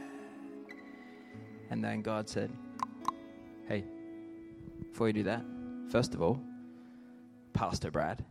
And 1.71 1.83
then 1.83 2.03
God 2.03 2.29
said, 2.29 2.51
Hey, 3.67 3.85
before 4.91 5.07
you 5.07 5.15
do 5.15 5.23
that, 5.23 5.43
first 5.89 6.13
of 6.13 6.21
all, 6.21 6.39
Pastor 7.55 7.91
Brad, 7.91 8.23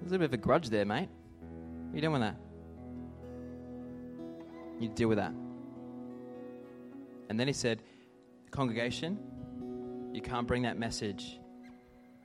there's 0.00 0.10
a 0.10 0.14
little 0.14 0.18
bit 0.18 0.24
of 0.26 0.32
a 0.32 0.38
grudge 0.38 0.70
there, 0.70 0.86
mate. 0.86 1.10
What 1.88 1.94
are 1.94 1.96
you 1.96 2.02
doing 2.02 2.12
with 2.12 2.20
that? 2.20 2.36
You 4.78 4.88
deal 4.90 5.08
with 5.08 5.16
that. 5.16 5.32
And 7.30 7.40
then 7.40 7.46
he 7.46 7.54
said, 7.54 7.82
Congregation, 8.50 9.18
you 10.12 10.20
can't 10.20 10.46
bring 10.46 10.62
that 10.62 10.78
message 10.78 11.40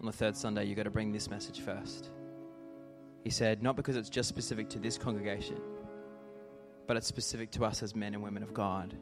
on 0.02 0.06
the 0.06 0.12
third 0.12 0.36
Sunday. 0.36 0.66
You've 0.66 0.76
got 0.76 0.84
to 0.84 0.92
bring 0.92 1.14
this 1.14 1.30
message 1.30 1.62
first. 1.62 2.12
He 3.24 3.30
said, 3.30 3.64
Not 3.64 3.78
because 3.78 3.96
it's 3.96 4.10
just 4.10 4.28
specific 4.28 4.70
to 4.72 4.80
this 4.80 4.98
congregation, 4.98 5.62
but 6.86 6.98
it's 6.98 7.08
specific 7.08 7.50
to 7.52 7.64
us 7.64 7.82
as 7.82 7.96
men 7.96 8.14
and 8.14 8.22
women 8.22 8.44
of 8.44 8.54
God. 8.54 8.98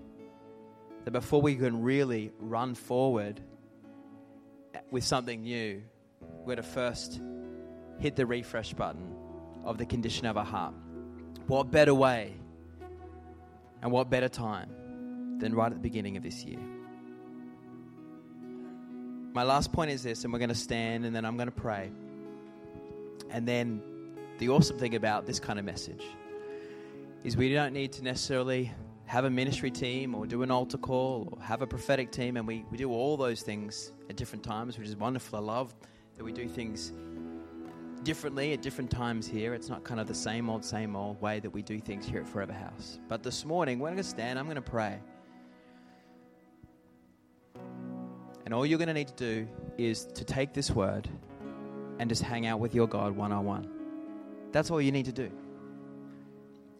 That 1.05 1.11
before 1.11 1.41
we 1.41 1.55
can 1.55 1.81
really 1.81 2.31
run 2.37 2.75
forward 2.75 3.41
with 4.91 5.03
something 5.03 5.41
new, 5.41 5.81
we're 6.45 6.57
to 6.57 6.63
first 6.63 7.19
hit 7.99 8.15
the 8.15 8.27
refresh 8.27 8.73
button 8.73 9.15
of 9.63 9.77
the 9.77 9.85
condition 9.85 10.25
of 10.25 10.37
our 10.37 10.45
heart. 10.45 10.73
What 11.47 11.71
better 11.71 11.93
way 11.93 12.35
and 13.81 13.91
what 13.91 14.09
better 14.09 14.29
time 14.29 15.39
than 15.39 15.53
right 15.53 15.71
at 15.71 15.73
the 15.73 15.81
beginning 15.81 16.17
of 16.17 16.23
this 16.23 16.43
year? 16.43 16.59
My 19.33 19.43
last 19.43 19.71
point 19.71 19.91
is 19.91 20.03
this, 20.03 20.23
and 20.23 20.33
we're 20.33 20.39
going 20.39 20.49
to 20.49 20.55
stand 20.55 21.05
and 21.05 21.15
then 21.15 21.25
I'm 21.25 21.37
going 21.37 21.47
to 21.47 21.55
pray. 21.55 21.91
And 23.29 23.47
then 23.47 23.81
the 24.39 24.49
awesome 24.49 24.77
thing 24.77 24.95
about 24.95 25.25
this 25.25 25.39
kind 25.39 25.57
of 25.57 25.65
message 25.65 26.03
is 27.23 27.37
we 27.37 27.53
don't 27.53 27.73
need 27.73 27.93
to 27.93 28.03
necessarily 28.03 28.71
have 29.05 29.25
a 29.25 29.29
ministry 29.29 29.69
team 29.69 30.15
or 30.15 30.25
do 30.25 30.41
an 30.41 30.51
altar 30.51 30.77
call 30.77 31.29
or 31.31 31.43
have 31.43 31.61
a 31.61 31.67
prophetic 31.67 32.11
team, 32.11 32.37
and 32.37 32.47
we, 32.47 32.65
we 32.71 32.77
do 32.77 32.89
all 32.91 33.17
those 33.17 33.41
things 33.41 33.91
at 34.09 34.15
different 34.15 34.43
times, 34.43 34.77
which 34.77 34.87
is 34.87 34.95
wonderful. 34.95 35.37
I 35.37 35.41
love 35.41 35.75
that 36.17 36.23
we 36.23 36.31
do 36.31 36.47
things 36.47 36.91
differently 38.03 38.53
at 38.53 38.61
different 38.61 38.89
times 38.89 39.27
here. 39.27 39.53
It's 39.53 39.69
not 39.69 39.83
kind 39.83 39.99
of 39.99 40.07
the 40.07 40.13
same 40.13 40.49
old, 40.49 40.65
same 40.65 40.95
old 40.95 41.21
way 41.21 41.39
that 41.39 41.49
we 41.49 41.61
do 41.61 41.79
things 41.79 42.05
here 42.05 42.21
at 42.21 42.27
Forever 42.27 42.53
House. 42.53 42.99
But 43.07 43.23
this 43.23 43.45
morning, 43.45 43.79
we're 43.79 43.89
going 43.89 43.97
to 43.97 44.03
stand, 44.03 44.39
I'm 44.39 44.45
going 44.45 44.55
to 44.55 44.61
pray. 44.61 44.99
And 48.45 48.53
all 48.53 48.65
you're 48.65 48.79
going 48.79 48.87
to 48.87 48.93
need 48.93 49.07
to 49.09 49.13
do 49.13 49.47
is 49.77 50.05
to 50.05 50.25
take 50.25 50.53
this 50.53 50.71
word 50.71 51.07
and 51.99 52.09
just 52.09 52.23
hang 52.23 52.45
out 52.45 52.59
with 52.59 52.73
your 52.73 52.87
God 52.87 53.15
one 53.15 53.31
on 53.31 53.45
one. 53.45 53.69
That's 54.51 54.71
all 54.71 54.81
you 54.81 54.91
need 54.91 55.05
to 55.05 55.13
do. 55.13 55.31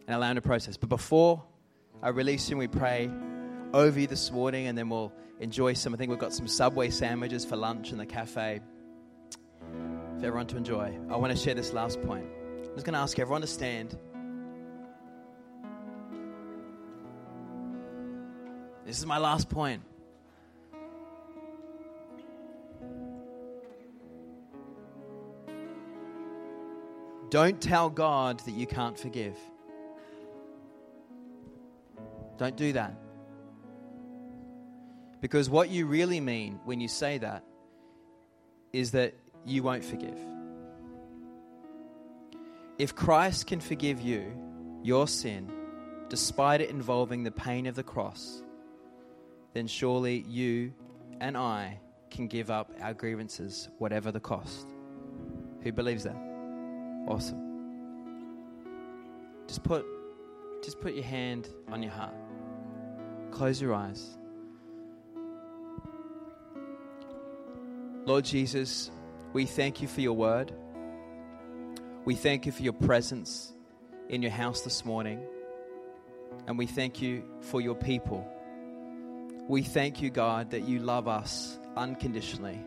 And 0.06 0.16
allow 0.16 0.30
him 0.30 0.34
to 0.34 0.42
process. 0.42 0.76
But 0.76 0.88
before 0.88 1.42
I 2.02 2.08
release 2.08 2.48
him, 2.48 2.58
we 2.58 2.68
pray 2.68 3.10
over 3.72 3.98
you 3.98 4.06
this 4.06 4.30
morning 4.32 4.66
and 4.66 4.76
then 4.76 4.88
we'll 4.88 5.12
enjoy 5.40 5.72
some. 5.74 5.94
I 5.94 5.96
think 5.96 6.10
we've 6.10 6.18
got 6.18 6.34
some 6.34 6.48
Subway 6.48 6.90
sandwiches 6.90 7.44
for 7.44 7.56
lunch 7.56 7.92
in 7.92 7.98
the 7.98 8.06
cafe 8.06 8.60
for 10.22 10.26
everyone 10.28 10.46
to 10.46 10.56
enjoy. 10.56 10.96
I 11.10 11.16
want 11.16 11.32
to 11.32 11.36
share 11.36 11.54
this 11.54 11.72
last 11.72 12.00
point. 12.02 12.24
I'm 12.24 12.74
just 12.74 12.86
going 12.86 12.92
to 12.94 13.00
ask 13.00 13.18
everyone 13.18 13.40
to 13.40 13.46
stand. 13.48 13.98
This 18.86 19.00
is 19.00 19.04
my 19.04 19.18
last 19.18 19.48
point. 19.48 19.82
Don't 27.30 27.60
tell 27.60 27.90
God 27.90 28.38
that 28.40 28.52
you 28.52 28.68
can't 28.68 28.96
forgive. 28.96 29.36
Don't 32.38 32.54
do 32.54 32.72
that. 32.74 32.94
Because 35.20 35.50
what 35.50 35.68
you 35.68 35.86
really 35.86 36.20
mean 36.20 36.60
when 36.64 36.80
you 36.80 36.86
say 36.86 37.18
that 37.18 37.42
is 38.72 38.92
that 38.92 39.14
you 39.44 39.62
won't 39.62 39.84
forgive. 39.84 40.18
If 42.78 42.94
Christ 42.94 43.46
can 43.46 43.60
forgive 43.60 44.00
you 44.00 44.32
your 44.82 45.06
sin, 45.06 45.50
despite 46.08 46.60
it 46.60 46.70
involving 46.70 47.22
the 47.22 47.30
pain 47.30 47.66
of 47.66 47.74
the 47.74 47.82
cross, 47.82 48.42
then 49.52 49.66
surely 49.66 50.24
you 50.28 50.72
and 51.20 51.36
I 51.36 51.78
can 52.10 52.26
give 52.26 52.50
up 52.50 52.72
our 52.80 52.94
grievances, 52.94 53.68
whatever 53.78 54.10
the 54.10 54.20
cost. 54.20 54.66
Who 55.62 55.72
believes 55.72 56.04
that? 56.04 56.16
Awesome. 57.06 57.52
Just 59.46 59.62
put 59.62 59.86
just 60.62 60.80
put 60.80 60.94
your 60.94 61.04
hand 61.04 61.48
on 61.70 61.82
your 61.82 61.92
heart. 61.92 62.14
Close 63.32 63.60
your 63.60 63.74
eyes. 63.74 64.16
Lord 68.04 68.24
Jesus, 68.24 68.90
we 69.32 69.46
thank 69.46 69.80
you 69.80 69.88
for 69.88 70.00
your 70.00 70.12
word. 70.12 70.52
We 72.04 72.14
thank 72.14 72.46
you 72.46 72.52
for 72.52 72.62
your 72.62 72.72
presence 72.72 73.52
in 74.08 74.22
your 74.22 74.30
house 74.30 74.62
this 74.62 74.84
morning. 74.84 75.22
And 76.46 76.58
we 76.58 76.66
thank 76.66 77.00
you 77.00 77.24
for 77.40 77.60
your 77.60 77.74
people. 77.74 78.28
We 79.48 79.62
thank 79.62 80.02
you, 80.02 80.10
God, 80.10 80.50
that 80.50 80.68
you 80.68 80.80
love 80.80 81.08
us 81.08 81.58
unconditionally, 81.76 82.60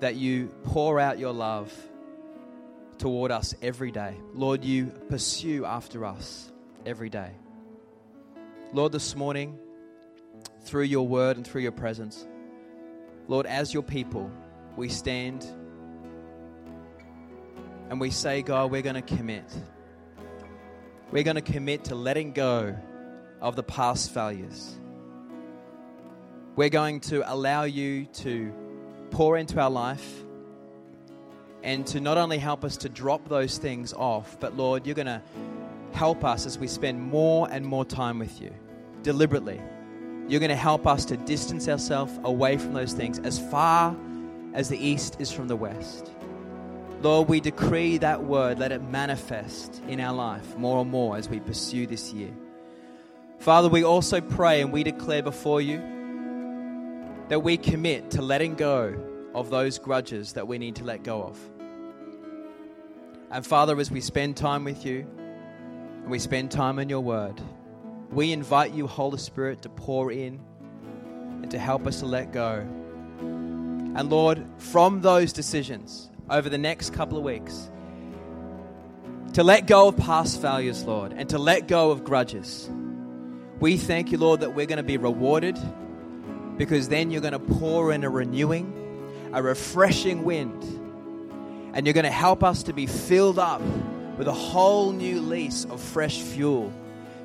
that 0.00 0.16
you 0.16 0.48
pour 0.64 0.98
out 0.98 1.18
your 1.18 1.32
love 1.32 1.72
toward 2.98 3.30
us 3.30 3.54
every 3.62 3.90
day. 3.90 4.16
Lord, 4.34 4.64
you 4.64 4.86
pursue 5.08 5.64
after 5.64 6.04
us 6.04 6.50
every 6.84 7.10
day. 7.10 7.30
Lord, 8.72 8.92
this 8.92 9.14
morning, 9.14 9.58
through 10.62 10.84
your 10.84 11.06
word 11.06 11.36
and 11.36 11.46
through 11.46 11.62
your 11.62 11.72
presence, 11.72 12.26
Lord, 13.28 13.46
as 13.46 13.72
your 13.72 13.82
people, 13.82 14.30
we 14.78 14.88
stand 14.88 15.44
and 17.90 18.00
we 18.00 18.10
say, 18.10 18.42
God, 18.42 18.70
we're 18.70 18.82
going 18.82 18.94
to 18.94 19.02
commit. 19.02 19.44
We're 21.10 21.24
going 21.24 21.34
to 21.34 21.42
commit 21.42 21.84
to 21.86 21.96
letting 21.96 22.32
go 22.32 22.76
of 23.40 23.56
the 23.56 23.64
past 23.64 24.14
failures. 24.14 24.78
We're 26.54 26.68
going 26.68 27.00
to 27.00 27.30
allow 27.30 27.64
you 27.64 28.06
to 28.06 28.52
pour 29.10 29.36
into 29.36 29.60
our 29.60 29.70
life 29.70 30.22
and 31.64 31.84
to 31.88 32.00
not 32.00 32.16
only 32.16 32.38
help 32.38 32.64
us 32.64 32.76
to 32.78 32.88
drop 32.88 33.28
those 33.28 33.58
things 33.58 33.92
off, 33.92 34.38
but 34.38 34.56
Lord, 34.56 34.86
you're 34.86 34.94
going 34.94 35.06
to 35.06 35.22
help 35.92 36.24
us 36.24 36.46
as 36.46 36.56
we 36.56 36.68
spend 36.68 37.02
more 37.02 37.48
and 37.50 37.66
more 37.66 37.84
time 37.84 38.20
with 38.20 38.40
you 38.40 38.54
deliberately. 39.02 39.60
You're 40.28 40.40
going 40.40 40.50
to 40.50 40.56
help 40.56 40.86
us 40.86 41.04
to 41.06 41.16
distance 41.16 41.68
ourselves 41.68 42.12
away 42.22 42.58
from 42.58 42.74
those 42.74 42.92
things 42.92 43.18
as 43.18 43.40
far 43.50 43.96
as 44.58 44.68
the 44.68 44.76
east 44.76 45.16
is 45.20 45.30
from 45.30 45.46
the 45.46 45.54
west. 45.54 46.10
Lord, 47.00 47.28
we 47.28 47.38
decree 47.38 47.96
that 47.98 48.24
word, 48.24 48.58
let 48.58 48.72
it 48.72 48.82
manifest 48.82 49.80
in 49.86 50.00
our 50.00 50.12
life 50.12 50.58
more 50.58 50.80
and 50.80 50.90
more 50.90 51.16
as 51.16 51.28
we 51.28 51.38
pursue 51.38 51.86
this 51.86 52.12
year. 52.12 52.32
Father, 53.38 53.68
we 53.68 53.84
also 53.84 54.20
pray 54.20 54.60
and 54.60 54.72
we 54.72 54.82
declare 54.82 55.22
before 55.22 55.60
you 55.60 55.78
that 57.28 57.38
we 57.38 57.56
commit 57.56 58.10
to 58.10 58.20
letting 58.20 58.56
go 58.56 59.00
of 59.32 59.48
those 59.48 59.78
grudges 59.78 60.32
that 60.32 60.48
we 60.48 60.58
need 60.58 60.74
to 60.74 60.84
let 60.84 61.04
go 61.04 61.22
of. 61.22 61.38
And 63.30 63.46
Father, 63.46 63.78
as 63.78 63.92
we 63.92 64.00
spend 64.00 64.36
time 64.36 64.64
with 64.64 64.84
you 64.84 65.06
and 66.02 66.10
we 66.10 66.18
spend 66.18 66.50
time 66.50 66.80
in 66.80 66.88
your 66.88 67.00
word, 67.00 67.40
we 68.10 68.32
invite 68.32 68.72
you, 68.72 68.88
Holy 68.88 69.18
Spirit, 69.18 69.62
to 69.62 69.68
pour 69.68 70.10
in 70.10 70.40
and 71.42 71.48
to 71.52 71.60
help 71.60 71.86
us 71.86 72.00
to 72.00 72.06
let 72.06 72.32
go. 72.32 72.66
And 73.98 74.10
Lord, 74.10 74.46
from 74.58 75.00
those 75.00 75.32
decisions 75.32 76.08
over 76.30 76.48
the 76.48 76.56
next 76.56 76.92
couple 76.92 77.18
of 77.18 77.24
weeks, 77.24 77.68
to 79.32 79.42
let 79.42 79.66
go 79.66 79.88
of 79.88 79.96
past 79.96 80.40
failures, 80.40 80.84
Lord, 80.84 81.12
and 81.12 81.28
to 81.30 81.38
let 81.38 81.66
go 81.66 81.90
of 81.90 82.04
grudges. 82.04 82.70
We 83.58 83.76
thank 83.76 84.12
you, 84.12 84.18
Lord, 84.18 84.38
that 84.42 84.54
we're 84.54 84.66
going 84.66 84.76
to 84.76 84.84
be 84.84 84.98
rewarded 84.98 85.58
because 86.56 86.88
then 86.88 87.10
you're 87.10 87.20
going 87.20 87.32
to 87.32 87.40
pour 87.40 87.90
in 87.90 88.04
a 88.04 88.08
renewing, 88.08 88.72
a 89.32 89.42
refreshing 89.42 90.22
wind, 90.22 90.62
and 91.74 91.84
you're 91.84 91.92
going 91.92 92.04
to 92.04 92.10
help 92.10 92.44
us 92.44 92.62
to 92.62 92.72
be 92.72 92.86
filled 92.86 93.40
up 93.40 93.62
with 94.16 94.28
a 94.28 94.32
whole 94.32 94.92
new 94.92 95.20
lease 95.20 95.64
of 95.64 95.80
fresh 95.80 96.20
fuel 96.20 96.72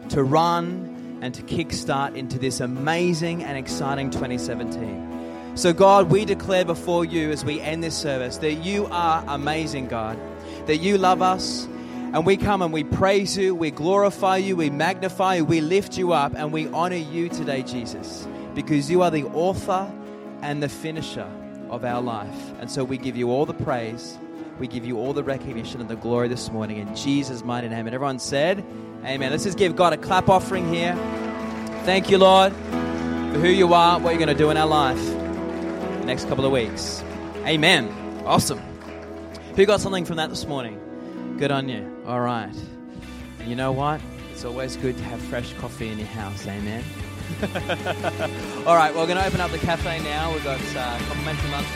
to 0.09 0.24
run 0.24 1.19
and 1.21 1.36
to 1.36 1.43
kickstart 1.43 2.15
into 2.15 2.39
this 2.39 2.61
amazing 2.61 3.43
and 3.43 3.59
exciting 3.59 4.09
2017. 4.09 5.12
So, 5.56 5.72
God, 5.72 6.10
we 6.10 6.26
declare 6.26 6.66
before 6.66 7.06
you 7.06 7.30
as 7.30 7.45
we 7.45 7.62
end 7.62 7.84
this 7.84 7.95
service 7.95 8.38
that 8.38 8.54
you 8.54 8.88
are 8.88 9.24
amazing, 9.28 9.88
God, 9.88 10.18
that 10.66 10.78
you 10.78 10.97
love 10.97 11.22
us. 11.22 11.66
And 12.14 12.26
we 12.26 12.38
come 12.38 12.64
and 12.64 12.74
we 12.74 12.84
praise 12.84 13.38
you, 13.38 13.54
we 13.54 13.70
glorify 13.70 14.38
you, 14.38 14.56
we 14.56 14.72
magnify 14.72 15.36
you, 15.36 15.45
we 15.45 15.62
lift 15.62 15.95
you 15.95 16.12
up, 16.12 16.34
and 16.36 16.51
we 16.51 16.68
honor 16.70 16.95
you 16.95 17.30
today, 17.30 17.62
Jesus, 17.62 18.28
because 18.56 18.89
you 18.89 19.04
are 19.04 19.12
the 19.12 19.26
author 19.26 19.91
and 20.41 20.62
the 20.62 20.70
finisher 20.70 21.28
of 21.70 21.86
our 21.86 22.01
life. 22.01 22.51
And 22.60 22.70
so 22.70 22.84
we 22.84 22.97
give 22.97 23.16
you 23.16 23.30
all 23.30 23.45
the 23.45 23.54
praise, 23.54 24.18
we 24.60 24.68
give 24.68 24.86
you 24.86 24.97
all 24.97 25.14
the 25.14 25.24
recognition 25.24 25.82
and 25.82 25.89
the 25.89 25.95
glory 25.95 26.28
this 26.28 26.51
morning 26.51 26.78
in 26.78 26.95
Jesus' 26.95 27.43
mighty 27.43 27.70
name. 27.70 27.86
And 27.86 27.93
everyone 27.93 28.20
said, 28.20 28.64
Amen. 29.06 29.32
Let's 29.32 29.43
just 29.43 29.58
give 29.58 29.76
God 29.76 29.93
a 29.93 29.97
clap 29.97 30.30
offering 30.30 30.72
here. 30.74 30.95
Thank 31.84 32.10
you, 32.10 32.18
Lord, 32.18 32.54
for 32.54 33.39
who 33.39 33.49
you 33.49 33.74
are, 33.74 33.99
what 33.99 34.12
you're 34.12 34.20
going 34.20 34.36
to 34.36 34.36
do 34.36 34.49
in 34.49 34.58
our 34.58 34.68
life 34.68 35.22
the 36.04 36.08
next 36.08 36.28
couple 36.28 36.45
of 36.45 36.51
weeks. 36.51 37.01
Amen. 37.45 37.88
Awesome. 38.26 38.60
Who 39.56 39.66
got 39.66 39.80
something 39.80 40.04
from 40.04 40.18
that 40.18 40.30
this 40.30 40.45
morning? 40.45 40.78
Good 41.39 41.49
on 41.49 41.70
you. 41.70 42.04
All 42.06 42.20
right. 42.20 42.54
You 43.45 43.56
know 43.56 43.72
what? 43.72 44.01
It's 44.32 44.43
always 44.43 44.76
good 44.76 44.97
to 44.97 45.04
have 45.06 45.22
fresh 45.22 45.54
coffee 45.54 45.88
in 45.88 45.97
your 45.97 46.08
house. 46.10 46.45
Amen. 46.45 46.84
All 48.68 48.76
right, 48.76 48.93
well, 48.93 49.04
we're 49.04 49.14
going 49.14 49.18
to 49.18 49.26
open 49.26 49.39
up 49.39 49.51
the 49.51 49.60
cafe 49.60 49.99
now. 50.04 50.34
We've 50.34 50.43
got 50.43 50.60
uh, 50.76 50.97
complimentary 51.08 51.51
lunch. 51.51 51.68